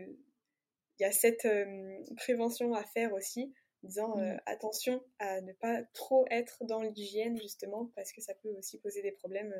y 1.01 1.05
a 1.05 1.12
cette 1.12 1.44
euh, 1.44 1.98
prévention 2.16 2.72
à 2.75 2.85
faire 2.85 3.12
aussi, 3.12 3.53
en 3.83 3.88
disant 3.88 4.18
euh, 4.18 4.35
mmh. 4.35 4.40
attention 4.46 5.05
à 5.18 5.40
ne 5.40 5.52
pas 5.52 5.83
trop 5.94 6.25
être 6.31 6.65
dans 6.65 6.81
l'hygiène, 6.81 7.37
justement, 7.38 7.90
parce 7.96 8.13
que 8.13 8.21
ça 8.21 8.35
peut 8.35 8.50
aussi 8.56 8.79
poser 8.79 9.02
des 9.02 9.13
problèmes. 9.13 9.52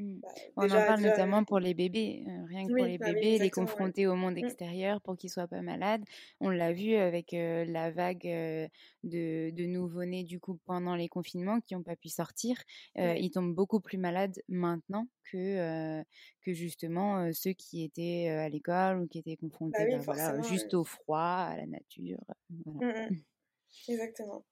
Mmh. 0.00 0.20
Bah, 0.22 0.28
On 0.56 0.64
en 0.64 0.68
parle 0.68 1.00
notamment 1.02 1.44
pour 1.44 1.58
les 1.58 1.74
bébés. 1.74 2.24
rien 2.26 2.46
rien 2.46 2.66
que 2.66 2.72
pour 2.72 2.84
les 2.84 2.98
bah 2.98 3.12
bébés, 3.12 3.38
les 3.38 3.50
confronter 3.50 4.06
au 4.06 4.14
monde 4.14 4.34
mmh. 4.34 4.44
extérieur 4.44 5.00
pour 5.02 5.16
qu'ils 5.16 5.30
soient 5.30 5.46
pas 5.46 5.62
malades. 5.62 6.02
On 6.40 6.48
l'a 6.50 6.72
vu 6.72 6.94
avec 6.94 7.32
la 7.32 7.90
vague 7.90 8.22
de, 8.22 9.50
de 9.50 9.66
nouveau-nés 9.66 10.24
du 10.24 10.40
coup 10.40 10.58
pendant 10.64 10.94
les 10.94 11.08
confinements 11.08 11.60
qui 11.60 11.74
n'ont 11.74 11.82
pas 11.82 11.96
pu 11.96 12.08
sortir. 12.08 12.56
Ils 12.96 13.30
tombent 13.30 13.54
beaucoup 13.54 13.80
plus 13.80 13.98
malades 13.98 14.40
maintenant 14.48 15.06
que, 15.30 16.02
que 16.42 16.52
justement 16.52 17.32
ceux 17.32 17.52
qui 17.52 17.84
étaient 17.84 18.28
à 18.28 18.48
l'école 18.48 19.02
ou 19.02 19.06
qui 19.06 19.18
étaient 19.18 19.36
confrontés 19.36 19.86
bah 19.90 19.98
voilà, 19.98 20.40
juste 20.42 20.74
au 20.74 20.84
froid, 20.84 21.20
à 21.20 21.56
la 21.56 21.66
nature. 21.66 22.18
Voilà. 22.64 23.08
Mmh, 23.08 23.16
Exactement. 23.88 24.44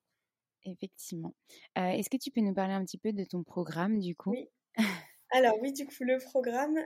Effectivement. 0.65 1.35
Est-ce 1.77 2.11
que 2.11 2.17
tu 2.17 2.31
peux 2.31 2.41
nous 2.41 2.55
parler 2.55 2.75
un 2.75 2.85
petit 2.85 2.99
peu 2.99 3.13
de 3.13 3.25
ton 3.25 3.43
programme 3.43 3.99
du 4.01 4.15
coup? 4.15 4.31
Oui. 4.31 4.49
Alors 5.31 5.59
oui, 5.61 5.73
du 5.73 5.87
coup, 5.87 6.05
le 6.05 6.19
programme, 6.19 6.79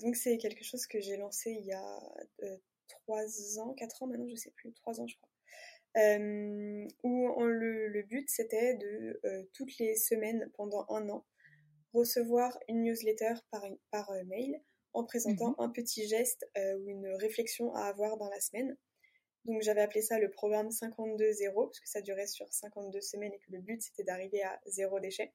donc 0.00 0.16
c'est 0.16 0.38
quelque 0.38 0.64
chose 0.64 0.86
que 0.86 1.00
j'ai 1.00 1.16
lancé 1.16 1.50
il 1.50 1.66
y 1.66 1.72
a 1.72 2.00
trois 2.88 3.58
ans, 3.58 3.74
quatre 3.74 4.02
ans 4.02 4.06
maintenant, 4.06 4.28
je 4.28 4.36
sais 4.36 4.52
plus, 4.52 4.72
trois 4.74 5.00
ans 5.00 5.06
je 5.06 5.16
crois. 5.16 5.30
où 7.04 7.44
le, 7.44 8.02
but 8.02 8.28
c'était 8.28 8.74
de 8.74 9.20
toutes 9.52 9.76
les 9.78 9.96
semaines 9.96 10.50
pendant 10.56 10.86
un 10.88 11.08
an 11.08 11.24
recevoir 11.92 12.58
une 12.68 12.82
newsletter 12.82 13.34
par, 13.50 13.64
par 13.90 14.10
mail 14.26 14.60
en 14.92 15.04
présentant 15.04 15.50
mmh 15.50 15.56
un 15.58 15.68
petit 15.70 16.06
geste 16.08 16.48
ou 16.56 16.88
une 16.88 17.06
réflexion 17.14 17.74
à 17.74 17.82
avoir 17.82 18.16
dans 18.16 18.28
la 18.28 18.40
semaine. 18.40 18.76
Donc 19.44 19.62
j'avais 19.62 19.80
appelé 19.80 20.02
ça 20.02 20.18
le 20.18 20.30
programme 20.30 20.68
52-0, 20.68 21.66
parce 21.66 21.80
que 21.80 21.88
ça 21.88 22.02
durait 22.02 22.26
sur 22.26 22.52
52 22.52 23.00
semaines 23.00 23.32
et 23.32 23.38
que 23.38 23.52
le 23.52 23.60
but 23.60 23.80
c'était 23.82 24.04
d'arriver 24.04 24.42
à 24.42 24.60
zéro 24.66 25.00
déchet. 25.00 25.32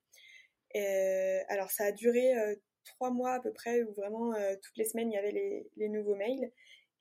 Et, 0.76 1.42
alors 1.48 1.72
ça 1.72 1.86
a 1.86 1.92
duré 1.92 2.38
euh, 2.38 2.56
trois 2.84 3.10
mois 3.10 3.34
à 3.34 3.40
peu 3.40 3.52
près, 3.54 3.84
où 3.84 3.94
vraiment 3.94 4.34
euh, 4.36 4.56
toutes 4.62 4.78
les 4.78 4.86
semaines 4.86 5.12
il 5.12 5.16
y 5.16 5.18
avait 5.18 5.32
les, 5.32 5.70
les 5.78 5.90
nouveaux 5.90 6.16
mails. 6.16 6.52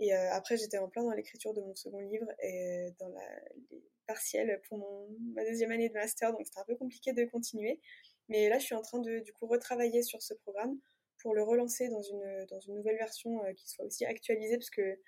Et 0.00 0.14
euh, 0.14 0.32
après 0.32 0.56
j'étais 0.56 0.78
en 0.78 0.88
plein 0.88 1.02
dans 1.02 1.12
l'écriture 1.12 1.52
de 1.54 1.60
mon 1.60 1.74
second 1.74 2.00
livre 2.00 2.26
et 2.42 2.90
dans 2.98 3.08
la, 3.08 3.40
les 3.70 3.82
partiels 4.06 4.60
pour 4.68 4.78
mon, 4.78 5.08
ma 5.34 5.44
deuxième 5.44 5.70
année 5.70 5.88
de 5.88 5.94
master, 5.94 6.32
donc 6.32 6.42
c'était 6.44 6.60
un 6.60 6.64
peu 6.64 6.76
compliqué 6.76 7.12
de 7.12 7.24
continuer. 7.24 7.80
Mais 8.28 8.48
là 8.48 8.58
je 8.58 8.64
suis 8.64 8.74
en 8.74 8.82
train 8.82 9.00
de 9.00 9.18
du 9.20 9.32
coup 9.32 9.46
retravailler 9.46 10.02
sur 10.02 10.22
ce 10.22 10.34
programme 10.34 10.78
pour 11.18 11.34
le 11.34 11.42
relancer 11.42 11.88
dans 11.88 12.02
une, 12.02 12.46
dans 12.50 12.60
une 12.60 12.74
nouvelle 12.74 12.96
version 12.96 13.40
qui 13.56 13.68
soit 13.68 13.84
aussi 13.84 14.04
actualisée, 14.04 14.56
parce 14.56 14.70
que 14.70 14.98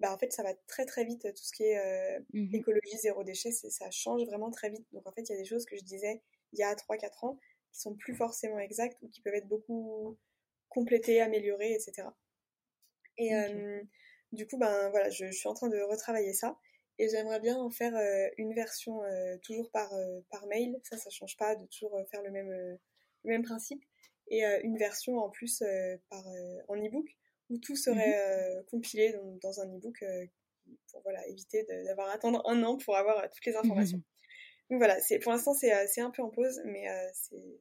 bah, 0.00 0.12
en 0.12 0.18
fait, 0.18 0.32
ça 0.32 0.42
va 0.42 0.52
très 0.66 0.84
très 0.86 1.04
vite, 1.04 1.22
tout 1.22 1.42
ce 1.42 1.52
qui 1.52 1.62
est 1.64 1.78
euh, 1.78 2.20
mmh 2.32 2.54
écologie, 2.54 2.98
zéro 2.98 3.24
déchet, 3.24 3.52
ça 3.52 3.90
change 3.90 4.24
vraiment 4.26 4.50
très 4.50 4.70
vite. 4.70 4.86
Donc 4.92 5.06
en 5.06 5.12
fait, 5.12 5.22
il 5.22 5.32
y 5.32 5.34
a 5.34 5.38
des 5.38 5.44
choses 5.44 5.64
que 5.64 5.76
je 5.76 5.84
disais 5.84 6.20
il 6.52 6.58
y 6.58 6.62
a 6.62 6.74
3-4 6.74 7.26
ans 7.26 7.38
qui 7.74 7.80
sont 7.80 7.94
plus 7.94 8.14
forcément 8.14 8.58
exactes 8.58 9.02
ou 9.02 9.08
qui 9.08 9.20
peuvent 9.20 9.34
être 9.34 9.48
beaucoup 9.48 10.16
complétées, 10.68 11.20
améliorées, 11.20 11.74
etc. 11.74 12.08
Et 13.18 13.30
du 14.32 14.46
coup, 14.46 14.56
ben 14.58 14.90
voilà, 14.90 15.10
je, 15.10 15.30
suis 15.30 15.48
en 15.48 15.54
train 15.54 15.68
de 15.68 15.80
retravailler 15.80 16.32
ça. 16.32 16.58
Et 16.98 17.08
j'aimerais 17.08 17.40
bien 17.40 17.56
en 17.56 17.70
faire 17.70 17.94
une 18.38 18.54
version 18.54 19.00
toujours 19.42 19.70
par, 19.70 19.92
par 20.30 20.46
mail. 20.46 20.80
Ça, 20.84 20.96
ça 20.96 21.10
change 21.10 21.36
pas 21.36 21.54
de 21.56 21.66
toujours 21.66 22.00
faire 22.10 22.22
le 22.22 22.30
même, 22.30 22.50
le 22.50 22.78
même 23.24 23.42
principe. 23.42 23.84
Et 24.28 24.44
une 24.62 24.78
version 24.78 25.18
en 25.18 25.30
plus 25.30 25.62
par, 26.08 26.24
en 26.68 26.76
e-book 26.76 27.06
où 27.50 27.58
tout 27.58 27.76
serait 27.76 28.14
euh, 28.16 28.62
compilé 28.70 29.12
dans, 29.12 29.36
dans 29.42 29.60
un 29.60 29.66
e-book 29.66 30.02
euh, 30.02 30.26
pour 30.90 31.02
voilà, 31.02 31.26
éviter 31.28 31.64
d'avoir 31.86 32.08
à 32.08 32.12
attendre 32.12 32.42
un 32.48 32.62
an 32.62 32.76
pour 32.78 32.96
avoir 32.96 33.18
euh, 33.18 33.26
toutes 33.34 33.46
les 33.46 33.56
informations. 33.56 34.02
Donc 34.74 34.80
voilà, 34.80 34.96
pour 35.22 35.30
l'instant 35.30 35.54
c'est 35.54 36.00
un 36.00 36.10
peu 36.10 36.20
en 36.20 36.30
pause, 36.30 36.60
mais 36.64 36.88
c'est 37.12 37.60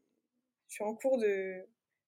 je 0.68 0.74
suis 0.74 0.84
en 0.84 0.96
cours 0.96 1.20
de... 1.20 1.64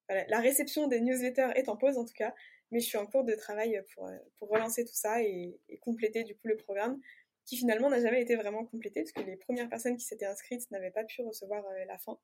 Voilà, 0.10 0.26
la 0.30 0.40
réception 0.40 0.88
des 0.88 1.00
newsletters 1.00 1.52
est 1.54 1.70
en 1.70 1.78
pause 1.78 2.00
en 2.00 2.06
tout 2.06 2.16
cas, 2.16 2.34
mais 2.72 2.80
je 2.80 2.88
suis 2.88 2.98
en 2.98 3.06
cours 3.06 3.24
de 3.24 3.36
travail 3.36 3.80
pour, 3.94 4.10
pour 4.40 4.50
relancer 4.50 4.84
tout 4.84 4.96
ça 4.96 5.22
et, 5.22 5.60
compléter 5.82 6.24
du 6.24 6.34
coup 6.36 6.48
le 6.48 6.58
programme 6.58 7.00
qui 7.46 7.56
finalement 7.56 7.92
n'a 7.92 8.02
jamais 8.02 8.20
été 8.20 8.36
vraiment 8.36 8.66
complété 8.66 9.04
parce 9.04 9.12
que 9.12 9.22
les 9.22 9.38
premières 9.38 9.70
personnes 9.70 9.96
qui 9.96 10.06
s'étaient 10.06 10.26
inscrites 10.26 10.72
n'avaient 10.72 10.90
pas 10.90 11.04
pu 11.04 11.22
recevoir 11.22 11.64
la 11.86 12.00
fin. 12.00 12.18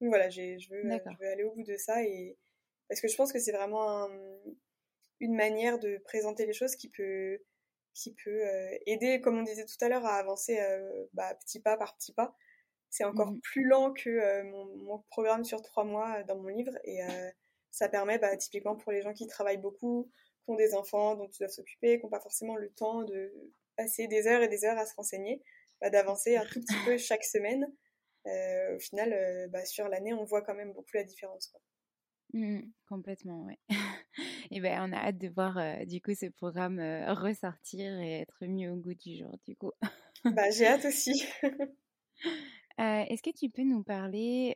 Donc 0.00 0.08
voilà, 0.08 0.30
je 0.30 0.40
veux, 0.40 0.58
je 0.58 1.18
veux 1.20 1.28
aller 1.28 1.44
au 1.44 1.52
bout 1.52 1.64
de 1.64 1.76
ça 1.76 2.02
et 2.02 2.38
parce 2.88 3.02
que 3.02 3.08
je 3.08 3.16
pense 3.16 3.30
que 3.30 3.40
c'est 3.40 3.52
vraiment 3.52 4.04
un, 4.04 4.10
une 5.20 5.34
manière 5.34 5.78
de 5.78 5.98
présenter 5.98 6.46
les 6.46 6.54
choses 6.54 6.76
qui 6.76 6.88
peut, 6.88 7.42
qui 7.94 8.14
peut 8.14 8.46
euh, 8.46 8.78
aider, 8.86 9.20
comme 9.20 9.38
on 9.38 9.42
disait 9.42 9.64
tout 9.64 9.82
à 9.84 9.88
l'heure, 9.88 10.04
à 10.06 10.16
avancer 10.16 10.58
euh, 10.60 11.06
bah, 11.12 11.34
petit 11.34 11.60
pas 11.60 11.76
par 11.76 11.96
petit 11.96 12.12
pas. 12.12 12.34
C'est 12.90 13.04
encore 13.04 13.32
mmh 13.32 13.40
plus 13.40 13.64
lent 13.64 13.92
que 13.92 14.10
euh, 14.10 14.44
mon, 14.44 14.98
programme 15.10 15.44
sur 15.44 15.62
trois 15.62 15.84
mois 15.84 16.22
dans 16.24 16.36
mon 16.36 16.48
livre 16.48 16.78
et 16.84 17.00
ça 17.70 17.88
permet 17.88 18.18
bah, 18.18 18.36
typiquement 18.36 18.76
pour 18.76 18.92
les 18.92 19.02
gens 19.02 19.14
qui 19.14 19.26
travaillent 19.26 19.56
beaucoup, 19.58 20.10
qui 20.44 20.50
ont 20.50 20.56
des 20.56 20.74
enfants 20.74 21.16
dont 21.16 21.28
ils 21.28 21.38
doivent 21.38 21.50
s'occuper, 21.50 21.98
qui 21.98 22.04
n'ont 22.04 22.10
pas 22.10 22.20
forcément 22.20 22.56
le 22.56 22.70
temps 22.70 23.02
de 23.02 23.32
passer 23.76 24.08
des 24.08 24.26
heures 24.26 24.42
et 24.42 24.48
des 24.48 24.64
heures 24.66 24.78
à 24.78 24.86
se 24.86 24.94
renseigner, 24.94 25.42
bah, 25.80 25.90
d'avancer 25.90 26.36
un 26.36 26.44
tout 26.44 26.60
petit 26.60 26.76
peu 26.84 26.98
chaque 26.98 27.24
semaine. 27.24 27.66
au 28.26 28.78
final, 28.78 29.50
sur 29.64 29.88
l'année, 29.88 30.12
on 30.12 30.24
voit 30.24 30.42
quand 30.42 30.54
même 30.54 30.72
beaucoup 30.72 30.94
la 30.94 31.04
différence. 31.04 31.46
Quoi. 31.48 31.60
Mmh, 32.34 32.60
complètement, 32.88 33.44
ouais. 33.44 33.58
et 34.50 34.60
ben, 34.60 34.88
on 34.88 34.92
a 34.92 34.96
hâte 34.96 35.18
de 35.18 35.28
voir 35.28 35.58
du 35.86 36.00
coup 36.00 36.14
ce 36.14 36.26
programme 36.26 36.80
ressortir 37.08 38.00
et 38.00 38.20
être 38.20 38.46
mis 38.46 38.68
au 38.68 38.76
goût 38.76 38.94
du 38.94 39.16
jour, 39.16 39.36
du 39.46 39.54
coup. 39.54 39.72
bah, 40.24 40.50
j'ai 40.50 40.66
hâte 40.66 40.84
aussi. 40.84 41.24
Est-ce 42.78 43.22
que 43.22 43.30
tu 43.30 43.48
peux 43.48 43.62
nous 43.62 43.84
parler, 43.84 44.54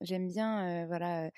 j'aime 0.00 0.26
bien 0.26 0.86
voilà, 0.86 1.30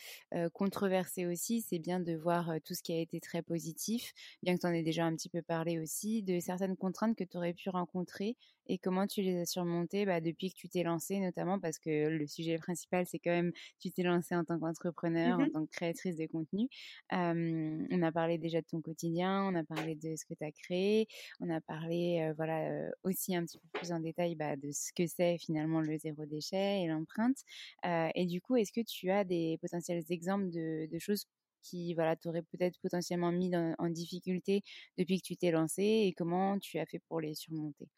controverser 0.54 1.26
aussi, 1.26 1.60
c'est 1.60 1.78
bien 1.78 2.00
de 2.00 2.14
voir 2.14 2.52
tout 2.64 2.74
ce 2.74 2.82
qui 2.82 2.92
a 2.92 3.00
été 3.00 3.20
très 3.20 3.42
positif, 3.42 4.12
bien 4.42 4.54
que 4.54 4.60
tu 4.60 4.66
en 4.66 4.72
aies 4.72 4.82
déjà 4.82 5.04
un 5.04 5.14
petit 5.14 5.28
peu 5.28 5.42
parlé 5.42 5.78
aussi, 5.78 6.22
de 6.22 6.40
certaines 6.40 6.76
contraintes 6.76 7.16
que 7.16 7.24
tu 7.24 7.36
aurais 7.36 7.52
pu 7.52 7.68
rencontrer 7.68 8.36
et 8.68 8.78
comment 8.78 9.06
tu 9.06 9.22
les 9.22 9.38
as 9.40 9.46
surmontées 9.46 10.04
bah, 10.06 10.20
depuis 10.20 10.50
que 10.50 10.56
tu 10.56 10.68
t'es 10.68 10.82
lancée, 10.82 11.18
notamment 11.20 11.58
parce 11.60 11.78
que 11.78 12.08
le 12.08 12.26
sujet 12.26 12.58
principal, 12.58 13.06
c'est 13.06 13.18
quand 13.18 13.30
même 13.30 13.52
tu 13.80 13.90
t'es 13.90 14.02
lancée 14.02 14.34
en 14.36 14.44
tant 14.44 14.58
qu'entrepreneur, 14.58 15.40
en 15.40 15.46
mmh 15.46 15.50
tant 15.50 15.64
que 15.66 15.70
créatrice 15.70 16.16
de 16.16 16.26
contenu. 16.26 16.68
on 17.10 18.02
a 18.02 18.12
parlé 18.12 18.38
déjà 18.38 18.60
de 18.60 18.66
ton 18.66 18.80
quotidien, 18.80 19.44
on 19.44 19.54
a 19.54 19.64
parlé 19.64 19.94
de 19.94 20.16
ce 20.16 20.24
que 20.24 20.34
tu 20.34 20.44
as 20.44 20.52
créé, 20.52 21.06
on 21.40 21.50
a 21.50 21.60
parlé 21.60 22.32
voilà, 22.36 22.90
aussi 23.04 23.34
un 23.36 23.44
petit 23.44 23.58
peu 23.58 23.68
plus 23.78 23.92
en 23.92 24.00
détail 24.00 24.34
bah, 24.36 24.56
de 24.56 24.70
ce 24.72 24.92
que 24.94 25.06
c'est 25.06 25.38
finalement 25.38 25.80
le 25.80 25.96
zéro 25.98 26.26
déchet 26.26 26.82
et 26.82 26.88
l'empreinte. 26.88 27.38
et 27.84 28.26
du 28.26 28.40
coup, 28.40 28.56
est-ce 28.56 28.72
que 28.72 28.80
tu 28.86 29.10
as 29.10 29.24
des 29.24 29.58
potentiels 29.60 30.02
exemples 30.10 30.50
de, 30.50 30.86
de 30.90 30.98
choses 30.98 31.26
qui 31.62 31.92
voilà 31.94 32.14
t'aurais 32.16 32.42
peut-être 32.42 32.78
potentiellement 32.80 33.32
mis 33.32 33.50
en 33.56 33.88
difficulté 33.90 34.62
depuis 34.96 35.20
que 35.20 35.26
tu 35.26 35.36
t'es 35.36 35.50
lancée 35.50 35.82
et 36.06 36.14
comment 36.16 36.58
tu 36.58 36.78
as 36.78 36.86
fait 36.86 37.00
pour 37.08 37.20
les 37.20 37.34
surmonter? 37.34 37.88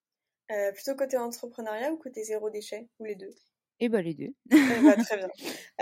Euh, 0.50 0.72
plutôt 0.72 0.94
côté 0.94 1.16
entrepreneuriat 1.16 1.92
ou 1.92 1.96
côté 1.96 2.24
zéro 2.24 2.50
déchet 2.50 2.88
Ou 2.98 3.04
les 3.04 3.14
deux? 3.14 3.34
Eh 3.78 3.88
ben 3.88 4.02
les 4.02 4.14
deux. 4.14 4.34
Eh 4.50 4.82
ben, 4.82 4.96
très 5.04 5.16
bien. 5.16 5.28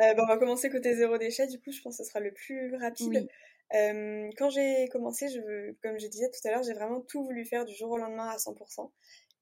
Euh, 0.01 0.15
on 0.19 0.27
va 0.27 0.37
commencer 0.37 0.71
côté 0.71 0.95
zéro 0.95 1.19
déchet, 1.19 1.47
du 1.47 1.61
coup 1.61 1.73
je 1.73 1.81
pense 1.81 1.99
que 1.99 2.05
ce 2.05 2.09
sera 2.09 2.21
le 2.21 2.33
plus 2.33 2.75
rapide. 2.77 3.29
Euh, 3.75 4.31
quand 4.39 4.51
j'ai 4.51 4.89
commencé, 4.89 5.29
je, 5.29 5.73
comme 5.83 5.99
je 5.99 6.07
disais 6.07 6.31
tout 6.31 6.47
à 6.47 6.53
l'heure, 6.53 6.63
j'ai 6.63 6.75
vraiment 6.75 7.01
tout 7.01 7.25
voulu 7.25 7.45
faire 7.45 7.65
du 7.65 7.75
jour 7.75 7.91
au 7.91 7.99
lendemain 7.99 8.29
à 8.29 8.37
100%. 8.37 8.91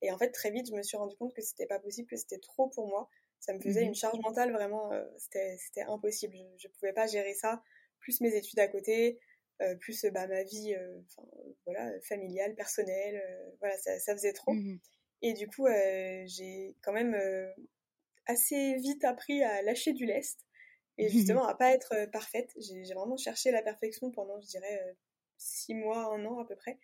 Et 0.03 0.11
en 0.11 0.19
fait, 0.19 0.31
très 0.31 0.51
vite, 0.51 0.69
je 0.69 0.75
me 0.75 0.83
suis 0.83 0.97
rendu 0.97 1.17
compte 1.17 1.33
que 1.35 1.43
c'était 1.43 1.67
pas 1.67 1.79
possible, 1.79 2.09
que 2.09 2.17
c'était 2.17 2.39
trop 2.39 2.69
pour 2.69 2.89
moi. 2.89 3.09
Ça 3.41 3.53
me 3.53 3.61
faisait 3.61 3.85
mmh 3.85 3.89
une 3.89 3.95
charge 3.95 4.19
mentale 4.21 4.53
vraiment, 4.53 4.91
c'était 5.19 5.83
impossible. 5.87 6.37
Je, 6.59 6.69
ne 6.69 6.73
pouvais 6.73 6.93
pas 6.93 7.07
gérer 7.07 7.35
ça, 7.35 7.63
plus 8.01 8.21
mes 8.21 8.35
études 8.35 8.59
à 8.59 8.69
côté, 8.69 9.21
plus 9.81 10.05
bah, 10.07 10.27
ma 10.27 10.43
vie 10.43 10.75
voilà, 11.65 11.93
familiale, 12.01 12.55
personnelle. 12.55 13.23
voilà, 13.61 13.77
ça, 13.79 13.99
ça, 14.01 14.15
faisait 14.15 14.33
trop. 14.33 14.53
Mmh 14.53 14.79
et 15.23 15.33
du 15.33 15.47
coup, 15.49 15.67
euh, 15.67 16.25
j'ai 16.27 16.77
quand 16.83 16.93
même 16.93 17.15
euh, 17.15 17.51
assez 18.27 18.77
vite 18.77 19.05
appris 19.05 19.43
à 19.43 19.63
lâcher 19.63 19.93
du 19.93 20.07
lest 20.07 20.41
et 20.99 21.09
justement 21.09 21.47
à 21.49 21.55
pas 21.55 21.73
être 21.73 21.93
euh, 21.95 22.07
parfaite. 22.07 22.53
J'ai 22.59 22.95
vraiment 22.95 23.17
cherché 23.17 23.51
la 23.51 23.63
perfection 23.63 24.11
pendant, 24.11 24.41
je 24.41 24.47
dirais, 24.47 24.97
six 25.39 25.75
mois, 25.75 26.15
un 26.15 26.25
an 26.25 26.39
à 26.39 26.47
peu 26.47 26.57
près. 26.57 26.79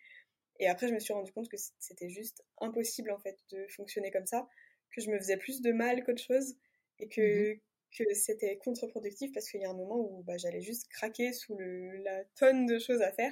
Et 0.59 0.67
après, 0.67 0.87
je 0.87 0.93
me 0.93 0.99
suis 0.99 1.13
rendu 1.13 1.31
compte 1.31 1.49
que 1.49 1.57
c'était 1.79 2.09
juste 2.09 2.43
impossible 2.59 3.11
en 3.11 3.19
fait 3.19 3.37
de 3.51 3.65
fonctionner 3.67 4.11
comme 4.11 4.27
ça, 4.27 4.47
que 4.91 5.01
je 5.01 5.09
me 5.09 5.17
faisais 5.17 5.37
plus 5.37 5.61
de 5.61 5.71
mal 5.71 6.03
qu'autre 6.03 6.21
chose 6.21 6.55
et 6.99 7.07
que, 7.07 7.53
mmh 7.53 7.59
que 7.95 8.11
c'était 8.15 8.57
contre-productif 8.57 9.31
parce 9.33 9.47
qu'il 9.47 9.61
y 9.61 9.65
a 9.65 9.69
un 9.69 9.75
moment 9.75 9.99
où 9.99 10.23
bah, 10.23 10.35
j'allais 10.37 10.61
juste 10.61 10.87
craquer 10.89 11.31
sous 11.31 11.55
le, 11.55 11.97
la 11.97 12.23
tonne 12.35 12.65
de 12.65 12.79
choses 12.79 13.03
à 13.03 13.11
faire 13.11 13.31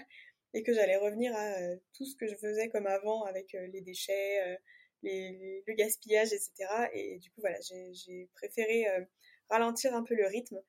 et 0.53 0.61
que 0.61 0.71
j'allais 0.71 0.97
revenir 0.97 1.35
à 1.35 1.55
tout 1.95 2.05
ce 2.05 2.15
que 2.15 2.27
je 2.27 2.35
faisais 2.35 2.69
comme 2.69 2.85
avant 2.85 3.23
avec 3.23 3.53
les 3.53 3.81
déchets, 3.81 4.59
le 5.03 5.73
gaspillage, 5.73 6.33
etc. 6.33 6.51
Et, 6.93 7.17
du 7.19 7.29
coup, 7.31 7.41
voilà, 7.41 7.57
j'ai 7.61 8.29
préféré 8.33 8.87
euh, 8.87 9.03
ralentir 9.49 9.95
un 9.95 10.03
peu 10.03 10.15
le 10.15 10.27
rythme 10.27 10.59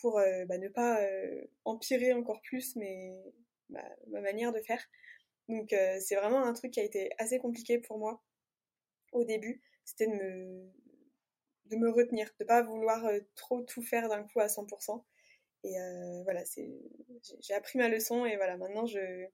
pour 0.00 0.18
euh, 0.18 0.44
bah, 0.46 0.58
ne 0.58 0.68
pas 0.68 1.00
euh, 1.02 1.44
empirer 1.64 2.12
encore 2.12 2.40
plus 2.42 2.76
mes, 2.76 3.14
ma, 3.68 3.82
manière 4.20 4.52
de 4.52 4.60
faire. 4.60 4.82
Donc 5.48 5.74
c'est 6.00 6.14
vraiment 6.14 6.44
un 6.44 6.52
truc 6.54 6.70
qui 6.70 6.80
a 6.80 6.84
été 6.84 7.10
assez 7.18 7.38
compliqué 7.38 7.78
pour 7.78 7.98
moi 7.98 8.22
au 9.10 9.24
début. 9.24 9.60
C'était 9.84 10.06
de 10.06 10.12
me, 10.12 10.72
de 11.66 11.76
me 11.76 11.90
retenir, 11.90 12.30
de 12.38 12.44
pas 12.44 12.62
vouloir 12.62 13.04
trop 13.34 13.60
tout 13.62 13.82
faire 13.82 14.08
d'un 14.08 14.22
coup 14.22 14.40
à 14.40 14.46
100%. 14.46 15.04
Et 15.64 15.74
voilà, 16.22 16.42
j'ai 17.40 17.54
appris 17.54 17.76
ma 17.78 17.88
leçon 17.88 18.24
et 18.24 18.36
voilà, 18.36 18.56
maintenant 18.56 18.86
je, 18.86 19.26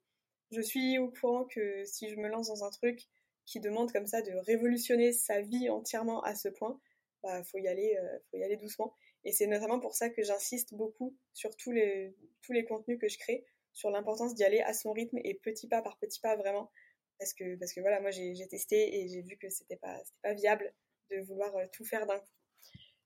je 0.50 0.60
suis 0.62 0.98
au 0.98 1.10
courant 1.10 1.44
que 1.44 1.84
si 1.84 2.08
je 2.08 2.16
me 2.16 2.28
lance 2.28 2.48
dans 2.48 2.64
un 2.64 2.70
truc 2.70 3.06
qui 3.48 3.60
demande 3.60 3.90
comme 3.92 4.06
ça 4.06 4.20
de 4.22 4.32
révolutionner 4.32 5.12
sa 5.12 5.40
vie 5.40 5.70
entièrement 5.70 6.22
à 6.22 6.34
ce 6.34 6.48
point, 6.48 6.78
bah 7.22 7.42
faut 7.44 7.58
y 7.58 7.66
aller, 7.66 7.96
faut 8.30 8.36
y 8.36 8.44
aller 8.44 8.56
doucement. 8.56 8.94
Et 9.24 9.32
c'est 9.32 9.46
notamment 9.46 9.80
pour 9.80 9.94
ça 9.94 10.10
que 10.10 10.22
j'insiste 10.22 10.74
beaucoup 10.74 11.16
sur 11.32 11.56
tous 11.56 11.72
les, 11.72 12.14
tous 12.42 12.52
les 12.52 12.64
contenus 12.64 12.98
que 13.00 13.08
je 13.08 13.18
crée, 13.18 13.44
sur 13.72 13.90
l'importance 13.90 14.34
d'y 14.34 14.44
aller 14.44 14.60
à 14.60 14.74
son 14.74 14.92
rythme 14.92 15.18
et 15.24 15.34
petit 15.34 15.68
pas 15.68 15.82
par 15.82 15.98
petit 15.98 16.20
pas 16.20 16.36
vraiment. 16.36 16.70
Parce 17.18 17.32
que, 17.34 17.56
parce 17.56 17.72
que 17.72 17.80
voilà, 17.80 18.00
moi 18.00 18.10
j'ai 18.10 18.46
testé 18.48 19.00
et 19.00 19.08
j'ai 19.08 19.22
vu 19.22 19.36
que 19.38 19.50
c'était 19.50 19.76
pas, 19.76 20.00
pas 20.22 20.34
viable 20.34 20.72
de 21.10 21.20
vouloir 21.20 21.54
euh, 21.56 21.64
tout 21.72 21.84
faire 21.84 22.06
d'un 22.06 22.18
coup. 22.18 22.30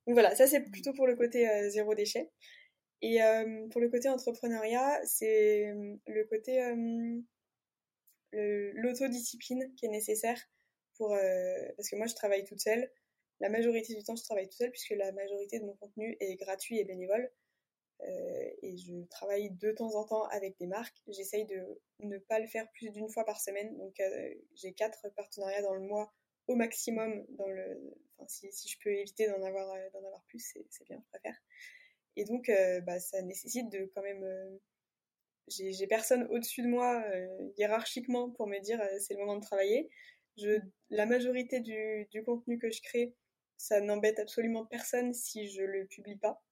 Donc 0.07 0.15
voilà, 0.15 0.35
ça 0.35 0.47
c'est 0.47 0.61
plutôt 0.61 0.93
pour 0.93 1.07
le 1.07 1.15
côté 1.15 1.49
euh, 1.49 1.71
zéro 1.71 1.95
déchet. 1.95 2.31
Et 3.01 3.23
euh, 3.23 3.69
pour 3.69 3.81
le 3.81 3.89
côté 3.89 4.09
entrepreneuriat, 4.09 5.01
c'est 5.05 5.73
le 6.07 6.25
côté 6.25 6.63
l'autodiscipline 8.33 9.75
qui 9.77 9.87
est 9.87 9.91
nécessaire 9.91 10.41
pour 10.97 11.11
parce 11.77 11.89
que 11.89 11.97
moi 11.97 12.07
je 12.07 12.15
travaille 12.15 12.45
toute 12.45 12.61
seule 12.61 12.91
la 13.43 13.49
majorité 13.49 13.95
du 13.95 14.05
temps, 14.05 14.15
je 14.15 14.23
travaille 14.23 14.49
tout 14.49 14.57
seul 14.57 14.71
puisque 14.71 14.91
la 14.91 15.11
majorité 15.11 15.59
de 15.59 15.65
mon 15.65 15.75
contenu 15.75 16.17
est 16.21 16.37
gratuit 16.37 16.79
et 16.79 16.85
bénévole. 16.85 17.29
Euh, 18.03 18.51
et 18.63 18.77
je 18.79 19.05
travaille 19.07 19.51
de 19.51 19.73
temps 19.73 19.95
en 19.97 20.05
temps 20.05 20.25
avec 20.29 20.57
des 20.59 20.69
marques. 20.69 21.03
J'essaye 21.09 21.45
de 21.47 21.81
ne 21.99 22.19
pas 22.19 22.39
le 22.39 22.47
faire 22.47 22.71
plus 22.71 22.91
d'une 22.91 23.09
fois 23.09 23.25
par 23.25 23.41
semaine. 23.41 23.77
Donc 23.79 23.99
euh, 23.99 24.35
j'ai 24.55 24.73
quatre 24.73 25.09
partenariats 25.17 25.63
dans 25.63 25.75
le 25.75 25.81
mois 25.81 26.13
au 26.47 26.55
maximum. 26.55 27.27
Dans 27.31 27.49
le, 27.49 27.97
enfin, 28.17 28.29
si, 28.29 28.53
si 28.53 28.69
je 28.69 28.79
peux 28.79 28.91
éviter 28.91 29.27
d'en 29.27 29.43
avoir, 29.43 29.69
euh, 29.73 29.91
d'en 29.93 30.05
avoir 30.05 30.23
plus, 30.29 30.55
c'est 30.71 30.85
bien, 30.85 31.01
je 31.01 31.09
préfère. 31.09 31.37
Et 32.15 32.25
donc 32.25 32.49
bah, 32.87 33.01
ça 33.01 33.23
nécessite 33.23 33.71
de 33.71 33.91
quand 33.95 34.03
même... 34.03 34.61
j'ai 35.49 35.87
personne 35.87 36.27
au-dessus 36.31 36.63
de 36.63 36.69
moi 36.69 37.05
hiérarchiquement 37.57 38.31
pour 38.31 38.47
me 38.47 38.59
dire 38.61 38.81
c'est 39.01 39.15
le 39.15 39.21
moment 39.21 39.37
de 39.37 39.43
travailler. 39.43 39.91
Je, 40.39 40.59
la 40.89 41.05
majorité 41.05 41.61
du, 41.61 42.07
du 42.11 42.23
contenu 42.23 42.59
que 42.59 42.71
je 42.71 42.81
crée, 42.81 43.15
ça 43.63 43.81
n'embête 43.81 44.19
absolument 44.19 44.67
personne 44.67 45.15
si 45.15 45.49
je 45.49 45.63
le 45.63 45.87
publie 45.87 46.17
pas, 46.17 46.43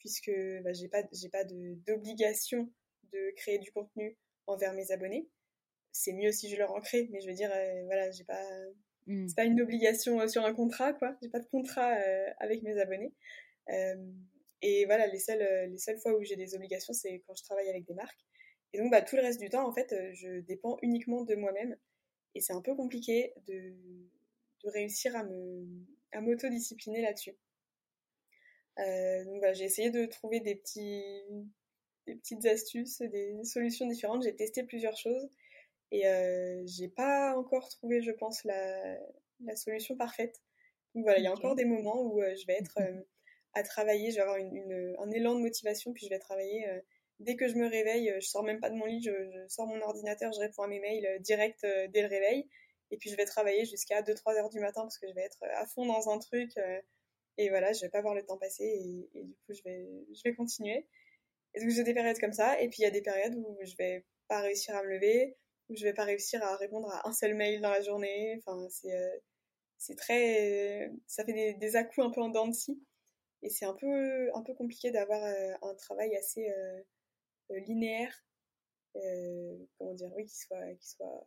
puisque 0.00 0.32
bah, 0.64 0.72
j'ai 0.72 0.88
pas, 0.88 1.04
j'ai 1.12 1.28
pas 1.28 1.44
d'obligation 1.44 2.68
de, 3.12 3.30
créer 3.36 3.58
du 3.58 3.70
contenu 3.70 4.16
envers 4.48 4.74
mes 4.74 4.90
abonnés. 4.90 5.28
C'est 5.92 6.12
mieux 6.12 6.32
si 6.32 6.50
je 6.50 6.56
leur 6.56 6.72
en 6.72 6.80
crée, 6.80 7.08
mais 7.12 7.20
je 7.20 7.28
veux 7.28 7.34
dire, 7.34 7.50
euh, 7.52 7.84
voilà, 7.84 8.10
j'ai 8.10 8.24
pas, 8.24 8.44
mmh. 9.06 9.28
c'est 9.28 9.36
pas 9.36 9.44
une 9.44 9.60
obligation 9.60 10.20
euh, 10.20 10.26
sur 10.26 10.44
un 10.44 10.52
contrat, 10.52 10.92
quoi. 10.94 11.16
J'ai 11.22 11.28
pas 11.28 11.38
de 11.38 11.46
contrat 11.46 11.94
euh, 11.94 12.26
avec 12.40 12.62
mes 12.62 12.76
abonnés. 12.80 13.14
Et 14.62 14.86
voilà, 14.86 15.06
les 15.06 15.18
seules, 15.18 15.70
les 15.70 15.78
seules 15.78 15.98
fois 15.98 16.14
où 16.14 16.22
j'ai 16.22 16.36
des 16.36 16.54
obligations, 16.54 16.92
c'est 16.92 17.22
quand 17.26 17.34
je 17.34 17.44
travaille 17.44 17.68
avec 17.68 17.84
des 17.84 17.94
marques. 17.94 18.24
Et 18.72 18.78
donc, 18.78 18.90
bah, 18.90 19.02
tout 19.02 19.16
le 19.16 19.22
reste 19.22 19.40
du 19.40 19.48
temps, 19.48 19.66
en 19.66 19.72
fait, 19.72 19.94
je 20.14 20.40
dépends 20.40 20.78
uniquement 20.82 21.24
de 21.24 21.34
moi-même. 21.34 21.76
Et 22.34 22.40
c'est 22.40 22.52
un 22.52 22.60
peu 22.60 22.74
compliqué 22.74 23.32
de, 23.46 23.74
de 24.64 24.70
réussir 24.70 25.16
à 25.16 25.24
me, 25.24 25.66
à 26.12 26.20
m'autodiscipliner 26.20 27.02
là-dessus. 27.02 27.36
Euh, 28.78 29.24
donc 29.24 29.42
j'ai 29.54 29.64
essayé 29.64 29.90
de 29.90 30.06
trouver 30.06 30.40
des, 30.40 30.54
petits, 30.54 31.22
des 32.06 32.14
petites 32.14 32.46
astuces, 32.46 33.00
des 33.02 33.34
solutions 33.44 33.86
différentes. 33.86 34.22
J'ai 34.22 34.36
testé 34.36 34.62
plusieurs 34.62 34.96
choses 34.96 35.28
et 35.90 36.06
euh, 36.06 36.62
j'ai 36.66 36.88
pas 36.88 37.36
encore 37.36 37.68
trouvé, 37.68 38.02
je 38.02 38.12
pense, 38.12 38.44
la, 38.44 38.98
la 39.40 39.56
solution 39.56 39.96
parfaite. 39.96 40.40
Donc 40.94 41.04
voilà, 41.04 41.18
il 41.18 41.24
y 41.24 41.26
a 41.26 41.32
encore 41.32 41.54
des 41.54 41.64
moments 41.64 42.02
où 42.02 42.22
euh, 42.22 42.34
je 42.36 42.46
vais 42.46 42.54
être 42.54 42.78
euh, 42.80 43.02
travailler, 43.62 44.10
je 44.10 44.16
vais 44.16 44.22
avoir 44.22 44.36
un 44.36 45.10
élan 45.10 45.34
de 45.34 45.40
motivation, 45.40 45.92
puis 45.92 46.06
je 46.06 46.10
vais 46.10 46.18
travailler. 46.18 46.66
dès 47.20 47.36
que 47.36 47.48
je 47.48 47.54
me 47.54 47.68
réveille, 47.68 48.14
je 48.20 48.26
sors 48.26 48.44
même 48.44 48.60
pas 48.60 48.70
de 48.70 48.76
mon 48.76 48.86
lit, 48.86 49.02
je, 49.02 49.12
sors 49.48 49.66
mon 49.66 49.80
ordinateur, 49.82 50.32
je 50.32 50.40
réponds 50.40 50.62
à 50.62 50.68
mes 50.68 50.80
mails 50.80 51.20
direct 51.20 51.66
dès 51.90 52.02
le 52.02 52.08
réveil. 52.08 52.48
Et 52.90 52.96
puis 52.96 53.10
je 53.10 53.16
vais 53.16 53.24
travailler 53.24 53.64
jusqu'à 53.64 54.02
2-3 54.02 54.36
heures 54.38 54.48
du 54.48 54.60
matin 54.60 54.82
parce 54.82 54.98
que 54.98 55.08
je 55.08 55.14
vais 55.14 55.22
être 55.22 55.42
à 55.42 55.66
fond 55.66 55.86
dans 55.86 56.08
un 56.10 56.18
truc. 56.18 56.56
Euh, 56.56 56.80
et 57.36 57.50
voilà, 57.50 57.72
je 57.72 57.82
vais 57.82 57.90
pas 57.90 58.00
voir 58.00 58.14
le 58.14 58.24
temps 58.24 58.38
passer 58.38 58.64
et, 58.64 59.22
du 59.24 59.34
coup 59.46 59.52
je 59.52 59.62
vais, 59.62 59.86
je 60.12 60.20
vais 60.24 60.34
continuer. 60.34 60.86
Et 61.54 61.60
donc 61.60 61.70
j'ai 61.70 61.84
des 61.84 61.94
périodes 61.94 62.18
comme 62.18 62.32
ça. 62.32 62.60
Et 62.60 62.68
puis 62.68 62.78
il 62.80 62.82
y 62.84 62.86
a 62.86 62.90
des 62.90 63.02
périodes 63.02 63.34
où 63.36 63.58
je 63.62 63.76
vais 63.76 64.04
pas 64.28 64.40
réussir 64.40 64.74
à 64.76 64.82
me 64.82 64.88
lever, 64.88 65.36
où 65.68 65.76
je 65.76 65.84
vais 65.84 65.94
pas 65.94 66.04
réussir 66.04 66.42
à 66.42 66.56
répondre 66.56 66.88
à 66.90 67.08
un 67.08 67.12
seul 67.12 67.34
mail 67.34 67.60
dans 67.60 67.70
la 67.70 67.82
journée. 67.82 68.36
Enfin, 68.38 68.66
c'est 68.70 68.94
euh, 68.94 69.18
c'est 69.78 69.96
très. 69.96 70.90
Ça 71.06 71.24
fait 71.24 71.32
des, 71.32 71.54
des 71.54 71.76
à-coups 71.76 72.06
un 72.06 72.10
peu 72.10 72.22
en 72.22 72.30
dents 72.30 72.48
de 72.48 72.54
scie. 72.54 72.80
Et 73.42 73.50
c'est 73.50 73.66
un 73.66 73.74
peu, 73.74 74.34
un 74.34 74.42
peu 74.42 74.54
compliqué 74.54 74.90
d'avoir 74.90 75.22
euh, 75.22 75.54
un 75.62 75.74
travail 75.74 76.16
assez 76.16 76.52
linéaire. 77.50 78.24
comment 79.78 79.94
dire, 79.94 80.10
oui, 80.14 80.26
qui 80.26 80.36
soit, 80.36 80.74
qui 80.74 80.88
soit 80.88 81.24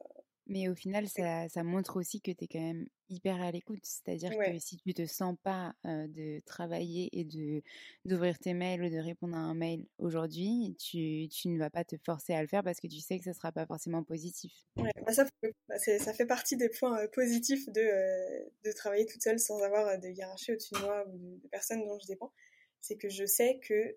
mais 0.47 0.67
au 0.67 0.75
final, 0.75 1.07
ça, 1.07 1.47
ça 1.49 1.63
montre 1.63 1.97
aussi 1.97 2.21
que 2.21 2.31
tu 2.31 2.43
es 2.43 2.47
quand 2.47 2.59
même 2.59 2.87
hyper 3.09 3.41
à 3.41 3.51
l'écoute. 3.51 3.83
C'est-à-dire 3.83 4.31
que 4.37 4.59
si 4.59 4.77
tu 4.77 4.93
te 4.93 5.05
sens 5.05 5.35
pas 5.43 5.73
de 5.83 6.41
travailler 6.45 7.09
et 7.13 7.23
de 7.23 7.61
d'ouvrir 8.05 8.39
tes 8.39 8.53
mails 8.53 8.83
ou 8.83 8.89
de 8.89 8.97
répondre 8.97 9.35
à 9.35 9.39
un 9.39 9.53
mail 9.53 9.85
aujourd'hui, 9.97 10.75
tu, 10.79 11.27
tu, 11.29 11.49
ne 11.49 11.59
vas 11.59 11.69
pas 11.69 11.83
te 11.83 11.95
forcer 11.97 12.33
à 12.33 12.41
le 12.41 12.47
faire 12.47 12.63
parce 12.63 12.79
que 12.79 12.87
tu 12.87 12.99
sais 12.99 13.17
que 13.19 13.25
ça 13.25 13.33
sera 13.33 13.51
pas 13.51 13.65
forcément 13.65 14.03
positif. 14.03 14.51
Ouais, 14.77 14.91
bah 15.05 15.13
ça, 15.13 15.25
bah 15.67 15.77
ça 15.77 16.13
fait 16.13 16.25
partie 16.25 16.57
des 16.57 16.69
points 16.69 17.07
positifs 17.09 17.69
de, 17.69 18.49
de 18.63 18.71
travailler 18.71 19.05
toute 19.05 19.21
seule 19.21 19.39
sans 19.39 19.61
avoir 19.61 19.99
de 19.99 20.07
hiérarchie 20.07 20.53
au-dessus 20.53 20.73
de 20.73 20.79
moi 20.79 21.05
ou 21.07 21.39
de, 21.41 21.47
personnes 21.49 21.85
dont 21.85 21.99
je 21.99 22.07
dépends. 22.07 22.33
C'est 22.79 22.97
que 22.97 23.09
je 23.09 23.25
sais 23.25 23.59
que 23.59 23.95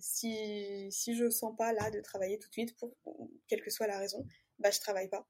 si, 0.00 0.88
si 0.90 1.16
je 1.16 1.30
sens 1.30 1.54
pas 1.56 1.72
là 1.72 1.90
de 1.90 2.00
travailler 2.00 2.38
tout 2.38 2.48
de 2.48 2.54
suite, 2.54 2.76
pour 2.76 2.92
quelle 3.46 3.62
que 3.62 3.70
soit 3.70 3.86
la 3.86 3.98
raison, 3.98 4.26
bah 4.58 4.70
je 4.70 4.80
travaille 4.80 5.08
pas. 5.08 5.26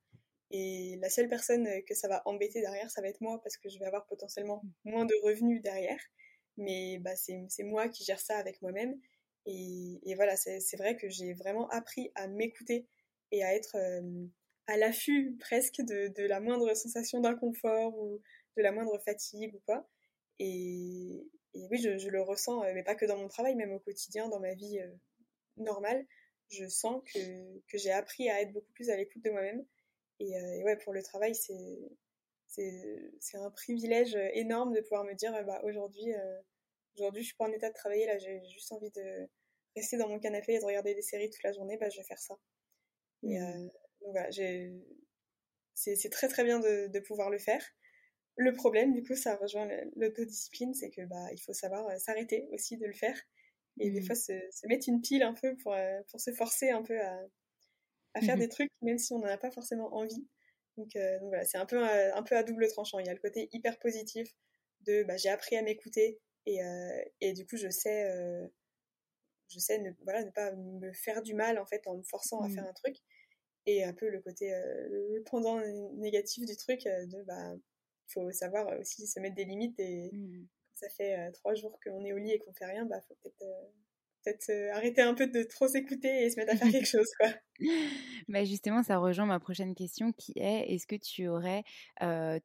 Et 0.50 0.98
la 1.00 1.10
seule 1.10 1.28
personne 1.28 1.66
euh, 1.66 1.80
que 1.86 1.94
ça 1.94 2.08
va 2.08 2.22
embêter 2.24 2.60
derrière, 2.60 2.90
ça 2.90 3.00
va 3.00 3.08
être 3.08 3.20
moi 3.20 3.40
parce 3.42 3.56
que 3.56 3.68
je 3.68 3.78
vais 3.78 3.86
avoir 3.86 4.06
potentiellement 4.06 4.62
moins 4.84 5.04
de 5.04 5.14
revenus 5.22 5.62
derrière. 5.62 6.00
Mais 6.56 6.98
bah, 6.98 7.14
c'est 7.16 7.62
moi 7.62 7.88
qui 7.88 8.04
gère 8.04 8.20
ça 8.20 8.36
avec 8.36 8.60
moi-même. 8.60 9.00
Et, 9.46 10.00
et, 10.04 10.14
voilà, 10.14 10.36
c'est 10.36 10.76
vrai 10.76 10.96
que 10.96 11.08
j'ai 11.08 11.32
vraiment 11.32 11.68
appris 11.70 12.10
à 12.14 12.26
m'écouter 12.26 12.86
et 13.30 13.42
à 13.42 13.54
être 13.54 13.76
euh, 13.76 14.26
à 14.66 14.76
l'affût 14.76 15.36
presque 15.38 15.80
de, 15.80 16.08
de, 16.08 16.24
la 16.26 16.40
moindre 16.40 16.74
sensation 16.74 17.20
d'inconfort 17.20 17.96
ou 17.98 18.20
de 18.56 18.62
la 18.62 18.72
moindre 18.72 18.98
fatigue 18.98 19.54
ou 19.54 19.60
quoi. 19.60 19.88
Et, 20.38 21.26
et 21.54 21.66
oui, 21.70 21.78
je, 21.78 21.96
je, 21.96 22.08
le 22.10 22.20
ressens, 22.20 22.62
euh, 22.64 22.72
mais 22.74 22.82
pas 22.82 22.94
que 22.94 23.06
dans 23.06 23.16
mon 23.16 23.28
travail, 23.28 23.54
même 23.54 23.72
au 23.72 23.80
quotidien, 23.80 24.28
dans 24.28 24.40
ma 24.40 24.54
vie 24.54 24.80
normale. 25.56 26.04
Je 26.50 26.66
sens 26.66 27.02
que, 27.14 27.60
que 27.68 27.78
j'ai 27.78 27.92
appris 27.92 28.28
à 28.28 28.42
être 28.42 28.52
beaucoup 28.52 28.72
plus 28.72 28.90
à 28.90 28.96
l'écoute 28.96 29.22
de 29.24 29.30
moi-même 29.30 29.64
euh, 30.22 30.54
et, 30.54 30.64
ouais, 30.64 30.76
pour 30.76 30.92
le 30.92 31.02
travail, 31.02 31.34
c'est 31.34 31.54
c'est 32.46 33.36
un 33.36 33.50
privilège 33.52 34.16
énorme 34.34 34.72
de 34.72 34.80
pouvoir 34.80 35.04
me 35.04 35.14
dire 35.14 35.32
bah, 35.46 35.60
aujourd'hui 35.62 36.12
euh, 36.12 36.40
aujourd'hui 36.96 37.22
je 37.22 37.28
suis 37.28 37.36
pas 37.36 37.44
en 37.44 37.52
état 37.52 37.68
de 37.68 37.74
travailler 37.74 38.06
là 38.06 38.18
j'ai 38.18 38.42
juste 38.44 38.72
envie 38.72 38.90
de 38.90 39.28
rester 39.76 39.96
dans 39.96 40.08
mon 40.08 40.18
canapé 40.18 40.54
et 40.54 40.58
de 40.58 40.64
regarder 40.64 40.96
des 40.96 41.02
séries 41.02 41.30
toute 41.30 41.44
la 41.44 41.52
journée 41.52 41.76
bah 41.76 41.88
je 41.90 41.98
vais 41.98 42.06
faire 42.06 42.18
ça 42.18 42.34
et 43.22 43.38
mmh. 43.38 43.42
euh, 43.42 43.62
donc 44.00 44.10
voilà 44.10 44.30
c'est 45.74 46.10
très 46.10 46.26
très 46.26 46.42
bien 46.42 46.58
de, 46.58 46.88
de, 46.88 46.98
pouvoir 46.98 47.30
le 47.30 47.38
faire 47.38 47.64
le 48.34 48.52
problème 48.52 48.94
du 48.94 49.04
coup 49.04 49.14
ça 49.14 49.36
rejoint 49.36 49.68
l'autodiscipline 49.94 50.74
c'est 50.74 50.90
que 50.90 51.02
bah 51.02 51.28
il 51.30 51.40
faut 51.40 51.52
savoir 51.52 51.88
s'arrêter 52.00 52.48
aussi 52.50 52.76
de 52.78 52.86
le 52.86 52.94
faire 52.94 53.16
et 53.78 53.90
des 53.90 54.00
mmh. 54.00 54.06
fois 54.06 54.16
se, 54.16 54.32
se, 54.50 54.66
mettre 54.66 54.88
une 54.88 55.02
pile 55.02 55.22
un 55.22 55.34
peu 55.34 55.56
pour 55.62 55.76
pour 56.10 56.20
se 56.20 56.32
forcer 56.32 56.70
un 56.70 56.82
peu 56.82 57.00
à 57.00 57.16
à 58.14 58.20
faire 58.20 58.36
mmh 58.36 58.40
des 58.40 58.48
trucs 58.48 58.70
même 58.82 58.98
si 58.98 59.12
on 59.12 59.18
n'en 59.18 59.28
a 59.28 59.38
pas 59.38 59.50
forcément 59.50 59.94
envie. 59.94 60.26
Donc, 60.76 60.96
euh, 60.96 61.18
donc 61.18 61.28
voilà, 61.28 61.44
c'est 61.44 61.58
un 61.58 61.66
peu, 61.66 61.76
euh, 61.76 62.14
un 62.14 62.22
peu 62.22 62.36
à 62.36 62.42
double 62.42 62.66
tranchant. 62.68 62.98
Il 62.98 63.06
y 63.06 63.10
a 63.10 63.14
le 63.14 63.20
côté 63.20 63.48
hyper 63.52 63.78
positif 63.78 64.28
de 64.86 65.02
bah, 65.04 65.16
j'ai 65.16 65.28
appris 65.28 65.56
à 65.56 65.62
m'écouter 65.62 66.18
et, 66.46 66.62
euh, 66.64 67.02
et, 67.20 67.32
du 67.34 67.46
coup 67.46 67.56
je 67.56 67.68
sais, 67.68 68.10
je 69.48 69.58
sais 69.58 69.78
ne, 69.78 69.90
voilà, 70.04 70.24
ne 70.24 70.30
pas 70.30 70.52
me 70.52 70.92
faire 70.92 71.22
du 71.22 71.34
mal 71.34 71.58
en 71.58 71.66
fait 71.66 71.86
en 71.86 71.96
me 71.98 72.02
forçant 72.02 72.40
à 72.40 72.48
faire 72.48 72.64
mmh. 72.64 72.68
un 72.68 72.72
truc. 72.72 72.96
Et 73.66 73.84
un 73.84 73.92
peu 73.92 74.08
le 74.08 74.20
côté, 74.20 74.50
le 74.88 75.22
pendant 75.30 75.60
négatif 75.96 76.46
du 76.46 76.56
truc 76.56 76.84
de 76.84 77.22
bah 77.24 77.54
faut 78.08 78.32
savoir 78.32 78.78
aussi 78.80 79.06
se 79.06 79.20
mettre 79.20 79.36
des 79.36 79.44
limites 79.44 79.78
et 79.78 80.10
mmh. 80.12 80.46
ça 80.74 80.88
fait 80.88 81.30
trois 81.32 81.54
jours 81.54 81.78
qu'on 81.84 82.04
est 82.04 82.12
au 82.12 82.18
lit 82.18 82.32
et 82.32 82.38
qu'on 82.38 82.54
fait 82.54 82.64
rien, 82.64 82.86
bah 82.86 83.00
faut 83.06 83.16
peut-être 83.22 83.44
peut-être 84.24 84.74
arrêter 84.74 85.02
un 85.02 85.14
peu 85.14 85.26
de 85.26 85.42
trop 85.42 85.68
s'écouter 85.68 86.24
et 86.24 86.30
se 86.30 86.36
mettre 86.36 86.54
à 86.54 86.56
faire 86.56 86.70
quelque 86.72 86.88
chose 86.88 87.10
quoi. 87.18 87.28
Bah 88.28 88.44
justement, 88.44 88.82
ça 88.82 88.98
rejoint 88.98 89.26
ma 89.26 89.40
prochaine 89.40 89.74
question 89.74 90.12
qui 90.12 90.32
est 90.36 90.72
est-ce 90.72 90.86
que 90.86 90.96
tu 90.96 91.28
aurais 91.28 91.64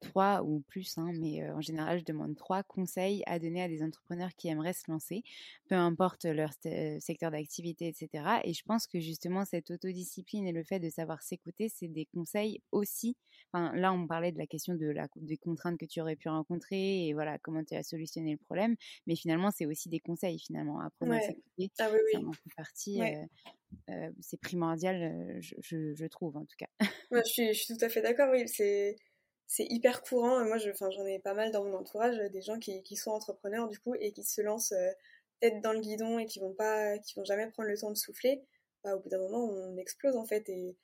trois 0.01 0.43
ou 0.43 0.61
plus, 0.67 0.97
hein, 0.97 1.11
mais 1.13 1.49
en 1.51 1.61
général, 1.61 1.99
je 1.99 2.05
demande 2.05 2.35
trois 2.35 2.63
conseils 2.63 3.23
à 3.25 3.39
donner 3.39 3.61
à 3.61 3.67
des 3.67 3.83
entrepreneurs 3.83 4.35
qui 4.35 4.47
aimeraient 4.47 4.73
se 4.73 4.89
lancer, 4.89 5.23
peu 5.67 5.75
importe 5.75 6.25
leur 6.25 6.51
secteur 6.99 7.31
d'activité, 7.31 7.87
etc. 7.87 8.41
Et 8.43 8.53
je 8.53 8.63
pense 8.63 8.87
que 8.87 8.99
justement, 8.99 9.45
cette 9.45 9.71
autodiscipline 9.71 10.47
et 10.47 10.51
le 10.51 10.63
fait 10.63 10.79
de 10.79 10.89
savoir 10.89 11.21
s'écouter, 11.21 11.69
c'est 11.69 11.87
des 11.87 12.05
conseils 12.05 12.61
aussi. 12.71 13.15
Enfin, 13.51 13.75
là, 13.75 13.93
on 13.93 14.07
parlait 14.07 14.31
de 14.31 14.37
la 14.37 14.47
question 14.47 14.75
de 14.75 14.87
la, 14.87 15.07
des 15.15 15.37
contraintes 15.37 15.77
que 15.77 15.85
tu 15.85 16.01
aurais 16.01 16.15
pu 16.15 16.29
rencontrer 16.29 17.07
et 17.07 17.13
voilà 17.13 17.37
comment 17.39 17.63
tu 17.63 17.75
as 17.75 17.83
solutionné 17.83 18.31
le 18.31 18.37
problème. 18.37 18.75
Mais 19.07 19.15
finalement, 19.15 19.51
c'est 19.51 19.65
aussi 19.65 19.89
des 19.89 19.99
conseils, 19.99 20.39
finalement, 20.39 20.79
apprendre 20.81 21.13
à 21.13 21.21
s'écouter. 21.21 21.71
Ah 21.79 21.89
oui, 21.91 21.99
oui. 22.05 22.11
Ça 22.13 22.27
en 22.27 22.33
fait 22.33 22.55
partie. 22.55 23.01
C'est 24.19 24.39
primordial, 24.39 25.37
je, 25.39 25.93
je, 25.93 26.05
trouve 26.05 26.37
en 26.37 26.45
tout 26.45 26.55
cas. 26.57 26.69
je, 27.11 27.21
suis, 27.23 27.53
je, 27.53 27.59
suis, 27.59 27.77
tout 27.77 27.85
à 27.85 27.89
fait 27.89 28.01
d'accord, 28.01 28.29
oui. 28.31 28.47
C'est, 28.47 28.95
c'est 29.47 29.65
hyper 29.69 30.01
courant. 30.01 30.43
Moi, 30.45 30.57
je, 30.57 30.71
j'en 30.73 31.05
ai 31.05 31.19
pas 31.19 31.33
mal 31.33 31.51
dans 31.51 31.63
mon 31.63 31.73
entourage, 31.73 32.17
des 32.31 32.41
gens 32.41 32.59
qui, 32.59 32.83
qui 32.83 32.95
sont 32.95 33.11
entrepreneurs 33.11 33.67
du 33.67 33.79
coup 33.79 33.95
et 33.95 34.11
qui 34.11 34.23
se 34.23 34.41
lancent 34.41 34.73
tête 35.39 35.61
dans 35.61 35.73
le 35.73 35.81
guidon 35.81 36.19
et 36.19 36.25
qui 36.25 36.39
vont 36.39 36.53
pas, 36.53 36.97
qui 36.99 37.15
vont 37.15 37.25
jamais 37.25 37.47
prendre 37.47 37.69
le 37.69 37.77
temps 37.77 37.91
de 37.91 37.97
souffler. 37.97 38.43
Bah, 38.83 38.95
au 38.95 38.99
bout 38.99 39.09
d'un 39.09 39.19
moment, 39.19 39.45
on 39.45 39.77
explose 39.77 40.15
en 40.15 40.25
fait. 40.25 40.47
Et, 40.49 40.77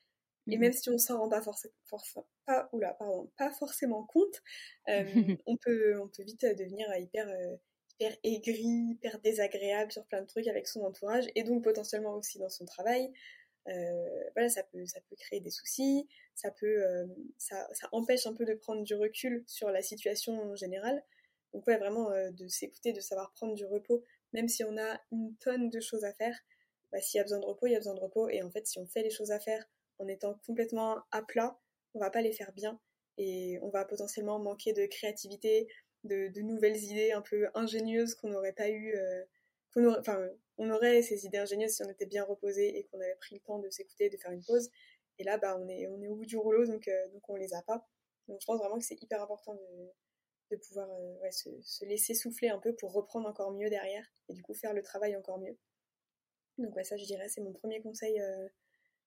et 0.47 0.57
mmh 0.57 0.59
même 0.59 0.73
si 0.73 0.89
on 0.89 0.97
s'en 0.97 1.19
rend 1.19 1.29
pas, 1.29 1.41
forcément 1.41 2.25
pas, 2.45 2.67
oula, 2.71 2.93
pardon, 2.95 3.29
pas 3.37 3.51
forcément 3.51 4.03
compte, 4.03 4.41
on, 5.45 5.57
peut, 5.57 5.99
on 5.99 6.07
peut 6.07 6.23
vite 6.23 6.45
devenir 6.57 6.87
hyper 6.97 7.27
hyper 8.01 8.17
aigri, 8.23 8.91
hyper 8.91 9.19
désagréable 9.19 9.91
sur 9.91 10.05
plein 10.05 10.21
de 10.21 10.27
trucs 10.27 10.47
avec 10.47 10.67
son 10.67 10.81
entourage 10.81 11.25
et 11.35 11.43
donc 11.43 11.63
potentiellement 11.63 12.15
aussi 12.15 12.39
dans 12.39 12.49
son 12.49 12.65
travail. 12.65 13.11
Euh, 13.67 14.29
voilà, 14.35 14.49
ça 14.49 14.63
peut, 14.63 14.83
créer 15.17 15.39
des 15.39 15.51
soucis, 15.51 16.07
ça 16.33 16.49
peut, 16.51 16.83
euh, 16.83 17.05
empêche 17.91 18.25
un 18.25 18.33
peu 18.33 18.45
de 18.45 18.55
prendre 18.55 18.83
du 18.83 18.95
recul 18.95 19.43
sur 19.47 19.69
la 19.69 19.81
situation 19.81 20.33
en 20.33 20.55
général. 20.55 21.03
Donc 21.53 21.67
ouais, 21.67 21.77
vraiment 21.77 22.11
euh, 22.11 22.31
de 22.31 22.47
s'écouter, 22.47 22.93
de 22.93 23.01
savoir 23.01 23.31
prendre 23.33 23.53
du 23.53 23.65
repos, 23.65 24.03
même 24.33 24.47
si 24.47 24.63
on 24.63 24.77
a 24.77 24.99
une 25.11 25.35
tonne 25.37 25.69
de 25.69 25.79
choses 25.79 26.05
à 26.05 26.13
faire. 26.13 26.37
Bah, 26.91 26.99
s'il 27.01 27.19
y 27.19 27.21
a 27.21 27.23
besoin 27.23 27.39
de 27.39 27.45
repos, 27.45 27.67
il 27.67 27.73
y 27.73 27.75
a 27.75 27.79
besoin 27.79 27.93
de 27.93 27.99
repos. 27.99 28.29
Et 28.29 28.41
en 28.41 28.49
fait, 28.49 28.65
si 28.65 28.79
on 28.79 28.87
fait 28.87 29.03
les 29.03 29.11
choses 29.11 29.31
à 29.31 29.39
faire 29.39 29.63
en 29.99 30.07
étant 30.07 30.39
complètement 30.45 30.97
à 31.11 31.21
plat, 31.21 31.59
on 31.93 31.99
va 31.99 32.09
pas 32.09 32.21
les 32.21 32.33
faire 32.33 32.51
bien 32.53 32.79
et 33.17 33.59
on 33.61 33.69
va 33.69 33.85
potentiellement 33.85 34.39
manquer 34.39 34.73
de 34.73 34.85
créativité, 34.87 35.67
de, 36.03 36.41
nouvelles 36.41 36.77
idées 36.77 37.11
un 37.11 37.21
peu 37.21 37.47
ingénieuses 37.53 38.15
qu'on 38.15 38.29
n'aurait 38.29 38.53
pas 38.53 38.69
eu. 38.69 38.95
Euh, 38.95 39.23
aurait, 39.75 39.99
enfin, 39.99 40.27
on 40.57 40.69
aurait 40.69 41.01
ces 41.01 41.25
idées 41.25 41.37
ingénieuses 41.37 41.71
si 41.71 41.83
on 41.83 41.89
était 41.89 42.05
bien 42.05 42.23
reposé 42.23 42.77
et 42.77 42.83
qu'on 42.85 42.99
avait 42.99 43.15
pris 43.15 43.35
le 43.35 43.41
temps 43.41 43.59
de 43.59 43.69
s'écouter, 43.69 44.09
de 44.09 44.17
faire 44.17 44.31
une 44.31 44.43
pause. 44.43 44.69
Et 45.17 45.23
là, 45.23 45.37
bah, 45.37 45.57
on 45.59 45.67
est, 45.67 45.87
on 45.87 46.01
est 46.01 46.07
au 46.07 46.15
bout 46.15 46.25
du 46.25 46.37
rouleau, 46.37 46.65
donc, 46.65 46.87
euh, 46.87 47.07
donc 47.09 47.29
on 47.29 47.35
les 47.35 47.53
a 47.53 47.61
pas. 47.61 47.87
Donc 48.27 48.39
je 48.41 48.45
pense 48.45 48.59
vraiment 48.59 48.77
que 48.77 48.85
c'est 48.85 49.01
hyper 49.01 49.21
important 49.21 49.53
de, 49.53 49.91
de 50.51 50.55
pouvoir 50.57 50.89
euh, 50.89 51.19
ouais, 51.21 51.31
se, 51.31 51.49
se, 51.61 51.85
laisser 51.85 52.13
souffler 52.13 52.49
un 52.49 52.59
peu 52.59 52.73
pour 52.75 52.93
reprendre 52.93 53.27
encore 53.27 53.51
mieux 53.51 53.69
derrière 53.69 54.05
et 54.29 54.33
du 54.33 54.41
coup 54.41 54.53
faire 54.53 54.73
le 54.73 54.81
travail 54.81 55.15
encore 55.15 55.39
mieux. 55.39 55.57
Donc 56.57 56.75
ouais, 56.75 56.83
ça 56.83 56.97
je 56.97 57.05
dirais, 57.05 57.29
c'est 57.29 57.41
mon 57.41 57.53
premier 57.53 57.81
conseil, 57.81 58.21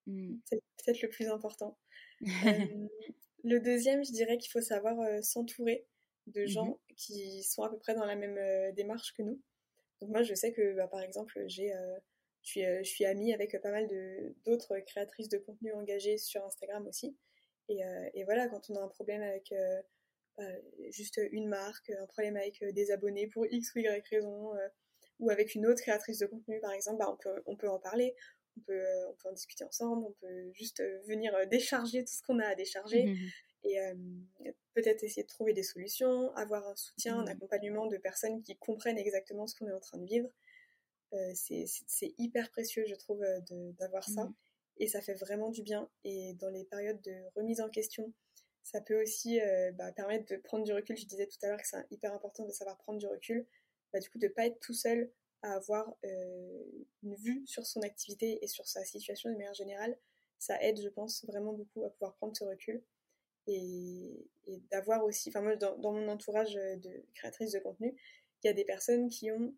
mmh. 0.06 0.36
c'est 0.44 0.62
peut-être 0.78 1.02
le 1.02 1.08
plus 1.08 1.28
important. 1.28 1.78
le 2.20 3.58
deuxième, 3.60 4.04
je 4.04 4.12
dirais 4.12 4.38
qu'il 4.38 4.50
faut 4.50 4.62
savoir 4.62 4.96
s'entourer 5.22 5.86
de 6.26 6.42
mmh 6.42 6.46
gens 6.46 6.80
qui 6.96 7.42
sont 7.42 7.62
à 7.62 7.70
peu 7.70 7.78
près 7.78 7.94
dans 7.94 8.04
la 8.04 8.16
même 8.16 8.38
euh, 8.38 8.72
démarche 8.72 9.12
que 9.14 9.22
nous. 9.22 9.40
Donc 10.00 10.10
moi, 10.10 10.22
je 10.22 10.34
sais 10.34 10.52
que, 10.52 10.74
bah, 10.74 10.88
par 10.88 11.00
exemple, 11.00 11.42
j'ai, 11.46 11.72
euh, 11.72 11.98
je, 12.42 12.48
suis, 12.48 12.64
euh, 12.64 12.78
je 12.82 12.88
suis 12.88 13.04
amie 13.04 13.32
avec 13.32 13.60
pas 13.60 13.70
mal 13.70 13.86
de, 13.88 14.34
d'autres 14.44 14.78
créatrices 14.80 15.28
de 15.28 15.38
contenu 15.38 15.72
engagées 15.72 16.18
sur 16.18 16.44
Instagram 16.44 16.86
aussi. 16.86 17.16
Et, 17.70 17.80
et 18.12 18.24
voilà, 18.24 18.46
quand 18.48 18.68
on 18.68 18.76
a 18.76 18.80
un 18.82 18.88
problème 18.88 19.22
avec 19.22 19.54
bah, 20.36 20.44
juste 20.90 21.18
une 21.32 21.48
marque, 21.48 21.88
un 21.88 22.06
problème 22.08 22.36
avec 22.36 22.62
des 22.62 22.90
abonnés 22.90 23.26
pour 23.26 23.46
X 23.46 23.74
ou 23.74 23.78
Y 23.78 24.06
raison, 24.10 24.52
ou 25.18 25.30
avec 25.30 25.54
une 25.54 25.66
autre 25.66 25.80
créatrice 25.80 26.18
de 26.18 26.26
contenu, 26.26 26.60
par 26.60 26.72
exemple, 26.72 26.98
bah, 26.98 27.10
on, 27.10 27.16
peut, 27.16 27.42
on 27.46 27.56
peut 27.56 27.70
en 27.70 27.78
parler. 27.78 28.14
On 28.58 28.60
peut, 28.60 28.84
on 29.08 29.14
peut 29.14 29.28
en 29.30 29.32
discuter 29.32 29.64
ensemble, 29.64 30.04
on 30.04 30.12
peut 30.20 30.52
juste 30.52 30.82
venir 31.08 31.34
décharger 31.48 32.04
tout 32.04 32.12
ce 32.12 32.22
qu'on 32.22 32.38
a 32.38 32.48
à 32.48 32.54
décharger. 32.54 33.04
Mmh 33.04 33.16
et 33.64 33.78
peut-être 34.74 35.02
essayer 35.04 35.22
de 35.22 35.28
trouver 35.28 35.52
des 35.52 35.62
solutions, 35.62 36.34
avoir 36.34 36.66
un 36.68 36.76
soutien, 36.76 37.18
un 37.18 37.24
mmh. 37.24 37.28
accompagnement 37.28 37.86
de 37.86 37.96
personnes 37.96 38.42
qui 38.42 38.56
comprennent 38.56 38.98
exactement 38.98 39.46
ce 39.46 39.54
qu'on 39.56 39.68
est 39.68 39.72
en 39.72 39.80
train 39.80 39.98
de 39.98 40.06
vivre. 40.06 40.28
c'est 41.34 42.14
hyper 42.18 42.50
précieux, 42.50 42.84
je 42.86 42.94
trouve, 42.94 43.24
d'avoir 43.78 44.04
ça. 44.04 44.24
Mmh. 44.24 44.34
Et 44.78 44.88
ça 44.88 45.00
fait 45.00 45.14
vraiment 45.14 45.50
du 45.50 45.62
bien. 45.62 45.88
Et 46.02 46.34
dans 46.34 46.50
les 46.50 46.64
périodes 46.64 47.00
de 47.02 47.14
remise 47.36 47.60
en 47.60 47.70
question, 47.70 48.12
ça 48.62 48.80
peut 48.80 49.00
aussi 49.00 49.40
bah, 49.74 49.92
permettre 49.92 50.26
de 50.32 50.36
prendre 50.36 50.64
du 50.64 50.72
recul. 50.72 50.96
Je 50.96 51.06
disais 51.06 51.26
tout 51.26 51.38
à 51.42 51.48
l'heure 51.48 51.60
que 51.60 51.68
c'est 51.68 51.86
hyper 51.90 52.12
important 52.12 52.44
de 52.44 52.52
savoir 52.52 52.76
prendre 52.78 52.98
du 52.98 53.06
recul. 53.06 53.46
Bah, 53.92 54.00
du 54.00 54.10
coup, 54.10 54.18
de 54.18 54.26
ne 54.26 54.32
pas 54.32 54.46
être 54.46 54.58
tout 54.60 54.74
seul 54.74 55.10
à 55.42 55.52
avoir 55.52 55.94
une 56.02 57.14
vue 57.14 57.42
sur 57.46 57.64
son 57.64 57.82
activité 57.82 58.42
et 58.42 58.48
sur 58.48 58.66
sa 58.66 58.84
situation 58.84 59.30
de 59.30 59.36
manière 59.36 59.54
générale. 59.54 59.96
Ça 60.38 60.60
aide, 60.62 60.80
je 60.82 60.88
pense, 60.88 61.24
vraiment 61.26 61.52
beaucoup 61.52 61.84
à 61.84 61.90
pouvoir 61.90 62.14
prendre 62.16 62.36
ce 62.36 62.44
recul 62.44 62.82
et, 63.46 64.26
d'avoir 64.70 65.04
aussi, 65.04 65.30
enfin 65.30 65.40
moi 65.40 65.56
dans, 65.56 65.92
mon 65.92 66.08
entourage 66.08 66.54
de 66.54 67.04
créatrices 67.14 67.52
de 67.52 67.58
contenu, 67.58 67.94
il 68.42 68.46
y 68.46 68.50
a 68.50 68.52
des 68.52 68.64
personnes 68.64 69.08
qui 69.08 69.30
ont 69.30 69.54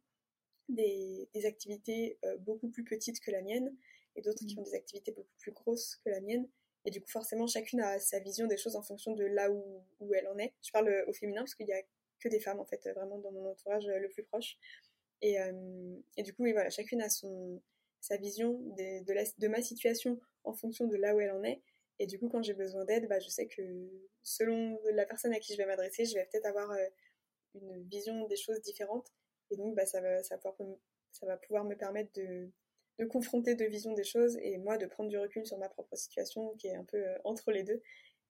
des, 0.68 1.28
activités 1.45 2.18
euh, 2.24 2.37
beaucoup 2.39 2.68
plus 2.68 2.84
petites 2.84 3.20
que 3.20 3.30
la 3.30 3.43
mienne 3.43 3.74
et 4.14 4.22
d'autres 4.22 4.45
qui 4.47 4.57
mmh. 4.57 4.61
ont 4.61 4.62
des 4.62 4.74
activités 4.74 5.12
beaucoup 5.12 5.37
plus 5.39 5.53
grosses 5.53 5.97
que 6.05 6.11
la 6.11 6.20
mienne. 6.20 6.49
Et 6.84 6.91
du 6.91 7.01
coup, 7.01 7.09
forcément, 7.09 7.47
chacune 7.47 7.80
a 7.80 7.99
sa 7.99 8.20
vision 8.20 8.47
des 8.47 8.57
choses 8.57 8.76
en 8.76 8.82
fonction 8.82 9.12
de 9.14 9.24
là 9.24 9.51
où, 9.51 9.82
où 10.01 10.14
elle 10.14 10.28
en 10.28 10.39
est. 10.39 10.55
Je 10.62 10.70
parle 10.70 11.05
au 11.09 11.12
féminin 11.12 11.43
parce 11.43 11.55
qu'il 11.57 11.66
y 11.66 11.72
a 11.72 11.82
que 12.20 12.28
des 12.28 12.41
femmes, 12.41 12.61
en 12.61 12.64
fait, 12.64 12.89
vraiment 12.95 13.18
dans 13.18 13.32
mon 13.32 13.51
entourage 13.51 13.87
le 13.87 14.09
plus 14.09 14.22
proche. 14.22 14.57
Et, 15.20 15.41
euh, 15.41 15.97
et 16.16 16.22
du 16.22 16.32
coup, 16.32 16.45
oui, 16.45 16.53
voilà, 16.53 16.70
chacune 16.70 17.03
a 17.03 17.11
son, 17.11 17.61
sa 18.01 18.16
vision 18.16 18.53
de, 18.53 19.05
de, 19.05 19.12
la, 19.12 19.24
de 19.37 19.49
ma 19.49 19.61
situation 19.62 20.20
en 20.45 20.55
fonction 20.55 20.87
de 20.87 20.97
là 20.97 21.14
où 21.14 21.20
elle 21.20 21.32
en 21.32 21.43
est. 21.43 21.61
Et 21.99 22.07
du 22.07 22.18
coup, 22.18 22.28
quand 22.28 22.42
j'ai 22.42 22.55
besoin 22.55 22.84
d'aide, 22.84 23.09
bah, 23.09 23.18
je 23.20 23.28
sais 23.28 23.47
que 23.47 23.62
selon 24.22 24.78
la 24.92 25.07
personne 25.07 25.32
à 25.32 25.38
qui 25.38 25.53
je 25.53 25.59
vais 25.59 25.66
m'adresser, 25.66 26.05
je 26.05 26.14
vais 26.14 26.26
peut-être 26.30 26.47
avoir 26.47 26.70
euh, 26.70 26.86
une 27.55 27.88
vision 27.88 28.26
des 28.26 28.36
choses 28.36 28.61
différentes. 28.61 29.12
Et 29.51 29.57
donc, 29.57 29.74
bah, 29.74 29.86
ça, 29.86 30.01
va, 30.01 30.22
ça, 30.22 30.36
va 30.36 30.53
pouvoir, 30.53 30.78
ça 31.12 31.26
va 31.26 31.36
pouvoir 31.36 31.64
me 31.64 31.74
permettre 31.74 32.12
de, 32.14 32.51
de 32.99 33.05
confronter 33.07 33.55
deux 33.55 33.68
visions 33.68 33.94
des 33.94 34.05
choses 34.05 34.36
et 34.42 34.59
moi 34.59 34.76
de 34.76 34.86
prendre 34.86 35.09
du 35.09 35.18
recul 35.18 35.47
sur 35.47 35.59
ma 35.59 35.68
propre 35.68 35.97
situation 35.97 36.55
qui 36.57 36.66
est 36.66 36.74
un 36.74 36.84
peu 36.84 36.99
euh, 36.99 37.18
entre 37.24 37.51
les 37.51 37.62
deux. 37.62 37.82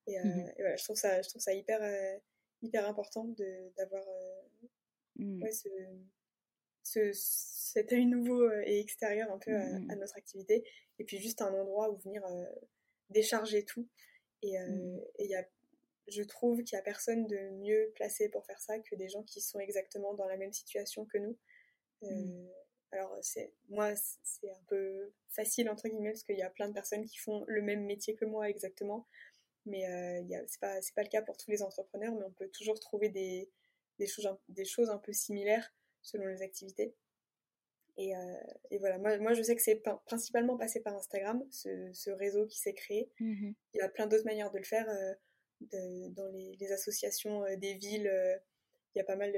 Et, 0.06 0.18
euh, 0.20 0.22
mmh 0.22 0.52
et, 0.56 0.62
voilà, 0.62 0.76
je 0.76 0.84
trouve 0.84 0.96
ça, 0.96 1.20
je 1.22 1.28
trouve 1.28 1.42
ça 1.42 1.52
hyper, 1.52 1.80
hyper 2.62 2.86
important 2.86 3.24
d'avoir 3.76 4.04
mmh. 5.16 5.42
ouais, 5.42 5.52
ce, 5.52 5.68
ce, 6.84 7.10
cet 7.12 7.92
œil 7.92 8.06
nouveau 8.06 8.48
et 8.64 8.78
extérieur 8.78 9.32
un 9.32 9.38
peu 9.38 9.56
à, 9.56 9.80
mmh 9.80 9.90
à, 9.90 9.96
notre 9.96 10.16
activité. 10.16 10.62
Et 11.00 11.04
puis 11.04 11.18
juste 11.18 11.42
un 11.42 11.52
endroit 11.52 11.90
où 11.90 11.96
venir 11.96 12.22
décharger 13.10 13.64
tout. 13.64 13.88
Et, 14.42 14.58
euh, 14.58 14.66
mmh. 14.66 15.00
y 15.20 15.34
a, 15.34 15.44
je 16.08 16.22
trouve 16.22 16.62
qu'il 16.62 16.76
n'y 16.76 16.80
a 16.80 16.82
personne 16.82 17.26
de 17.26 17.50
mieux 17.62 17.92
placé 17.94 18.28
pour 18.28 18.44
faire 18.46 18.60
ça 18.60 18.78
que 18.78 18.94
des 18.94 19.08
gens 19.08 19.22
qui 19.22 19.40
sont 19.40 19.58
exactement 19.58 20.14
dans 20.14 20.26
la 20.26 20.36
même 20.36 20.52
situation 20.52 21.04
que 21.04 21.18
nous. 21.18 21.36
Euh, 22.04 22.08
mmh. 22.08 22.48
Alors, 22.92 23.18
c'est, 23.20 23.52
moi, 23.68 23.94
c'est 24.22 24.50
un 24.50 24.62
peu 24.68 25.12
facile, 25.28 25.68
entre 25.68 25.88
guillemets, 25.88 26.12
parce 26.12 26.22
qu'il 26.22 26.38
y 26.38 26.42
a 26.42 26.50
plein 26.50 26.68
de 26.68 26.74
personnes 26.74 27.04
qui 27.04 27.18
font 27.18 27.44
le 27.48 27.60
même 27.60 27.84
métier 27.84 28.14
que 28.14 28.24
moi 28.24 28.48
exactement. 28.48 29.06
Mais 29.64 29.88
euh, 29.88 30.44
c'est 30.46 30.60
pas, 30.60 30.78
pas 30.94 31.02
le 31.02 31.08
cas 31.08 31.22
pour 31.22 31.36
tous 31.36 31.50
les 31.50 31.62
entrepreneurs, 31.62 32.14
mais 32.14 32.24
on 32.24 32.30
peut 32.30 32.48
toujours 32.48 32.78
trouver 32.78 33.08
des, 33.08 33.50
des, 33.98 34.06
choses, 34.06 34.28
des 34.48 34.64
choses 34.64 34.90
un 34.90 34.98
peu 34.98 35.12
similaires 35.12 35.74
selon 36.02 36.26
les 36.26 36.42
activités. 36.42 36.94
Euh, 37.98 38.36
et, 38.70 38.78
voilà, 38.78 38.98
moi, 38.98 39.16
moi 39.18 39.34
je 39.34 39.42
sais 39.42 39.56
que 39.56 39.62
c'est 39.62 39.82
principalement 40.04 40.56
passé 40.56 40.80
par 40.80 40.94
Instagram, 40.94 41.42
ce, 41.50 42.10
réseau 42.10 42.46
qui 42.46 42.58
s'est 42.58 42.74
créé. 42.74 43.10
Mmh 43.20 43.52
Il 43.74 43.78
y 43.78 43.80
a 43.80 43.88
plein 43.88 44.06
d'autres 44.06 44.24
manières 44.24 44.50
de 44.50 44.58
le 44.58 44.64
faire. 44.64 44.88
Euh, 44.88 45.14
dans 46.10 46.28
les, 46.28 46.72
associations 46.72 47.44
euh, 47.44 47.56
des 47.56 47.74
villes, 47.74 48.12
il 48.94 48.98
y 48.98 49.00
a 49.00 49.04
pas 49.04 49.16
mal 49.16 49.32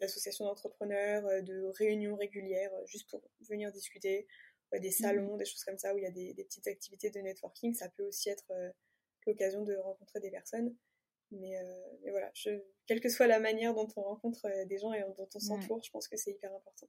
d'associations 0.00 0.44
d'entrepreneurs, 0.44 1.24
de 1.42 1.64
réunions 1.78 2.16
régulières, 2.16 2.72
juste 2.86 3.08
pour 3.10 3.22
venir 3.48 3.72
discuter, 3.72 4.26
des 4.72 4.88
mmh 4.88 4.92
salons, 4.92 5.36
des 5.36 5.44
choses 5.44 5.64
comme 5.64 5.78
ça, 5.78 5.94
où 5.94 5.98
il 5.98 6.04
y 6.04 6.06
a 6.06 6.10
des, 6.10 6.34
petites 6.44 6.66
activités 6.66 7.10
de 7.10 7.20
networking. 7.20 7.74
Ça 7.74 7.88
peut 7.90 8.04
aussi 8.04 8.28
être 8.30 8.50
l'occasion 9.26 9.62
de 9.62 9.74
rencontrer 9.76 10.20
des 10.20 10.30
personnes. 10.30 10.74
Mais, 11.30 11.54
voilà, 12.10 12.30
je, 12.34 12.50
quelle 12.86 13.00
que 13.00 13.08
soit 13.08 13.26
la 13.26 13.38
manière 13.38 13.74
dont 13.74 13.88
on 13.96 14.02
rencontre 14.02 14.46
des 14.66 14.78
gens 14.78 14.92
et 14.92 15.02
dont 15.16 15.28
on 15.34 15.40
s'entoure, 15.40 15.82
je 15.82 15.90
pense 15.90 16.08
que 16.08 16.16
c'est 16.16 16.32
hyper 16.32 16.54
important. 16.54 16.88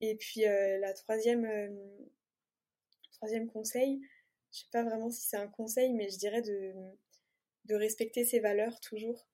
Et 0.00 0.16
puis 0.16 0.46
euh, 0.46 0.78
la 0.78 0.92
troisième, 0.92 1.44
euh, 1.44 1.68
troisième 3.12 3.48
conseil, 3.48 4.00
je 4.52 4.60
sais 4.60 4.68
pas 4.72 4.82
vraiment 4.82 5.10
si 5.10 5.22
c'est 5.22 5.36
un 5.36 5.48
conseil, 5.48 5.92
mais 5.92 6.08
je 6.08 6.18
dirais 6.18 6.42
de, 6.42 6.72
de 7.66 7.74
respecter 7.74 8.24
ses 8.24 8.40
valeurs 8.40 8.80
toujours. 8.80 9.26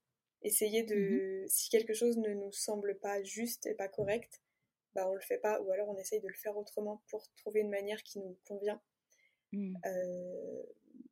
Essayer 0.42 0.82
de, 0.82 1.44
mmh 1.44 1.48
si 1.48 1.70
quelque 1.70 1.94
chose 1.94 2.18
ne 2.18 2.34
nous 2.34 2.52
semble 2.52 2.98
pas 2.98 3.22
juste 3.22 3.66
et 3.66 3.74
pas 3.74 3.88
correct, 3.88 4.42
bah 4.94 5.08
on 5.08 5.14
le 5.14 5.20
fait 5.20 5.38
pas, 5.38 5.60
ou 5.60 5.70
alors 5.70 5.88
on 5.88 5.96
essaye 5.96 6.20
de 6.20 6.28
le 6.28 6.34
faire 6.34 6.56
autrement 6.56 7.02
pour 7.08 7.30
trouver 7.36 7.60
une 7.60 7.70
manière 7.70 8.02
qui 8.02 8.18
nous 8.18 8.36
convient. 8.46 8.80
Mmh. 9.52 9.76
Euh, 9.86 10.62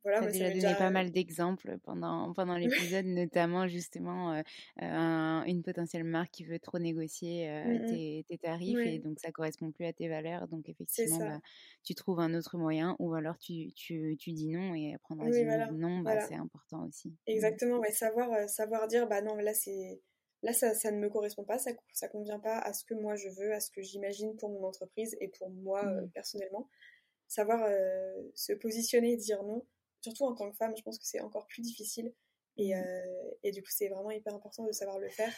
voilà, 0.05 0.19
tu 0.31 0.43
as 0.43 0.51
déjà 0.51 0.67
donné 0.67 0.77
pas 0.77 0.91
mal 0.91 1.09
d'exemples 1.09 1.79
pendant, 1.83 2.31
pendant 2.33 2.55
l'épisode, 2.93 3.05
notamment 3.05 3.67
justement 3.67 4.41
une 4.79 5.63
potentielle 5.63 6.03
marque 6.03 6.31
qui 6.31 6.45
veut 6.45 6.59
trop 6.59 6.77
négocier 6.77 7.49
mmh 7.49 7.85
tes, 7.85 8.25
tes, 8.27 8.37
tarifs 8.37 8.85
et 8.85 8.99
donc 8.99 9.19
ça 9.19 9.31
correspond 9.31 9.71
plus 9.71 9.85
à 9.85 9.93
tes 9.93 10.07
valeurs. 10.07 10.47
Donc 10.47 10.69
effectivement, 10.69 11.17
bah, 11.17 11.39
tu 11.83 11.95
trouves 11.95 12.19
un 12.19 12.33
autre 12.35 12.57
moyen 12.57 12.95
ou 12.99 13.13
alors 13.15 13.37
tu, 13.39 13.71
tu, 13.73 14.15
tu 14.19 14.31
dis 14.31 14.49
non 14.49 14.75
et 14.75 14.93
apprendre 14.93 15.23
à 15.23 15.29
dire 15.29 15.71
non, 15.73 15.99
bah, 15.99 16.21
c'est 16.21 16.35
important 16.35 16.85
aussi. 16.87 17.09
Mmh. 17.09 17.15
Exactement, 17.27 17.79
ouais, 17.79 17.91
savoir, 17.91 18.47
savoir 18.47 18.87
dire 18.87 19.07
bah 19.07 19.21
non, 19.21 19.35
là 19.35 19.53
c'est 19.53 20.01
là 20.43 20.53
ça, 20.53 20.75
ça, 20.75 20.91
ne 20.91 20.99
me 20.99 21.09
correspond 21.09 21.43
pas, 21.43 21.57
ça 21.57 21.71
ça 21.93 22.07
convient 22.07 22.39
pas 22.39 22.59
à 22.59 22.73
ce 22.73 22.85
que 22.85 22.93
moi 22.93 23.15
je 23.15 23.29
veux, 23.29 23.53
à 23.53 23.59
ce 23.59 23.71
que 23.71 23.81
j'imagine 23.81 24.35
pour 24.37 24.49
mon 24.49 24.63
entreprise 24.63 25.15
et 25.19 25.29
pour 25.29 25.49
moi 25.49 25.83
mmh. 25.83 26.09
personnellement. 26.11 26.69
Savoir 27.27 27.67
se 28.35 28.53
positionner 28.53 29.13
et 29.13 29.17
dire 29.17 29.41
non 29.41 29.65
surtout 30.05 30.25
en 30.25 30.35
tant 30.35 30.49
que 30.49 30.55
femme, 30.55 30.75
je 30.77 30.83
pense 30.83 30.97
que 30.99 31.05
c'est 31.05 31.19
encore 31.19 31.47
plus 31.47 31.61
difficile. 31.61 32.13
Et, 32.57 32.75
euh, 32.75 32.81
et 33.43 33.51
du 33.51 33.61
coup, 33.61 33.71
c'est 33.71 33.89
vraiment 33.89 34.11
hyper 34.11 34.33
important 34.33 34.63
de 34.63 34.71
savoir 34.71 34.99
le 34.99 35.09
faire. 35.09 35.33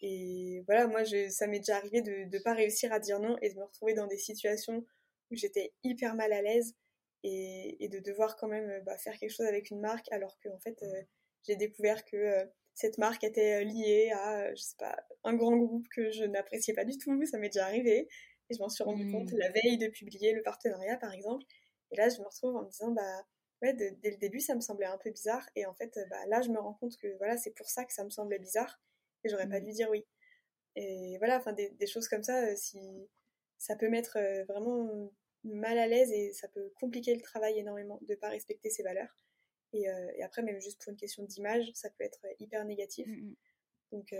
Et 0.00 0.62
voilà, 0.66 0.86
moi, 0.86 1.04
je, 1.04 1.28
ça 1.28 1.46
m'est 1.46 1.60
déjà 1.60 1.76
arrivé 1.76 2.02
de 2.02 2.24
ne 2.30 2.42
pas 2.42 2.54
réussir 2.54 2.92
à 2.92 2.98
dire 2.98 3.20
non 3.20 3.36
et 3.40 3.50
de 3.50 3.58
me 3.58 3.64
retrouver 3.64 3.94
dans 3.94 4.06
des 4.06 4.18
situations 4.18 4.84
où 5.30 5.36
j'étais 5.36 5.72
hyper 5.84 6.14
mal 6.14 6.32
à 6.32 6.42
l'aise 6.42 6.74
et, 7.22 7.82
et, 7.84 7.88
de 7.88 8.00
devoir 8.00 8.36
quand 8.36 8.48
même 8.48 8.82
bah, 8.84 8.98
faire 8.98 9.16
quelque 9.16 9.30
chose 9.30 9.46
avec 9.46 9.70
une 9.70 9.80
marque 9.80 10.10
alors 10.10 10.38
que 10.40 10.48
en 10.48 10.58
fait, 10.58 10.82
euh, 10.82 11.02
j'ai 11.46 11.54
découvert 11.54 12.04
que 12.04 12.16
euh, 12.16 12.44
cette 12.74 12.98
marque 12.98 13.22
était 13.22 13.64
liée 13.64 14.10
à, 14.12 14.52
je 14.54 14.60
sais 14.60 14.76
pas, 14.78 14.96
un 15.24 15.34
grand 15.34 15.56
groupe 15.56 15.86
que 15.94 16.10
je 16.10 16.24
n'appréciais 16.24 16.74
pas 16.74 16.84
du 16.84 16.98
tout. 16.98 17.24
Ça 17.26 17.38
m'est 17.38 17.48
déjà 17.48 17.66
arrivé. 17.66 18.08
Et 18.50 18.54
je 18.54 18.58
m'en 18.58 18.68
suis 18.68 18.84
rendu 18.84 19.10
compte 19.10 19.32
mmh. 19.32 19.38
la 19.38 19.50
veille 19.50 19.78
de 19.78 19.88
publier 19.88 20.32
le 20.32 20.42
partenariat, 20.42 20.96
par 20.96 21.12
exemple. 21.12 21.44
Et 21.92 21.96
là, 21.96 22.08
je 22.08 22.18
me 22.20 22.24
retrouve 22.24 22.56
en 22.56 22.62
me 22.62 22.70
disant, 22.70 22.90
bah, 22.90 23.26
dès 23.62 24.10
le 24.10 24.16
début, 24.16 24.40
ça 24.40 24.56
me 24.56 24.60
semblait 24.60 24.86
un 24.86 24.98
peu 24.98 25.10
bizarre. 25.10 25.48
Et 25.54 25.66
en 25.66 25.74
fait, 25.74 25.98
bah, 26.10 26.26
là, 26.26 26.42
je 26.42 26.48
me 26.48 26.58
rends 26.58 26.74
compte 26.74 26.96
que 26.96 27.16
voilà, 27.18 27.36
c'est 27.36 27.52
pour 27.52 27.68
ça 27.68 27.84
que 27.84 27.92
ça 27.92 28.04
me 28.04 28.10
semblait 28.10 28.40
bizarre. 28.40 28.80
Et 29.24 29.28
j'aurais 29.28 29.48
pas 29.48 29.60
mmh. 29.60 29.64
dû 29.64 29.72
dire 29.72 29.90
oui. 29.90 30.04
Et 30.74 31.16
voilà, 31.18 31.38
enfin, 31.38 31.52
des, 31.52 31.86
choses 31.86 32.08
comme 32.08 32.22
ça, 32.22 32.46
euh, 32.46 32.56
si 32.56 32.78
ça 33.58 33.76
peut 33.76 33.88
mettre 33.88 34.16
euh, 34.16 34.44
vraiment 34.44 35.12
mal 35.44 35.78
à 35.78 35.86
l'aise 35.86 36.10
et 36.12 36.32
ça 36.32 36.48
peut 36.48 36.72
compliquer 36.80 37.14
le 37.14 37.20
travail 37.20 37.58
énormément 37.58 37.98
de 38.02 38.14
pas 38.14 38.28
respecter 38.30 38.70
ses 38.70 38.82
valeurs. 38.82 39.16
Et, 39.72 39.88
euh, 39.88 40.24
après, 40.24 40.42
même 40.42 40.60
juste 40.60 40.82
pour 40.82 40.90
une 40.90 40.98
question 40.98 41.24
d'image, 41.24 41.70
ça 41.74 41.90
peut 41.90 42.04
être 42.04 42.26
hyper 42.40 42.64
négatif. 42.64 43.06
Mmh, 43.06 43.12
mmh. 43.12 43.36
Donc, 43.92 44.14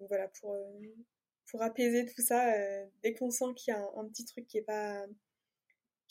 voilà, 0.00 0.28
pour, 0.40 0.54
pour 1.50 1.62
apaiser 1.62 2.04
tout 2.04 2.20
ça, 2.20 2.52
dès 3.02 3.14
qu'on 3.14 3.30
sent 3.30 3.54
qu'il 3.56 3.72
y 3.72 3.74
a 3.74 3.82
un, 3.96 4.06
petit 4.06 4.26
truc 4.26 4.46
qui 4.46 4.58
est 4.58 4.62
pas 4.62 5.06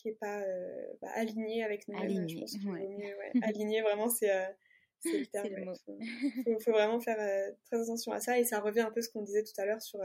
qui 0.07 0.13
est 0.13 0.19
pas 0.19 0.41
euh, 0.41 0.93
bah, 1.01 1.09
aligné 1.13 1.63
avec 1.63 1.87
nous-mêmes. 1.87 2.05
Aligné, 2.05 3.15
aligné, 3.43 3.81
vraiment, 3.81 4.09
c'est 4.09 4.31
euh, 4.31 4.45
le 5.05 5.25
terme. 5.25 5.47
Il 6.45 6.57
faut, 6.61 6.71
vraiment 6.71 6.99
faire 6.99 7.19
euh, 7.19 7.53
très 7.65 7.81
attention 7.81 8.11
à 8.11 8.19
ça. 8.19 8.39
Et 8.39 8.43
ça 8.43 8.59
revient 8.59 8.81
un 8.81 8.91
peu 8.91 9.01
ce 9.01 9.09
qu'on 9.09 9.21
disait 9.21 9.43
tout 9.43 9.59
à 9.59 9.65
l'heure 9.65 9.81
sur 9.81 9.99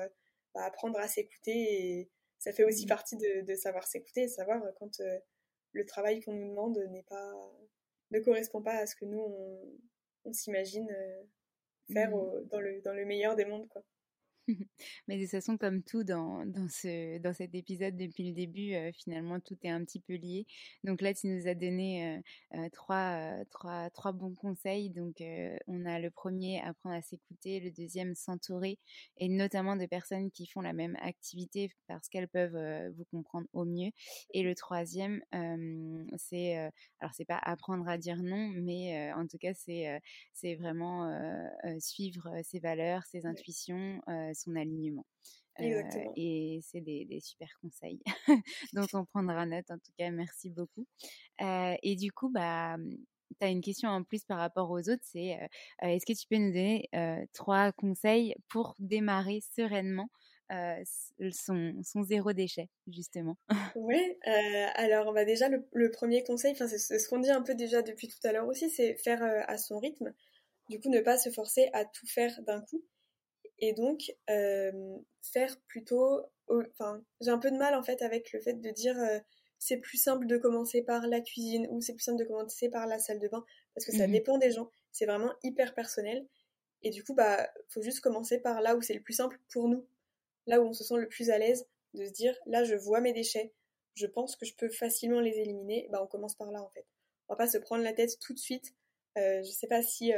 bah, 0.54 0.64
apprendre 0.64 0.98
à 0.98 1.08
s'écouter. 1.08 1.52
Et 1.52 2.10
ça 2.38 2.52
fait 2.52 2.64
aussi 2.64 2.86
mmh. 2.86 2.88
partie 2.88 3.16
de, 3.16 3.42
de 3.42 3.54
savoir 3.54 3.86
s'écouter 3.86 4.22
et 4.22 4.28
savoir 4.28 4.62
quand 4.78 5.00
le 5.72 5.86
travail 5.86 6.20
qu'on 6.20 6.32
nous 6.32 6.48
demande 6.48 6.78
n'est 6.90 7.04
pas 7.04 7.32
ne 8.10 8.18
correspond 8.20 8.60
pas 8.60 8.74
à 8.74 8.86
ce 8.86 8.94
que 8.94 9.06
nous 9.06 9.20
on, 9.20 9.58
on 10.26 10.32
s'imagine 10.32 10.94
faire 11.90 12.10
mmh. 12.10 12.48
dans, 12.50 12.60
le, 12.60 12.80
dans 12.82 12.92
le 12.92 13.06
meilleur 13.06 13.36
des 13.36 13.44
mondes 13.46 13.68
quoi. 13.68 13.82
Mais 15.08 15.16
de 15.16 15.22
toute 15.22 15.30
façon, 15.30 15.56
comme 15.56 15.82
tout 15.82 16.04
dans, 16.04 16.44
dans, 16.46 16.68
ce, 16.68 17.18
dans 17.18 17.32
cet 17.32 17.54
épisode 17.54 17.96
depuis 17.96 18.28
le 18.28 18.34
début, 18.34 18.74
euh, 18.74 18.90
finalement, 18.92 19.40
tout 19.40 19.56
est 19.62 19.70
un 19.70 19.84
petit 19.84 20.00
peu 20.00 20.14
lié. 20.14 20.46
Donc 20.84 21.00
là, 21.00 21.14
tu 21.14 21.28
nous 21.28 21.46
as 21.46 21.54
donné 21.54 22.16
euh, 22.16 22.58
euh, 22.58 22.68
trois, 22.70 23.44
trois, 23.50 23.90
trois 23.90 24.12
bons 24.12 24.34
conseils. 24.34 24.90
Donc, 24.90 25.22
on 25.66 25.86
a 25.86 25.98
le 25.98 26.10
premier, 26.10 26.60
apprendre 26.60 26.96
à 26.96 27.02
s'écouter. 27.02 27.60
Le 27.60 27.70
deuxième, 27.70 28.14
s'entourer. 28.14 28.78
Et 29.16 29.28
notamment 29.28 29.76
de 29.76 29.86
personnes 29.86 30.30
qui 30.30 30.46
font 30.46 30.60
la 30.60 30.72
même 30.72 30.96
activité 31.00 31.70
parce 31.86 32.08
qu'elles 32.08 32.28
peuvent 32.28 32.90
vous 32.96 33.04
comprendre 33.04 33.46
au 33.52 33.64
mieux. 33.64 33.90
Et 34.34 34.42
le 34.42 34.54
troisième, 34.54 35.22
c'est, 36.16 36.56
alors, 37.00 37.12
c'est 37.14 37.24
pas 37.24 37.38
apprendre 37.38 37.88
à 37.88 37.98
dire 37.98 38.22
non, 38.22 38.48
mais 38.48 39.12
en 39.12 39.26
tout 39.26 39.38
cas, 39.38 39.54
c'est, 39.54 40.00
c'est 40.32 40.56
vraiment 40.56 41.10
suivre 41.78 42.28
ses 42.44 42.58
valeurs, 42.58 43.04
ses 43.06 43.26
intuitions 43.26 44.00
son 44.34 44.56
alignement. 44.56 45.06
Euh, 45.60 45.82
et 46.16 46.60
c'est 46.62 46.80
des, 46.80 47.20
super 47.20 47.48
conseils 47.60 48.00
dont 48.72 48.86
on 48.94 49.04
prendra 49.04 49.46
note. 49.46 49.70
En 49.70 49.78
tout 49.78 49.92
cas, 49.98 50.10
merci 50.10 50.50
beaucoup. 50.50 50.86
Euh, 51.40 51.74
et 51.82 51.96
du 51.96 52.10
coup, 52.10 52.30
bah, 52.30 52.76
tu 53.38 53.46
as 53.46 53.50
une 53.50 53.60
question 53.60 53.90
en 53.90 54.02
plus 54.02 54.24
par 54.24 54.38
rapport 54.38 54.70
aux 54.70 54.88
autres, 54.88 55.04
c'est 55.04 55.34
euh, 55.34 55.86
est-ce 55.88 56.06
que 56.06 56.18
tu 56.18 56.26
peux 56.28 56.36
nous 56.36 56.52
donner 56.52 56.88
trois 57.32 57.72
conseils 57.72 58.34
pour 58.48 58.74
démarrer 58.78 59.40
sereinement 59.54 60.08
son, 61.30 61.80
son, 61.82 62.02
zéro 62.02 62.32
déchet, 62.32 62.68
justement? 62.86 63.36
Oui, 63.76 64.16
alors 64.74 65.12
bah 65.12 65.24
déjà 65.24 65.48
le, 65.48 65.90
premier 65.90 66.22
conseil, 66.24 66.54
c'est 66.56 66.98
ce 66.98 67.08
qu'on 67.08 67.20
dit 67.20 67.30
un 67.30 67.42
peu 67.42 67.54
déjà 67.54 67.82
depuis 67.82 68.08
tout 68.08 68.18
à 68.24 68.32
l'heure 68.32 68.46
aussi, 68.46 68.68
c'est 68.68 68.96
faire 68.96 69.22
à 69.22 69.56
son 69.58 69.78
rythme. 69.78 70.12
Du 70.68 70.78
coup, 70.78 70.90
ne 70.90 71.00
pas 71.00 71.18
se 71.18 71.30
forcer 71.30 71.68
à 71.72 71.84
tout 71.84 72.06
faire 72.06 72.40
d'un 72.42 72.60
coup 72.60 72.82
et 73.62 73.72
donc 73.72 74.12
euh, 74.28 74.98
faire 75.22 75.58
plutôt 75.68 76.20
enfin 76.48 77.02
j'ai 77.22 77.30
un 77.30 77.38
peu 77.38 77.50
de 77.50 77.56
mal 77.56 77.74
en 77.74 77.82
fait 77.82 78.02
avec 78.02 78.32
le 78.32 78.40
fait 78.40 78.54
de 78.54 78.70
dire 78.70 78.98
euh, 78.98 79.18
c'est 79.58 79.78
plus 79.78 79.96
simple 79.96 80.26
de 80.26 80.36
commencer 80.36 80.82
par 80.82 81.06
la 81.06 81.20
cuisine 81.20 81.68
ou 81.70 81.80
c'est 81.80 81.94
plus 81.94 82.02
simple 82.02 82.18
de 82.18 82.24
commencer 82.28 82.68
par 82.68 82.86
la 82.86 82.98
salle 82.98 83.20
de 83.20 83.28
bain 83.28 83.44
parce 83.74 83.86
que 83.86 83.92
ça 83.92 84.06
mmh 84.06 84.12
dépend 84.12 84.36
des 84.36 84.50
gens. 84.50 84.68
C'est 84.90 85.06
vraiment 85.06 85.32
hyper 85.44 85.72
personnel. 85.72 86.26
Et 86.82 86.90
du 86.90 87.04
coup 87.04 87.14
bah 87.14 87.48
faut 87.68 87.80
juste 87.80 88.00
commencer 88.00 88.38
par 88.38 88.60
là 88.60 88.76
où 88.76 88.82
c'est 88.82 88.94
le 88.94 89.00
plus 89.00 89.14
simple 89.14 89.38
pour 89.52 89.68
nous. 89.68 89.86
Là 90.48 90.60
où 90.60 90.64
on 90.64 90.72
se 90.72 90.82
sent 90.82 90.96
le 90.96 91.08
plus 91.08 91.30
à 91.30 91.38
l'aise 91.38 91.64
de 91.94 92.04
se 92.04 92.10
dire 92.10 92.36
là 92.46 92.64
je 92.64 92.74
vois 92.74 93.00
mes 93.00 93.12
déchets 93.12 93.52
je 93.94 94.06
pense 94.06 94.34
que 94.34 94.46
je 94.46 94.56
peux 94.56 94.70
facilement 94.70 95.20
les 95.20 95.38
éliminer 95.38 95.86
bah 95.92 96.00
on 96.02 96.08
commence 96.08 96.34
par 96.34 96.50
là 96.50 96.60
en 96.60 96.68
fait. 96.70 96.84
On 97.28 97.34
va 97.34 97.36
pas 97.36 97.46
se 97.46 97.58
prendre 97.58 97.84
la 97.84 97.92
tête 97.92 98.18
tout 98.18 98.34
de 98.34 98.40
suite. 98.40 98.74
Euh, 99.16 99.44
je 99.44 99.50
sais 99.50 99.68
pas 99.68 99.82
si 99.82 100.12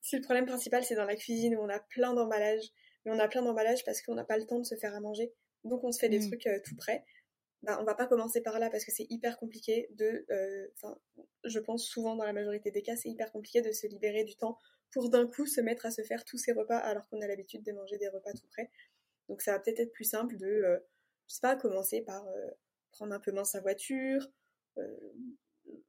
si 0.00 0.16
le 0.16 0.22
problème 0.22 0.46
principal 0.46 0.84
c'est 0.84 0.94
dans 0.94 1.04
la 1.04 1.16
cuisine 1.16 1.56
où 1.56 1.60
on 1.60 1.68
a 1.68 1.78
plein 1.78 2.14
d'emballages, 2.14 2.70
mais 3.04 3.12
on 3.12 3.18
a 3.18 3.28
plein 3.28 3.42
d'emballages 3.42 3.84
parce 3.84 4.02
qu'on 4.02 4.14
n'a 4.14 4.24
pas 4.24 4.38
le 4.38 4.46
temps 4.46 4.58
de 4.58 4.64
se 4.64 4.76
faire 4.76 4.94
à 4.94 5.00
manger, 5.00 5.32
donc 5.64 5.84
on 5.84 5.92
se 5.92 5.98
fait 5.98 6.08
des 6.08 6.20
mm. 6.20 6.28
trucs 6.28 6.46
euh, 6.46 6.60
tout 6.64 6.76
prêts, 6.76 7.04
bah, 7.62 7.78
on 7.80 7.84
va 7.84 7.94
pas 7.94 8.06
commencer 8.06 8.40
par 8.40 8.58
là 8.58 8.70
parce 8.70 8.84
que 8.84 8.90
c'est 8.90 9.06
hyper 9.10 9.38
compliqué 9.38 9.88
de, 9.90 10.24
euh, 10.30 10.68
enfin, 10.76 10.98
je 11.44 11.58
pense 11.58 11.84
souvent 11.84 12.16
dans 12.16 12.24
la 12.24 12.32
majorité 12.32 12.70
des 12.70 12.82
cas, 12.82 12.96
c'est 12.96 13.10
hyper 13.10 13.30
compliqué 13.32 13.60
de 13.60 13.70
se 13.72 13.86
libérer 13.86 14.24
du 14.24 14.36
temps 14.36 14.58
pour 14.92 15.10
d'un 15.10 15.26
coup 15.26 15.46
se 15.46 15.60
mettre 15.60 15.86
à 15.86 15.90
se 15.90 16.02
faire 16.02 16.24
tous 16.24 16.38
ces 16.38 16.52
repas 16.52 16.78
alors 16.78 17.08
qu'on 17.08 17.20
a 17.20 17.26
l'habitude 17.26 17.62
de 17.62 17.72
manger 17.72 17.98
des 17.98 18.08
repas 18.08 18.32
tout 18.32 18.46
prêts. 18.48 18.70
Donc 19.28 19.42
ça 19.42 19.52
va 19.52 19.60
peut-être 19.60 19.80
être 19.80 19.92
plus 19.92 20.04
simple 20.04 20.36
de, 20.36 20.46
euh, 20.46 20.78
je 21.28 21.34
sais 21.34 21.40
pas, 21.42 21.54
commencer 21.54 22.00
par 22.00 22.24
prendre 22.90 23.14
un 23.14 23.20
peu 23.20 23.30
moins 23.30 23.44
sa 23.44 23.60
voiture, 23.60 24.26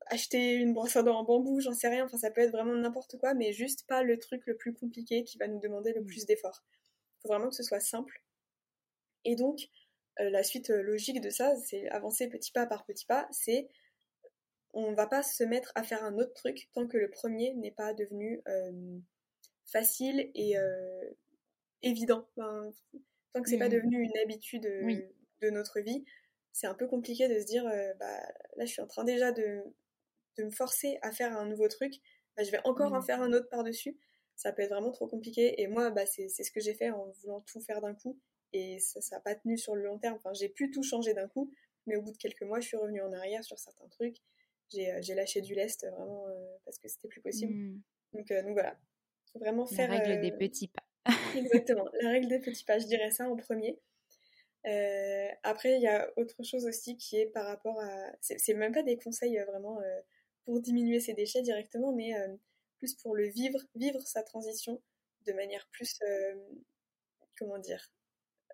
acheter 0.07 0.53
une 0.53 0.73
brosse 0.73 0.95
à 0.95 1.03
dents 1.03 1.19
en 1.19 1.23
bambou, 1.23 1.59
j'en 1.61 1.73
sais 1.73 1.88
rien, 1.88 2.05
enfin 2.05 2.17
ça 2.17 2.32
peut 2.32 2.41
être 2.41 2.51
vraiment 2.51 2.75
n'importe 2.75 3.17
quoi, 3.17 3.34
mais 3.34 3.53
juste 3.53 3.88
pas 3.88 4.03
le 4.03 4.19
truc 4.19 4.43
le 4.45 4.55
plus 4.55 4.73
compliqué 4.73 5.23
qui 5.23 5.38
va 5.38 5.47
nous 5.47 5.59
demander 5.59 5.93
le 5.93 6.01
mm. 6.01 6.05
plus 6.05 6.25
d'efforts. 6.25 6.63
Il 7.17 7.21
faut 7.21 7.27
vraiment 7.29 7.49
que 7.49 7.55
ce 7.55 7.63
soit 7.63 7.79
simple. 7.79 8.21
Et 9.25 9.36
donc, 9.36 9.69
euh, 10.19 10.29
la 10.29 10.43
suite 10.43 10.69
euh, 10.69 10.82
logique 10.82 11.21
de 11.21 11.29
ça, 11.29 11.55
c'est 11.55 11.88
avancer 11.89 12.27
petit 12.27 12.51
pas 12.51 12.65
par 12.65 12.86
petit 12.86 13.05
pas, 13.05 13.27
c'est 13.32 13.69
on 14.73 14.93
va 14.93 15.07
pas 15.07 15.21
se 15.21 15.43
mettre 15.43 15.71
à 15.75 15.84
faire 15.84 16.03
un 16.03 16.17
autre 16.17 16.34
truc 16.34 16.69
tant 16.73 16.88
que 16.88 16.97
le 16.97 17.09
premier 17.09 17.53
n'est 17.55 17.71
pas 17.71 17.93
devenu 17.93 18.41
euh, 18.47 18.99
facile 19.65 20.32
et 20.34 20.55
évident. 21.82 22.27
tant 22.36 23.41
que 23.41 23.49
c'est 23.49 23.57
pas 23.57 23.67
mm. 23.67 23.73
devenu 23.73 24.01
une 24.01 24.17
habitude 24.23 24.63
de 24.63 25.49
notre 25.49 25.79
vie, 25.82 26.05
c'est 26.54 26.68
un 26.68 26.74
peu 26.74 26.88
compliqué 26.88 27.28
de 27.28 27.39
se 27.39 27.45
dire, 27.45 27.64
bah, 27.99 28.20
là 28.58 28.66
je 28.66 28.72
suis 28.72 28.82
en 28.82 28.88
train 28.88 29.04
déjà 29.04 29.32
de, 29.32 29.64
de 30.38 30.43
me 30.43 30.52
forcer 30.52 30.97
à 31.02 31.12
faire 31.12 31.38
un 31.38 31.45
nouveau 31.45 31.68
truc, 31.68 31.93
bah, 32.36 32.43
je 32.43 32.52
vais 32.52 32.60
encore 32.66 32.93
en 32.93 32.99
mmh. 32.99 33.06
faire 33.06 33.22
un 33.22 33.34
autre 33.34 33.49
par-dessus. 33.49 33.97
Ça 34.36 34.52
peut 34.52 34.64
être 34.64 34.72
vraiment 34.72 34.91
trop 34.91 35.08
compliqué. 35.08 35.62
Et 35.62 35.68
moi, 35.68 35.91
bah, 35.91 36.06
c'est 36.06 36.28
ce 36.30 36.52
que 36.52 36.60
j'ai 36.60 36.74
fait 36.74 36.89
en 36.89 37.12
voulant 37.22 37.41
tout 37.41 37.62
faire 37.62 37.82
d'un 37.82 37.93
coup. 37.93 38.20
Et 38.54 38.80
ça 38.80 38.99
n'a 39.12 39.22
pas 39.22 39.36
tenu 39.36 39.58
sur 39.58 39.76
le 39.76 39.84
long 39.84 39.99
terme. 39.99 40.16
Enfin, 40.16 40.34
j'ai 40.34 40.49
pu 40.49 40.72
tout 40.72 40.84
changer 40.84 41.14
d'un 41.14 41.28
coup. 41.28 41.54
Mais 41.86 41.95
au 41.95 42.02
bout 42.02 42.12
de 42.12 42.18
quelques 42.18 42.43
mois, 42.43 42.60
je 42.60 42.68
suis 42.68 42.78
revenue 42.78 43.02
en 43.02 43.12
arrière 43.14 43.43
sur 43.43 43.60
certains 43.60 43.88
trucs. 43.88 44.18
J'ai 44.70 44.91
euh, 44.91 45.16
lâché 45.16 45.41
du 45.41 45.54
lest 45.54 45.86
vraiment 45.88 46.28
euh, 46.28 46.58
parce 46.66 46.80
que 46.80 46.88
c'était 46.88 47.08
plus 47.08 47.22
possible. 47.22 47.54
Mmh. 47.54 47.82
Donc, 48.14 48.32
euh, 48.32 48.41
donc 48.41 48.54
voilà. 48.54 48.80
Faut 49.32 49.39
vraiment 49.39 49.66
faire. 49.66 49.89
La 49.89 49.99
règle 49.99 50.22
des 50.22 50.32
petits 50.32 50.70
pas. 50.70 50.84
Exactement. 51.36 51.86
La 52.02 52.10
règle 52.10 52.28
des 52.28 52.39
petits 52.39 52.64
pas. 52.64 52.80
Je 52.80 52.88
dirais 52.88 53.12
ça 53.12 53.30
en 53.30 53.36
premier. 53.36 53.80
Après, 55.43 55.76
il 55.76 55.82
y 55.82 55.88
a 55.88 56.12
autre 56.18 56.43
chose 56.43 56.66
aussi 56.66 56.97
qui 56.97 57.18
est 57.18 57.28
par 57.28 57.45
rapport 57.45 57.80
à. 57.80 58.12
C'est 58.22 58.53
même 58.53 58.74
pas 58.74 58.84
des 58.84 58.97
conseils 58.97 59.38
vraiment 59.47 59.80
pour 60.45 60.59
diminuer 60.59 60.99
ses 60.99 61.14
déchets 61.14 61.41
directement, 61.41 61.93
mais 61.93 62.16
euh, 62.16 62.36
plus 62.78 62.95
pour 62.95 63.16
le 63.16 63.28
vivre, 63.28 63.59
vivre 63.76 64.01
sa 64.01 64.24
transition 64.24 64.82
de 65.26 65.34
manière 65.34 65.68
plus, 65.72 65.99
euh, 66.03 66.36
comment 67.38 67.59
dire, 67.59 67.91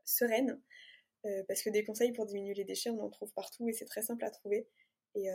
sereine. 0.05 0.61
Euh, 1.25 1.43
parce 1.47 1.61
que 1.63 1.69
des 1.69 1.83
conseils 1.83 2.11
pour 2.11 2.25
diminuer 2.25 2.53
les 2.53 2.63
déchets, 2.63 2.89
on 2.89 3.01
en 3.01 3.09
trouve 3.09 3.33
partout 3.33 3.67
et 3.67 3.73
c'est 3.73 3.85
très 3.85 4.01
simple 4.01 4.23
à 4.25 4.31
trouver. 4.31 4.67
Et, 5.15 5.29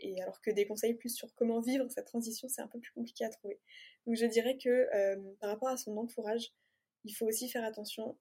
et 0.00 0.20
alors 0.20 0.42
que 0.42 0.50
des 0.50 0.66
conseils 0.66 0.92
plus 0.92 1.08
sur 1.08 1.34
comment 1.34 1.60
vivre 1.60 1.88
cette 1.88 2.04
transition, 2.04 2.48
c'est 2.48 2.60
un 2.60 2.68
peu 2.68 2.78
plus 2.78 2.92
compliqué 2.92 3.24
à 3.24 3.30
trouver. 3.30 3.58
Donc 4.06 4.16
je 4.16 4.26
dirais 4.26 4.58
que 4.58 4.86
par 5.40 5.48
rapport 5.48 5.68
à 5.68 5.78
son 5.78 5.96
entourage, 5.96 6.52
il 7.04 7.12
faut 7.14 7.24
aussi 7.24 7.48
faire 7.48 7.64
attention. 7.64 8.18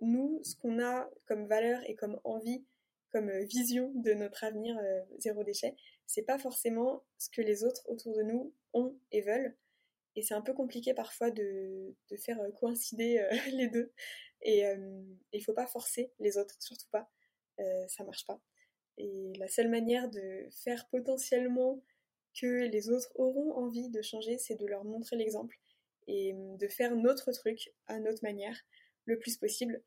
Nous, 0.00 0.40
ce 0.42 0.56
qu'on 0.56 0.82
a 0.82 1.08
comme 1.26 1.46
valeur 1.46 1.80
et 1.88 1.94
comme 1.94 2.20
envie, 2.24 2.64
comme 3.10 3.30
vision 3.42 3.92
de 3.94 4.12
notre 4.12 4.44
avenir 4.44 4.78
zéro 5.18 5.44
déchet, 5.44 5.76
c'est 6.06 6.22
pas 6.22 6.38
forcément 6.38 7.04
ce 7.18 7.28
que 7.30 7.42
les 7.42 7.64
autres 7.64 7.82
autour 7.88 8.16
de 8.16 8.22
nous 8.22 8.54
ont 8.72 8.96
et 9.10 9.20
veulent. 9.20 9.56
Et 10.16 10.22
c'est 10.22 10.34
un 10.34 10.40
peu 10.42 10.54
compliqué 10.54 10.94
parfois 10.94 11.30
de, 11.30 11.94
de 12.10 12.16
faire 12.16 12.38
coïncider 12.58 13.26
les 13.52 13.68
deux. 13.68 13.92
Et 14.40 14.64
il 15.32 15.44
faut 15.44 15.52
pas 15.52 15.66
forcer 15.66 16.10
les 16.20 16.38
autres, 16.38 16.56
surtout 16.60 16.88
pas. 16.90 17.10
ça 17.88 18.04
marche 18.04 18.24
pas. 18.26 18.40
Et 18.98 19.32
la 19.38 19.48
seule 19.48 19.68
manière 19.68 20.08
de 20.08 20.48
faire 20.64 20.88
potentiellement 20.88 21.82
que 22.40 22.66
les 22.66 22.88
autres 22.90 23.10
auront 23.14 23.52
envie 23.54 23.88
de 23.88 24.02
changer, 24.02 24.38
c'est 24.38 24.56
de 24.56 24.66
leur 24.66 24.84
montrer 24.84 25.16
l'exemple 25.16 25.58
et 26.06 26.34
de 26.34 26.68
faire 26.68 26.96
notre 26.96 27.32
truc 27.32 27.72
à 27.86 27.98
notre 28.00 28.22
manière 28.22 28.58
le 29.04 29.18
plus 29.18 29.36
possible. 29.36 29.82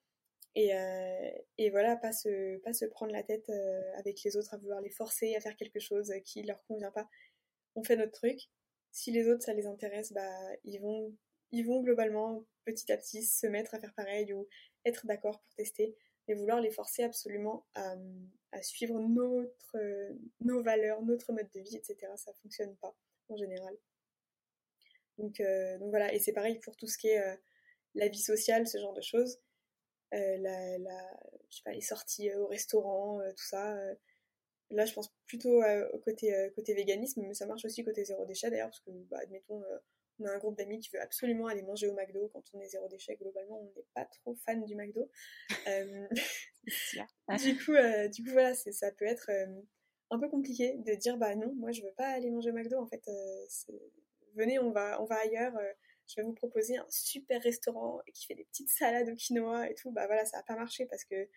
Et, 0.55 0.73
euh, 0.73 1.31
et 1.57 1.69
voilà, 1.69 1.97
pas 1.97 2.13
se, 2.13 2.57
pas 2.59 2.73
se 2.73 2.85
prendre 2.85 3.11
la 3.11 3.23
tête 3.23 3.49
euh, 3.49 3.81
avec 3.97 4.23
les 4.23 4.37
autres 4.37 4.53
à 4.53 4.57
vouloir 4.57 4.81
les 4.81 4.89
forcer 4.89 5.35
à 5.35 5.41
faire 5.41 5.55
quelque 5.57 5.79
chose 5.79 6.13
qui 6.23 6.43
leur 6.43 6.63
convient 6.65 6.91
pas. 6.91 7.09
On 7.75 7.83
fait 7.83 7.97
notre 7.97 8.13
truc. 8.13 8.39
Si 8.91 9.11
les 9.11 9.27
autres, 9.27 9.43
ça 9.43 9.53
les 9.53 9.67
intéresse, 9.67 10.13
bah, 10.13 10.31
ils 10.63 10.79
vont, 10.79 11.13
ils 11.51 11.65
vont 11.65 11.81
globalement, 11.81 12.45
petit 12.63 12.89
à 12.91 12.97
petit, 12.97 13.23
se 13.23 13.47
mettre 13.47 13.75
à 13.75 13.79
faire 13.79 13.93
pareil 13.93 14.33
ou 14.33 14.47
être 14.85 15.05
d'accord 15.05 15.41
pour 15.41 15.55
tester 15.55 15.97
et 16.29 16.33
vouloir 16.33 16.61
les 16.61 16.71
forcer 16.71 17.03
absolument 17.03 17.67
à, 17.75 17.95
suivre 18.61 18.97
notre, 18.99 19.77
nos 20.39 20.63
valeurs, 20.63 21.01
notre 21.03 21.33
mode 21.33 21.49
de 21.53 21.59
vie, 21.59 21.75
etc. 21.75 22.13
Ça 22.15 22.31
fonctionne 22.41 22.75
pas 22.77 22.95
en 23.27 23.35
général. 23.35 23.75
Donc, 25.17 25.41
euh, 25.41 25.77
donc 25.77 25.89
voilà, 25.89 26.13
et 26.13 26.19
c'est 26.19 26.31
pareil 26.31 26.59
pour 26.59 26.77
tout 26.77 26.87
ce 26.87 26.97
qui 26.97 27.09
est 27.09 27.37
la 27.95 28.07
vie 28.07 28.21
sociale, 28.21 28.67
ce 28.67 28.77
genre 28.77 28.93
de 28.93 29.01
choses. 29.01 29.39
Euh, 30.13 30.37
la, 30.37 30.77
la, 30.77 31.19
je 31.49 31.57
sais 31.57 31.63
pas, 31.63 31.71
les 31.71 31.81
sorties 31.81 32.33
au 32.35 32.47
restaurant, 32.47 33.19
tout 33.35 33.45
ça. 33.45 33.75
là, 34.69 34.85
je 34.85 34.93
pense 34.93 35.13
plutôt 35.27 35.63
au 35.93 35.99
côté, 35.99 36.33
côté 36.55 36.73
véganisme, 36.73 37.21
mais 37.21 37.33
ça 37.33 37.45
marche 37.45 37.65
aussi 37.65 37.83
côté 37.83 38.05
zéro 38.05 38.25
déchet 38.25 38.49
d'ailleurs, 38.49 38.69
parce 38.69 38.81
que, 38.81 38.91
bah, 39.09 39.19
admettons, 39.21 39.63
on 40.19 40.25
a 40.25 40.31
un 40.31 40.37
groupe 40.37 40.57
d'amis 40.57 40.79
qui 40.79 40.89
veut 40.93 41.01
absolument 41.01 41.47
aller 41.47 41.61
manger 41.61 41.87
au 41.87 41.93
McDo 41.93 42.29
quand 42.31 42.43
on 42.53 42.61
est 42.61 42.69
zéro 42.69 42.87
déchet. 42.87 43.15
Globalement, 43.15 43.59
on 43.59 43.65
n'est 43.75 43.85
pas 43.93 44.05
trop 44.05 44.35
fan 44.35 44.63
du 44.63 44.75
McDo. 44.75 45.09
Euh, 45.67 46.07
du 47.39 47.57
coup, 47.57 47.73
euh, 47.73 48.07
du 48.07 48.23
coup, 48.23 48.31
voilà, 48.31 48.53
ça 48.55 48.91
peut 48.91 49.05
être 49.05 49.29
euh, 49.29 49.61
un 50.09 50.19
peu 50.19 50.29
compliqué 50.29 50.75
de 50.77 50.95
dire 50.95 51.17
bah 51.17 51.35
non, 51.35 51.53
moi 51.55 51.71
je 51.71 51.81
veux 51.83 51.93
pas 51.95 52.07
aller 52.07 52.31
manger 52.31 52.51
au 52.51 52.53
McDo. 52.53 52.77
En 52.79 52.87
fait, 52.87 53.03
venez, 54.35 54.57
on 54.59 54.71
va, 54.71 55.01
on 55.01 55.05
va 55.05 55.17
ailleurs. 55.17 55.53
Je 56.07 56.21
vais 56.21 56.23
vous 56.23 56.33
proposer 56.33 56.77
un 56.77 56.85
super 56.89 57.41
restaurant 57.41 57.99
qui 58.13 58.25
fait 58.25 58.35
des 58.35 58.45
petites 58.45 58.69
salades 58.69 59.09
au 59.09 59.15
quinoa 59.15 59.69
et 59.69 59.75
tout. 59.75 59.91
Bah 59.91 60.05
voilà, 60.07 60.25
ça 60.25 60.39
a 60.39 60.43
pas 60.43 60.55
marché 60.55 60.85
parce 60.85 61.03
que 61.05 61.27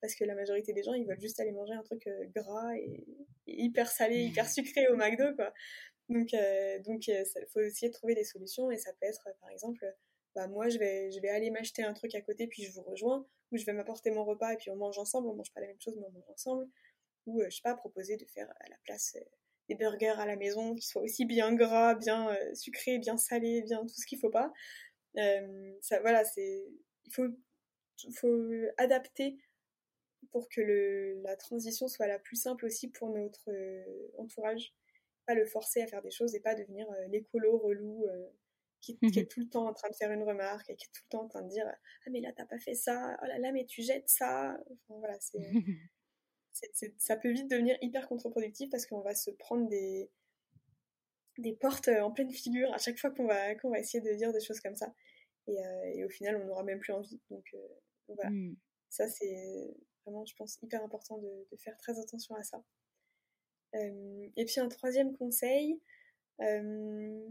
parce 0.00 0.14
que 0.14 0.24
la 0.24 0.34
majorité 0.34 0.72
des 0.72 0.82
gens 0.82 0.92
ils 0.92 1.06
veulent 1.06 1.20
juste 1.20 1.40
aller 1.40 1.52
manger 1.52 1.72
un 1.72 1.82
truc 1.82 2.08
gras 2.34 2.76
et, 2.76 3.06
et, 3.46 3.62
hyper 3.62 3.90
salé, 3.90 4.24
hyper 4.24 4.48
sucré 4.48 4.88
au 4.88 4.96
McDo 4.96 5.34
quoi. 5.34 5.52
Donc, 6.08 6.34
euh, 6.34 6.78
donc, 6.80 7.08
il 7.08 7.14
euh, 7.14 7.46
faut 7.52 7.60
essayer 7.60 7.88
de 7.88 7.94
trouver 7.94 8.14
des 8.14 8.24
solutions 8.24 8.70
et 8.70 8.76
ça 8.76 8.92
peut 8.92 9.06
être, 9.06 9.28
par 9.40 9.50
exemple, 9.50 9.84
bah, 10.34 10.46
moi, 10.46 10.68
je 10.68 10.78
vais, 10.78 11.10
je 11.10 11.20
vais 11.20 11.28
aller 11.28 11.50
m'acheter 11.50 11.82
un 11.82 11.92
truc 11.94 12.14
à 12.14 12.20
côté 12.20 12.46
puis 12.46 12.62
je 12.62 12.72
vous 12.72 12.82
rejoins, 12.82 13.26
ou 13.52 13.56
je 13.56 13.64
vais 13.64 13.72
m'apporter 13.72 14.10
mon 14.10 14.24
repas 14.24 14.52
et 14.52 14.56
puis 14.56 14.70
on 14.70 14.76
mange 14.76 14.98
ensemble, 14.98 15.28
on 15.28 15.34
mange 15.34 15.52
pas 15.52 15.60
la 15.60 15.68
même 15.68 15.80
chose 15.80 15.94
mais 15.96 16.06
on 16.06 16.12
mange 16.12 16.28
ensemble, 16.28 16.68
ou 17.26 17.40
euh, 17.40 17.46
je 17.50 17.56
sais 17.56 17.62
pas, 17.62 17.74
proposer 17.74 18.16
de 18.16 18.24
faire 18.26 18.48
à 18.60 18.68
la 18.68 18.76
place 18.84 19.16
des 19.68 19.74
burgers 19.74 20.18
à 20.18 20.26
la 20.26 20.36
maison 20.36 20.74
qui 20.74 20.86
soient 20.86 21.02
aussi 21.02 21.24
bien 21.24 21.54
gras, 21.54 21.94
bien 21.94 22.36
sucrés, 22.54 22.98
bien 22.98 23.16
salés, 23.16 23.62
bien 23.62 23.80
tout 23.82 24.00
ce 24.00 24.06
qu'il 24.06 24.18
faut 24.18 24.30
pas. 24.30 24.52
ça, 25.14 26.00
voilà, 26.00 26.24
c'est, 26.24 26.64
il 27.04 27.12
faut, 27.12 27.26
faut 28.14 28.50
adapter 28.78 29.38
pour 30.30 30.48
que 30.48 30.60
le, 30.60 31.20
la 31.22 31.36
transition 31.36 31.88
soit 31.88 32.06
la 32.06 32.18
plus 32.18 32.36
simple 32.36 32.66
aussi 32.66 32.88
pour 32.88 33.10
notre 33.10 33.50
entourage. 34.18 34.74
Pas 35.26 35.34
le 35.34 35.46
forcer 35.46 35.82
à 35.82 35.86
faire 35.86 36.02
des 36.02 36.10
choses 36.10 36.34
et 36.34 36.40
pas 36.40 36.54
devenir 36.54 36.88
euh, 36.90 37.08
l'écolo 37.08 37.58
relou 37.58 38.04
euh, 38.04 38.28
qui, 38.80 38.96
qui, 38.98 39.18
est 39.18 39.28
tout 39.28 39.40
le 39.40 39.48
temps 39.48 39.66
en 39.66 39.72
train 39.72 39.90
de 39.90 39.96
faire 39.96 40.12
une 40.12 40.22
remarque 40.22 40.70
et 40.70 40.76
qui 40.76 40.84
est 40.84 40.92
tout 40.92 41.02
le 41.04 41.08
temps 41.08 41.24
en 41.24 41.28
train 41.28 41.42
de 41.42 41.48
dire 41.48 41.66
ah 41.66 42.10
mais 42.10 42.20
là 42.20 42.32
t'as 42.36 42.46
pas 42.46 42.58
fait 42.58 42.74
ça. 42.74 43.16
Oh 43.22 43.26
là 43.26 43.38
là 43.38 43.50
mais 43.50 43.64
tu 43.64 43.82
jettes 43.82 44.08
ça. 44.08 44.56
Enfin, 44.70 44.98
voilà 45.00 45.18
c'est 45.18 45.40
ça 46.98 47.16
peut 47.16 47.30
vite 47.30 47.50
devenir 47.50 47.76
hyper 47.82 48.08
contre-productif 48.08 48.70
parce 48.70 48.86
qu'on 48.86 49.00
va 49.00 49.14
se 49.14 49.30
prendre 49.30 49.68
des 49.68 50.10
des 51.38 51.52
portes 51.52 51.88
en 51.88 52.10
pleine 52.10 52.30
figure 52.30 52.72
à 52.72 52.78
chaque 52.78 52.98
fois 52.98 53.10
qu'on 53.10 53.26
va 53.26 53.54
qu'on 53.56 53.70
va 53.70 53.78
essayer 53.78 54.00
de 54.00 54.14
dire 54.14 54.32
des 54.32 54.40
choses 54.40 54.60
comme 54.60 54.76
ça. 54.76 54.94
Et, 55.48 55.64
euh, 55.64 55.84
et 55.94 56.04
au 56.04 56.08
final 56.08 56.36
on 56.36 56.46
n'aura 56.46 56.64
même 56.64 56.80
plus 56.80 56.92
envie. 56.92 57.20
Donc, 57.30 57.54
voilà. 58.08 58.30
Mm. 58.30 58.56
ça 58.88 59.08
c'est 59.08 59.74
vraiment 60.04 60.24
je 60.24 60.34
pense 60.36 60.58
hyper 60.62 60.82
important 60.82 61.18
de, 61.18 61.46
de, 61.50 61.56
faire 61.56 61.76
très 61.78 61.98
attention 61.98 62.34
à 62.36 62.42
ça. 62.42 62.64
Euh, 63.74 64.28
et 64.36 64.44
puis 64.44 64.60
un 64.60 64.68
troisième 64.68 65.16
conseil, 65.16 65.80
euh, 66.40 67.28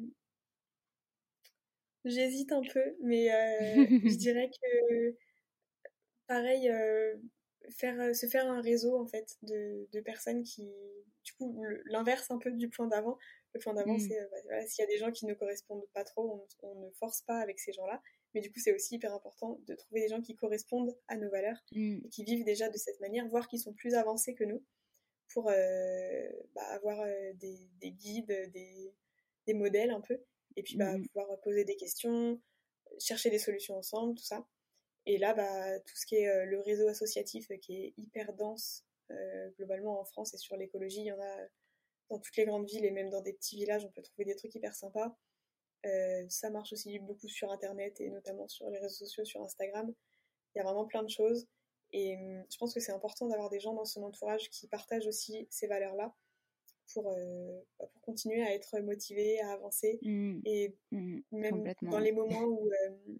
j'hésite 2.03 2.51
un 2.51 2.61
peu, 2.61 2.95
mais 3.01 3.31
euh, 3.33 3.85
je 4.05 4.15
dirais 4.15 4.49
que 4.49 5.15
pareil, 6.27 6.69
faire, 7.71 8.15
se 8.15 8.27
faire 8.27 8.49
un 8.49 8.61
réseau 8.61 8.97
en 8.99 9.07
fait 9.07 9.37
de, 9.41 9.87
de 9.91 9.99
personnes 10.01 10.43
qui, 10.43 10.69
du 11.23 11.33
coup, 11.33 11.63
l'inverse 11.85 12.29
un 12.31 12.37
peu 12.37 12.51
du 12.51 12.69
point 12.69 12.87
d'avant. 12.87 13.17
Le 13.53 13.59
point 13.59 13.73
d'avant, 13.73 13.95
mmh. 13.95 13.99
c'est 13.99 14.29
bah, 14.49 14.67
s'il 14.67 14.83
y 14.83 14.85
a 14.85 14.89
des 14.89 14.97
gens 14.97 15.11
qui 15.11 15.25
ne 15.25 15.33
correspondent 15.33 15.87
pas 15.93 16.03
trop, 16.03 16.45
on, 16.61 16.85
ne 16.85 16.91
force 16.91 17.21
pas 17.21 17.37
avec 17.39 17.59
ces 17.59 17.71
gens-là. 17.71 18.01
Mais 18.33 18.41
du 18.41 18.51
coup, 18.51 18.59
c'est 18.59 18.73
aussi 18.73 18.95
hyper 18.95 19.13
important 19.13 19.59
de 19.65 19.75
trouver 19.75 20.01
des 20.01 20.09
gens 20.09 20.21
qui 20.21 20.35
correspondent 20.35 20.93
à 21.07 21.15
nos 21.15 21.29
valeurs 21.29 21.63
mmh. 21.71 21.99
et 22.05 22.09
qui 22.09 22.23
vivent 22.23 22.43
déjà 22.43 22.69
de 22.69 22.77
cette 22.77 22.99
manière, 22.99 23.27
voire 23.27 23.47
qui 23.47 23.57
sont 23.57 23.73
plus 23.73 23.93
avancés 23.93 24.35
que 24.35 24.43
nous 24.43 24.63
pour 25.29 25.49
euh, 25.49 26.29
bah, 26.53 26.67
avoir 26.69 26.99
euh, 27.01 27.33
des, 27.35 27.57
des, 27.81 27.91
guides, 27.91 28.51
des, 28.53 28.93
des, 29.47 29.53
modèles 29.53 29.91
un 29.91 30.01
peu, 30.01 30.17
et 30.55 30.63
puis 30.63 30.77
bah, 30.77 30.97
mmh 30.97 31.07
pouvoir 31.07 31.41
poser 31.41 31.65
des 31.65 31.75
questions, 31.75 32.41
chercher 32.99 33.29
des 33.29 33.39
solutions 33.39 33.75
ensemble, 33.75 34.15
tout 34.15 34.23
ça. 34.23 34.45
Et 35.05 35.17
là, 35.17 35.33
bah, 35.33 35.79
tout 35.79 35.95
ce 35.95 36.05
qui 36.05 36.15
est 36.15 36.27
euh, 36.27 36.45
le 36.45 36.59
réseau 36.59 36.87
associatif 36.87 37.47
qui 37.61 37.75
est 37.83 37.93
hyper 37.97 38.33
dense 38.33 38.83
globalement 39.59 39.99
en 39.99 40.03
France 40.03 40.33
et 40.33 40.37
sur 40.37 40.57
l'écologie, 40.57 41.01
il 41.01 41.05
y 41.05 41.11
en 41.11 41.21
a 41.21 41.37
dans 42.09 42.17
toutes 42.17 42.35
les 42.37 42.45
grandes 42.45 42.67
villes 42.67 42.85
et 42.85 42.91
même 42.91 43.11
dans 43.11 43.21
des 43.21 43.33
petits 43.33 43.55
villages, 43.55 43.85
on 43.85 43.91
peut 43.91 44.01
trouver 44.01 44.25
des 44.25 44.35
trucs 44.35 44.55
hyper 44.55 44.73
sympas. 44.73 45.15
ça 46.27 46.49
marche 46.49 46.73
aussi 46.73 46.97
beaucoup 46.97 47.29
sur 47.29 47.51
Internet 47.51 48.01
et 48.01 48.09
notamment 48.09 48.47
sur 48.47 48.67
les 48.71 48.79
réseaux 48.79 49.05
sociaux, 49.05 49.23
sur 49.23 49.43
Instagram. 49.43 49.93
Il 50.55 50.57
y 50.57 50.61
a 50.61 50.63
vraiment 50.63 50.85
plein 50.85 51.03
de 51.03 51.09
choses. 51.09 51.47
Et 51.91 52.17
hum, 52.17 52.43
je 52.51 52.57
pense 52.57 52.73
que 52.73 52.79
c'est 52.79 52.91
important 52.91 53.27
d'avoir 53.27 53.49
des 53.49 53.59
gens 53.59 53.73
dans 53.73 53.85
son 53.85 54.03
entourage 54.03 54.49
qui 54.49 54.67
partagent 54.67 55.07
aussi 55.07 55.47
ces 55.49 55.67
valeurs-là 55.67 56.13
pour, 56.93 57.11
euh, 57.11 57.61
bah, 57.79 57.87
pour 57.91 58.01
continuer 58.01 58.43
à 58.43 58.53
être 58.53 58.79
motivé, 58.79 59.39
à 59.41 59.53
avancer. 59.53 59.99
Mmh. 60.01 60.39
Et 60.45 60.75
mmh. 60.91 61.19
même 61.31 61.73
dans 61.83 61.99
les 61.99 62.11
moments 62.11 62.43
où, 62.43 62.69
euh, 62.69 63.15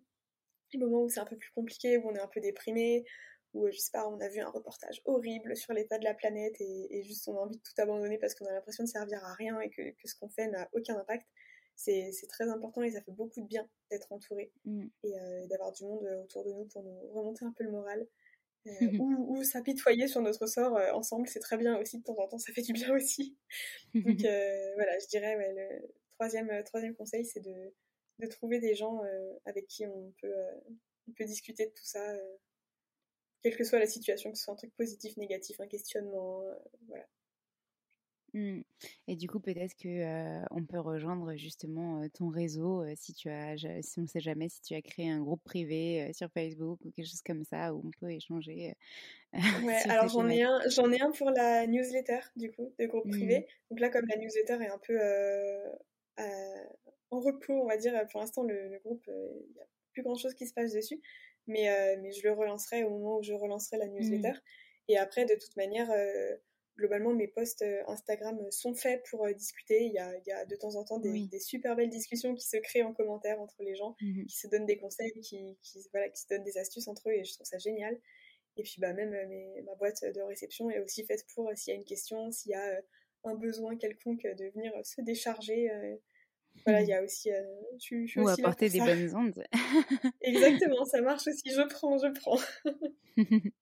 les 0.76 0.86
moments 0.86 1.04
où 1.04 1.10
c'est 1.10 1.20
un 1.20 1.26
peu 1.26 1.38
plus 1.38 1.52
compliqué, 1.52 1.98
où 1.98 2.10
on 2.10 2.16
est 2.16 2.20
un 2.20 2.28
peu 2.28 2.40
déprimé, 2.40 3.06
où 3.54 3.68
je 3.72 3.78
sais 3.78 3.92
pas, 3.92 4.08
on 4.08 4.20
a 4.20 4.30
vu 4.30 4.42
un 4.42 4.50
reportage 4.50 5.02
horrible 5.06 5.56
sur 5.56 5.74
l'état 5.74 5.98
de 5.98 6.04
la 6.04 6.14
planète 6.14 6.56
et, 6.60 7.04
juste 7.04 7.28
on 7.28 7.38
a 7.38 7.42
envie 7.42 7.58
de 7.58 7.62
tout 7.62 7.82
abandonner 7.82 8.18
parce 8.18 8.36
qu'on 8.36 8.46
a 8.46 8.52
l'impression 8.52 8.84
de 8.84 8.90
servir 8.90 9.24
à 9.24 9.34
rien 9.34 9.60
et 9.62 9.70
que, 9.70 9.92
que 9.92 10.08
ce 10.08 10.16
qu'on 10.16 10.30
fait 10.30 10.48
n'a 10.48 10.70
aucun 10.74 10.98
impact. 10.98 11.26
C'est 11.76 12.12
très 12.30 12.50
important 12.50 12.84
et 12.84 12.92
ça 12.92 13.02
fait 13.02 13.12
beaucoup 13.12 13.42
de 13.42 13.48
bien 13.48 13.68
d'être 13.92 14.12
entouré 14.12 14.52
mmh. 14.64 14.86
et 15.04 15.20
euh, 15.20 15.48
d'avoir 15.48 15.74
du 15.74 15.84
monde 15.84 16.08
autour 16.24 16.46
de 16.46 16.52
nous 16.54 16.66
pour 16.66 16.84
nous 16.84 17.00
remonter 17.12 17.44
un 17.44 17.52
peu 17.52 17.64
le 17.66 17.72
moral. 17.72 18.08
Euh, 18.68 18.72
ou, 19.00 19.44
s'apitoyer 19.44 20.08
sur 20.08 20.22
notre 20.22 20.48
sort 20.48 20.76
euh, 20.78 20.92
ensemble, 20.94 21.28
c'est 21.28 21.40
très 21.40 21.58
bien 21.58 21.78
aussi 21.78 22.00
de 22.00 22.04
temps 22.04 22.18
en 22.18 22.28
temps, 22.28 22.38
ça 22.38 22.52
fait 22.54 22.62
du 22.62 22.74
bien 22.74 22.94
aussi. 22.94 23.38
Donc 23.94 24.24
euh, 24.26 24.74
voilà, 24.76 24.98
je 25.00 25.08
dirais 25.08 25.38
le 25.38 25.88
troisième, 26.16 26.64
troisième 26.64 26.96
conseil, 26.96 27.26
c'est 27.26 27.42
de, 27.42 27.74
de, 28.20 28.28
trouver 28.28 28.60
des 28.60 28.76
gens 28.76 29.02
avec 29.46 29.68
qui 29.68 29.86
on 29.86 30.14
peut, 30.22 30.34
on 31.08 31.12
peut 31.14 31.26
discuter 31.26 31.66
de 31.66 31.72
tout 31.72 31.86
ça, 31.86 32.16
quelle 33.42 33.56
que 33.56 33.64
soit 33.64 33.80
la 33.80 33.88
situation, 33.88 34.32
que 34.32 34.38
ce 34.38 34.44
soit 34.44 34.54
un 34.54 34.58
truc 34.58 34.76
positif, 34.76 35.18
négatif, 35.18 35.60
un 35.60 35.68
questionnement, 35.68 36.44
voilà. 36.88 37.06
Mmh. 38.36 38.64
Et 39.08 39.16
du 39.16 39.30
coup, 39.30 39.40
peut-être 39.40 39.76
que 39.82 40.44
on 40.52 40.66
peut 40.66 40.80
rejoindre 40.80 41.36
justement 41.36 42.06
ton 42.10 42.28
réseau 42.28 42.84
si 42.98 43.14
tu 43.14 43.30
as, 43.30 43.56
si 43.82 44.00
on 44.00 44.02
ne 44.02 44.08
sait 44.08 44.20
jamais, 44.20 44.50
si 44.50 44.62
tu 44.62 44.76
as 44.76 44.82
créé 44.82 45.10
un 45.10 45.22
groupe 45.22 45.42
privé 45.42 46.12
sur 46.14 46.30
Facebook 46.32 46.84
ou 46.84 46.92
quelque 46.92 47.08
chose 47.08 47.22
comme 47.26 47.46
ça 47.46 47.74
où 47.74 47.82
on 47.86 47.92
peut 48.02 48.12
échanger. 48.12 48.76
ouais, 49.64 49.90
alors 49.90 50.10
j'en 50.10 50.28
ai 50.28 50.44
un, 50.44 50.60
j'en 50.68 50.92
ai 50.92 51.00
un 51.00 51.12
pour 51.12 51.30
la 51.32 51.66
newsletter 51.66 52.20
du 52.36 52.52
coup 52.52 52.74
de 52.78 52.86
groupe 52.88 53.08
privé. 53.08 53.40
Mmh. 53.40 53.70
Donc 53.70 53.80
là, 53.80 53.90
comme 53.90 54.06
la 54.06 54.18
newsletter 54.18 54.58
est 54.62 54.70
un 54.70 54.80
peu 54.80 55.00
en 57.12 57.20
repos, 57.20 57.54
on 57.54 57.68
va 57.68 57.78
dire, 57.78 57.94
pour 58.12 58.20
l'instant 58.22 58.44
le, 58.44 58.80
groupe, 58.84 59.04
il 59.08 59.54
n'y 59.54 59.62
a 59.62 59.68
plus 59.94 60.04
grand 60.04 60.16
chose 60.16 60.34
qui 60.34 60.48
se 60.48 60.54
passe 60.54 60.74
dessus, 60.74 61.02
mais 61.48 61.98
mais 62.02 62.12
je 62.12 62.24
le 62.24 62.34
relancerai 62.34 62.84
au 62.84 62.90
moment 62.90 63.18
où 63.18 63.24
je 63.24 63.34
relancerai 63.34 63.78
la 63.78 63.88
mmh. 63.88 63.94
newsletter. 63.94 64.40
Et 64.88 64.98
après, 64.98 65.26
de 65.26 65.34
toute 65.34 65.56
manière 65.56 65.90
globalement, 66.78 67.14
mes 67.14 67.28
posts 67.28 67.64
Instagram 67.88 68.40
sont 68.52 68.74
faits 68.74 69.04
pour 69.10 69.28
discuter. 69.34 69.86
Il 69.86 69.94
y, 69.94 70.00
a, 70.00 70.16
il 70.18 70.28
y, 70.28 70.32
a, 70.32 70.46
de 70.46 70.56
temps 70.56 70.76
en 70.76 70.84
temps 70.84 71.00
des, 71.00 71.28
des, 71.28 71.40
super 71.40 71.76
belles 71.76 71.90
discussions 71.90 72.34
qui 72.36 72.46
se 72.46 72.58
créent 72.58 72.84
en 72.84 72.94
commentaire 72.94 73.40
entre 73.40 73.64
les 73.64 73.76
gens, 73.76 73.96
mmh 74.02 74.26
qui 74.26 74.38
se 74.38 74.48
donnent 74.48 74.66
des 74.66 74.78
conseils, 74.78 75.12
qui, 75.22 75.58
qui, 75.62 75.88
voilà, 75.92 76.10
qui 76.10 76.22
se 76.22 76.28
donnent 76.30 76.44
des 76.44 76.58
astuces 76.58 76.88
entre 76.88 77.10
eux 77.10 77.14
et 77.14 77.24
je 77.24 77.34
trouve 77.34 77.48
ça 77.48 77.58
génial. 77.58 77.98
Et 78.58 78.64
puis 78.64 78.76
bah, 78.80 78.94
même 78.94 79.12
mes, 79.28 79.62
ma 79.64 79.76
boîte 79.76 80.04
de 80.04 80.22
réception 80.22 80.70
est 80.70 80.80
aussi 80.80 81.06
faite 81.06 81.26
pour 81.34 81.52
s'il 81.56 81.74
y 81.74 81.76
a 81.76 81.80
une 81.80 81.86
question, 81.86 82.32
s'il 82.32 82.52
y 82.52 82.56
a 82.56 82.82
un 83.24 83.36
besoin 83.36 83.76
quelconque 83.76 84.24
de 84.24 84.46
venir 84.54 84.74
se 84.84 85.02
décharger 85.02 85.70
voilà, 86.64 86.82
il 86.82 86.88
y 86.88 86.94
a 86.94 87.04
aussi. 87.04 87.32
Euh, 87.32 87.44
je, 87.80 88.06
je 88.08 88.20
Ou 88.20 88.28
apporter 88.28 88.70
des 88.70 88.80
bonnes 88.80 89.16
ondes. 89.16 89.44
Exactement, 90.22 90.84
ça 90.86 91.02
marche 91.02 91.28
aussi. 91.28 91.52
Je 91.52 91.62
prends, 91.68 91.98
je 92.00 92.08
prends. 92.20 92.40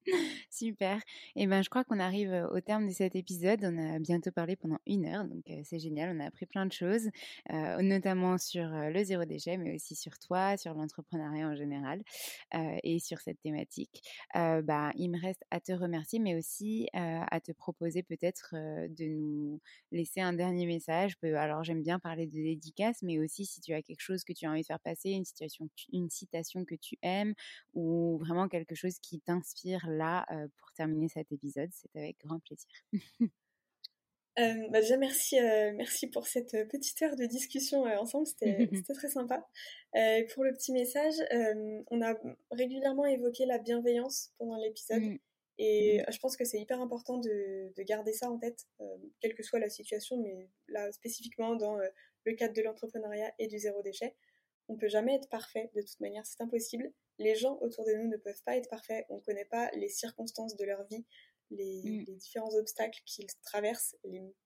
Super. 0.50 0.98
Et 1.36 1.44
eh 1.44 1.48
ben, 1.48 1.62
je 1.62 1.70
crois 1.70 1.84
qu'on 1.84 2.00
arrive 2.00 2.48
au 2.52 2.62
terme 2.62 2.88
de 2.88 2.94
cet 2.94 3.16
épisode. 3.16 3.60
On 3.64 3.78
a 3.78 4.00
bientôt 4.00 4.32
parlé 4.32 4.56
pendant 4.56 4.80
une 4.88 5.06
heure, 5.06 5.26
donc 5.26 5.44
c'est 5.64 5.80
génial. 5.80 6.16
On 6.16 6.20
a 6.22 6.28
appris 6.28 6.46
plein 6.46 6.66
de 6.66 6.72
choses, 6.72 7.10
euh, 7.52 7.82
notamment 7.82 8.38
sur 8.38 8.68
le 8.70 9.04
zéro 9.04 9.26
déchet, 9.26 9.58
mais 9.58 9.76
aussi 9.76 9.96
sur 9.96 10.18
toi, 10.20 10.56
sur 10.56 10.74
l'entrepreneuriat 10.74 11.48
en 11.48 11.56
général 11.56 12.02
euh, 12.56 12.78
et 12.84 13.00
sur 13.00 13.20
cette 13.20 13.42
thématique. 13.42 14.02
bah, 14.34 14.92
il 14.96 15.10
me 15.10 15.20
reste 15.20 15.44
à 15.52 15.60
te 15.60 15.74
remercier, 15.74 16.20
mais 16.20 16.36
aussi 16.36 16.88
à 16.94 17.40
te 17.42 17.52
proposer 17.52 18.02
peut-être 18.02 18.54
de 18.54 19.06
nous 19.06 19.60
laisser 19.92 20.22
un 20.22 20.34
dernier 20.34 20.66
message. 20.66 21.18
Alors, 21.24 21.64
j'aime 21.64 21.84
bien 21.84 22.00
parler 22.00 22.28
de 22.28 22.42
dédicace 22.42 22.83
mais 23.02 23.20
aussi 23.20 23.46
si 23.46 23.62
tu 23.62 23.74
as 23.74 23.82
quelque 23.82 24.02
chose 24.02 24.24
que 24.24 24.34
tu 24.34 24.46
as 24.46 24.52
envie 24.52 24.62
de 24.62 24.66
faire 24.66 24.80
passer, 24.80 25.12
une, 25.12 25.26
situation, 25.26 25.70
une 25.92 26.10
citation 26.10 26.66
que 26.66 26.76
tu 26.76 26.98
aimes 27.02 27.34
ou 27.74 28.18
vraiment 28.20 28.48
quelque 28.48 28.76
chose 28.76 29.00
qui 29.00 29.20
t'inspire 29.22 29.88
là 29.88 30.26
pour 30.58 30.72
terminer 30.74 31.08
cet 31.10 31.32
épisode, 31.32 31.70
c'est 31.72 31.96
avec 31.96 32.18
grand 32.20 32.40
plaisir. 32.40 32.70
Euh, 34.40 34.68
bah 34.72 34.82
déjà 34.82 34.98
merci, 34.98 35.36
merci 35.76 36.08
pour 36.08 36.26
cette 36.26 36.68
petite 36.70 37.00
heure 37.04 37.16
de 37.16 37.26
discussion 37.26 37.84
ensemble, 37.84 38.26
c'était 38.40 38.68
très 38.96 39.10
sympa. 39.10 39.48
pour 40.34 40.44
le 40.44 40.54
petit 40.54 40.72
message, 40.72 41.14
on 41.92 42.02
a 42.02 42.16
régulièrement 42.50 43.06
évoqué 43.06 43.46
la 43.46 43.60
bienveillance 43.60 44.32
pendant 44.40 44.58
l'épisode. 44.58 45.04
Mmh. 45.04 45.18
Et 45.60 46.00
mmh. 46.00 46.12
je 46.12 46.18
pense 46.18 46.36
que 46.36 46.46
c'est 46.46 46.60
hyper 46.60 46.82
important 46.82 47.20
de, 47.20 47.72
de, 47.76 47.84
garder 47.84 48.12
ça 48.12 48.28
en 48.28 48.40
tête, 48.40 48.66
quelle 49.22 49.36
que 49.36 49.44
soit 49.44 49.60
la 49.60 49.70
situation, 49.70 50.18
mais 50.18 50.50
là 50.68 50.92
spécifiquement 50.92 51.56
dans 51.56 51.78
le 52.26 52.34
cadre 52.34 52.54
de 52.54 52.62
l'entrepreneuriat 52.62 53.34
et 53.40 53.48
du 53.48 53.60
zéro 53.60 53.82
déchet. 53.82 54.16
On 54.70 54.78
peut 54.78 54.88
jamais 54.88 55.16
être 55.16 55.30
parfait, 55.30 55.70
de 55.76 55.82
toute 55.82 56.00
manière, 56.00 56.26
c'est 56.26 56.42
impossible. 56.42 56.92
Les 57.20 57.36
gens 57.36 57.58
autour 57.62 57.86
de 57.86 57.94
nous 57.94 58.08
ne 58.08 58.18
peuvent 58.18 58.42
pas 58.46 58.58
être 58.58 58.70
parfaits, 58.70 59.06
on 59.10 59.18
ne 59.18 59.22
connaît 59.22 59.46
pas 59.46 59.70
les 59.72 59.90
circonstances 59.90 60.56
de 60.56 60.64
leur 60.64 60.84
vie, 60.86 61.06
les, 61.52 62.06
mm. 62.08 62.18
différents 62.18 62.56
obstacles 62.56 63.02
qu'ils 63.06 63.28
traversent, 63.44 63.96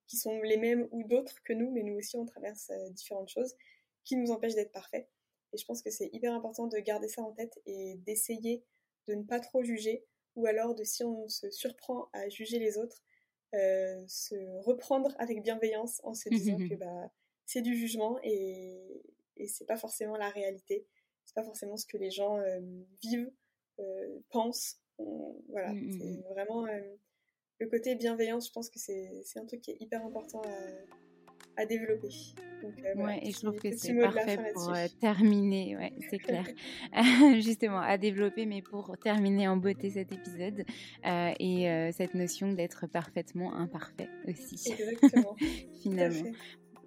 qui 0.08 0.18
sont 0.18 0.42
les 0.42 0.58
mêmes 0.58 0.88
ou 0.92 1.04
d'autres 1.04 1.42
que 1.44 1.54
nous, 1.54 1.72
mais 1.72 1.84
nous 1.84 1.96
aussi 1.96 2.18
on 2.18 2.26
traverse 2.26 2.70
euh, 2.72 2.90
différentes 2.90 3.30
choses 3.30 3.56
qui 4.04 4.16
nous 4.16 4.32
empêchent 4.32 4.56
d'être 4.56 4.72
parfaits. 4.72 5.08
Et 5.54 5.58
je 5.58 5.66
pense 5.66 5.82
que 5.82 5.92
c'est 5.92 6.10
hyper 6.14 6.34
important 6.34 6.68
de 6.68 6.78
garder 6.78 7.08
ça 7.08 7.22
en 7.22 7.32
tête 7.32 7.60
et 7.66 7.96
d'essayer 8.06 8.64
de 9.08 9.16
ne 9.16 9.24
pas 9.24 9.40
trop 9.40 9.64
juger, 9.64 10.06
ou 10.36 10.46
alors 10.46 10.76
de 10.76 10.84
si 10.84 11.04
on 11.04 11.28
se 11.28 11.50
surprend 11.50 12.10
à 12.14 12.28
juger 12.30 12.60
les 12.60 12.78
autres, 12.78 13.02
euh, 13.56 14.04
se 14.08 14.36
reprendre 14.60 15.16
avec 15.20 15.42
bienveillance 15.42 16.02
en 16.04 16.14
se 16.14 16.28
disant 16.30 16.58
que 16.58 16.76
bah, 16.76 17.12
c'est 17.48 17.62
du 17.62 17.76
jugement 17.76 18.20
et, 18.24 18.78
et 19.38 19.48
c'est 19.48 19.66
pas 19.66 19.78
forcément 19.78 20.18
la 20.18 20.30
réalité. 20.30 20.86
C'est 21.24 21.34
pas 21.34 21.44
forcément 21.44 21.78
ce 21.78 21.86
que 21.86 21.98
les 21.98 22.12
gens 22.12 22.38
euh, 22.38 22.60
vivent, 23.02 23.32
euh, 23.80 24.20
pensent. 24.30 24.80
voilà, 25.50 25.74
mmh, 25.74 25.80
mmh, 25.80 26.00
c'est 26.00 26.18
mmh. 26.18 26.24
vraiment 26.30 26.66
euh, 26.68 26.80
le 27.60 27.68
côté 27.68 27.96
bienveillance. 27.96 28.48
Je 28.48 28.52
pense 28.52 28.70
que 28.70 28.80
c'est 28.80 29.24
un 29.40 29.46
truc 29.46 29.62
qui 29.62 29.72
est 29.72 29.78
hyper 29.80 30.06
important 30.06 30.42
à, 30.42 31.62
à 31.62 31.66
développer. 31.66 32.10
Donc, 32.62 32.74
ouais, 32.96 33.20
et 33.22 33.32
je 33.32 33.40
trouve 33.40 33.56
que 33.56 33.76
c'est 33.76 33.94
parfait 33.96 34.52
pour 34.54 34.74
terminer, 35.00 35.78
ouais, 35.78 35.94
c'est 36.10 36.18
clair. 36.18 36.46
Justement, 37.42 37.80
à 37.80 37.98
développer, 37.98 38.46
mais 38.46 38.62
pour 38.62 38.98
terminer 38.98 39.48
en 39.48 39.58
beauté 39.58 39.92
cet 39.92 40.12
épisode 40.12 40.66
et 41.06 41.92
cette 41.94 42.14
notion 42.14 42.52
d'être 42.52 42.88
parfaitement 42.88 43.54
imparfait 43.54 44.10
aussi. 44.28 44.72
Exactement. 44.72 45.36
Finalement. 45.82 46.32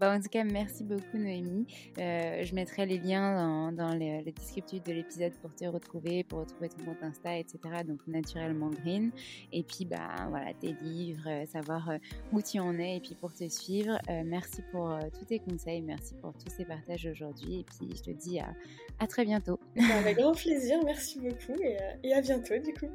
Bah, 0.00 0.14
en 0.16 0.20
tout 0.20 0.30
cas, 0.30 0.44
merci 0.44 0.82
beaucoup 0.82 1.18
Noémie. 1.18 1.66
Euh, 1.98 2.42
je 2.42 2.54
mettrai 2.54 2.86
les 2.86 2.96
liens 2.96 3.34
dans, 3.34 3.72
dans 3.72 3.94
les, 3.94 4.22
descriptifs 4.22 4.82
de 4.82 4.92
l'épisode 4.92 5.34
pour 5.42 5.54
te 5.54 5.66
retrouver, 5.66 6.24
pour 6.24 6.38
retrouver 6.38 6.70
ton 6.70 6.86
compte 6.86 7.02
Insta, 7.02 7.36
etc. 7.36 7.58
Donc 7.86 8.00
naturellement 8.06 8.70
Green. 8.70 9.10
Et 9.52 9.62
puis 9.62 9.84
bah 9.84 10.26
voilà, 10.30 10.54
tes 10.54 10.74
livres, 10.80 11.28
euh, 11.28 11.44
savoir 11.44 11.90
euh, 11.90 11.98
où 12.32 12.40
tu 12.40 12.58
en 12.58 12.78
es 12.78 12.96
et 12.96 13.00
puis 13.00 13.14
pour 13.14 13.34
te 13.34 13.46
suivre. 13.46 13.98
merci 14.24 14.62
pour 14.72 14.90
tous 15.18 15.26
tes 15.26 15.38
conseils, 15.38 15.82
merci 15.82 16.14
pour 16.14 16.32
tous 16.32 16.50
ces 16.50 16.64
partages 16.64 17.04
aujourd'hui. 17.04 17.60
Et 17.60 17.64
puis 17.64 17.94
je 17.94 18.02
te 18.02 18.10
dis 18.10 18.40
à, 18.40 18.54
à 19.00 19.06
très 19.06 19.26
bientôt. 19.26 19.60
Bah, 19.76 19.82
avec 19.98 20.16
grand 20.16 20.32
plaisir, 20.32 20.78
merci 20.82 21.18
beaucoup 21.18 21.60
et, 21.60 21.76
et 22.04 22.14
à 22.14 22.22
bientôt 22.22 22.56
du 22.56 22.72
coup. 22.72 22.88